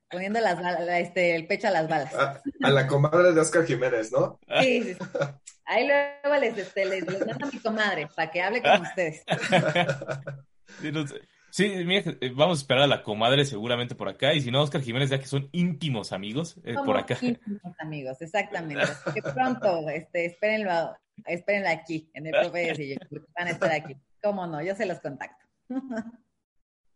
Poniendo 0.10 0.40
las 0.40 0.58
este, 1.02 1.36
el 1.36 1.48
pecho 1.48 1.68
a 1.68 1.72
las 1.72 1.90
balas. 1.90 2.16
A, 2.16 2.70
la 2.70 2.88
comadre 2.88 3.34
de 3.34 3.42
Oscar 3.42 3.66
Jiménez, 3.66 4.10
¿no? 4.14 4.40
Sí, 4.62 4.84
sí, 4.84 4.98
Ahí 5.66 5.86
luego 5.86 6.40
les, 6.40 6.58
este, 6.58 6.86
les, 6.86 7.06
les 7.06 7.28
mando 7.28 7.46
a 7.46 7.50
mi 7.52 7.60
comadre 7.60 8.08
para 8.16 8.32
que 8.32 8.42
hable 8.42 8.62
con 8.62 8.82
ustedes. 8.84 9.26
Sí, 10.80 10.92
no 10.94 11.06
sé. 11.06 11.20
Sí, 11.58 11.74
eh, 11.74 12.32
vamos 12.36 12.60
a 12.60 12.62
esperar 12.62 12.84
a 12.84 12.88
la 12.88 13.02
comadre 13.02 13.44
seguramente 13.44 13.96
por 13.96 14.08
acá. 14.08 14.32
Y 14.36 14.42
si 14.42 14.52
no, 14.52 14.62
Oscar 14.62 14.84
Jiménez, 14.84 15.10
ya 15.10 15.18
que 15.18 15.26
son 15.26 15.50
íntimos 15.52 16.12
amigos 16.12 16.56
eh, 16.64 16.76
por 16.86 16.96
acá. 16.96 17.18
Íntimos 17.20 17.74
amigos, 17.80 18.22
exactamente. 18.22 18.86
que 19.16 19.24
pronto, 19.24 19.90
este, 19.90 20.28
espérenlo, 20.28 20.96
espérenlo 21.26 21.70
aquí, 21.70 22.12
en 22.14 22.28
el 22.28 22.34
profe 22.34 22.96
van 23.36 23.48
a 23.48 23.50
estar 23.50 23.72
aquí. 23.72 23.98
¿Cómo 24.22 24.46
no? 24.46 24.62
Yo 24.62 24.76
se 24.76 24.86
los 24.86 25.00
contacto. 25.00 25.48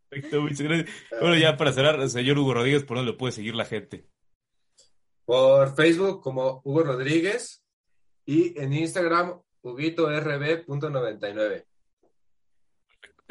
Perfecto, 0.10 0.42
muchas 0.42 0.62
gracias. 0.62 0.92
Bueno, 1.20 1.38
ya 1.38 1.58
para 1.58 1.74
cerrar, 1.74 2.08
señor 2.08 2.38
Hugo 2.38 2.54
Rodríguez, 2.54 2.84
¿por 2.84 2.98
dónde 2.98 3.14
lo 3.14 3.18
puede 3.18 3.32
seguir 3.32 3.56
la 3.56 3.66
gente? 3.66 4.06
Por 5.26 5.76
Facebook 5.76 6.22
como 6.22 6.62
Hugo 6.64 6.84
Rodríguez 6.84 7.66
y 8.28 8.62
en 8.62 8.74
Instagram, 8.74 9.42
huguitorb.99. 9.64 11.66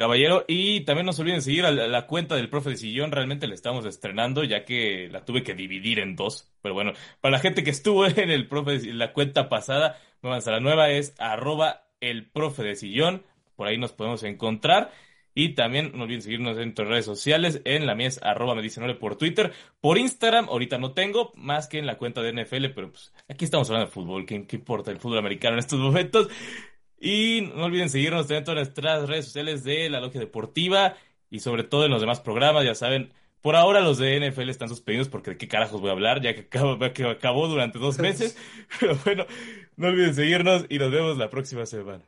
Caballero, 0.01 0.45
y 0.47 0.81
también 0.81 1.05
no 1.05 1.13
se 1.13 1.21
olviden 1.21 1.43
seguir 1.43 1.63
a 1.65 1.71
la, 1.71 2.07
cuenta 2.07 2.35
del 2.35 2.49
profe 2.49 2.71
de 2.71 2.77
sillón, 2.77 3.11
realmente 3.11 3.47
la 3.47 3.53
estamos 3.53 3.85
estrenando, 3.85 4.43
ya 4.43 4.65
que 4.65 5.07
la 5.11 5.25
tuve 5.25 5.43
que 5.43 5.53
dividir 5.53 5.99
en 5.99 6.15
dos. 6.15 6.51
Pero 6.63 6.73
bueno, 6.73 6.93
para 7.21 7.33
la 7.33 7.39
gente 7.39 7.63
que 7.63 7.69
estuvo 7.69 8.05
en 8.07 8.31
el 8.31 8.47
profe 8.47 8.79
de- 8.79 8.93
la 8.95 9.13
cuenta 9.13 9.47
pasada, 9.47 9.99
vamos 10.23 10.47
a 10.47 10.51
la 10.51 10.59
nueva, 10.59 10.89
es 10.89 11.13
arroba 11.19 11.85
el 11.99 12.25
profe 12.31 12.63
de 12.63 12.75
sillón, 12.75 13.23
por 13.55 13.67
ahí 13.67 13.77
nos 13.77 13.93
podemos 13.93 14.23
encontrar. 14.23 14.91
Y 15.33 15.49
también 15.53 15.91
no 15.95 16.03
olviden 16.03 16.23
seguirnos 16.23 16.57
en 16.57 16.63
nuestras 16.65 16.89
redes 16.89 17.05
sociales, 17.05 17.61
en 17.63 17.85
la 17.85 17.95
mía 17.95 18.07
es 18.07 18.21
arroba 18.21 18.53
me 18.53 18.61
dice 18.61 18.81
por 18.95 19.15
Twitter, 19.15 19.53
por 19.79 19.97
Instagram, 19.97 20.49
ahorita 20.49 20.77
no 20.77 20.93
tengo, 20.93 21.31
más 21.35 21.67
que 21.69 21.77
en 21.77 21.85
la 21.85 21.97
cuenta 21.97 22.21
de 22.21 22.33
NFL, 22.33 22.65
pero 22.75 22.91
pues 22.91 23.13
aquí 23.29 23.45
estamos 23.45 23.69
hablando 23.69 23.85
de 23.85 23.93
fútbol, 23.93 24.25
¿qué, 24.25 24.45
qué 24.45 24.57
importa 24.57 24.91
el 24.91 24.97
fútbol 24.97 25.19
americano 25.19 25.53
en 25.53 25.59
estos 25.59 25.79
momentos? 25.79 26.27
Y 27.01 27.49
no 27.55 27.65
olviden 27.65 27.89
seguirnos 27.89 28.29
en 28.29 28.43
todas 28.43 28.57
nuestras 28.57 29.09
redes 29.09 29.25
sociales 29.25 29.63
de 29.63 29.89
La 29.89 29.99
Logia 29.99 30.19
Deportiva 30.19 30.95
y 31.31 31.39
sobre 31.39 31.63
todo 31.63 31.85
en 31.85 31.91
los 31.91 31.99
demás 32.01 32.21
programas, 32.21 32.63
ya 32.63 32.75
saben. 32.75 33.11
Por 33.41 33.55
ahora 33.55 33.81
los 33.81 33.97
de 33.97 34.19
NFL 34.19 34.49
están 34.49 34.69
suspendidos 34.69 35.09
porque 35.09 35.31
de 35.31 35.37
qué 35.37 35.47
carajos 35.47 35.81
voy 35.81 35.89
a 35.89 35.93
hablar, 35.93 36.21
ya 36.21 36.35
que 36.35 36.41
acabo, 36.41 36.77
que 36.93 37.05
acabó 37.05 37.47
durante 37.47 37.79
dos 37.79 37.97
meses. 37.97 38.37
Pero 38.79 38.95
bueno, 39.03 39.25
no 39.77 39.87
olviden 39.87 40.13
seguirnos 40.13 40.65
y 40.69 40.77
nos 40.77 40.91
vemos 40.91 41.17
la 41.17 41.29
próxima 41.31 41.65
semana. 41.65 42.03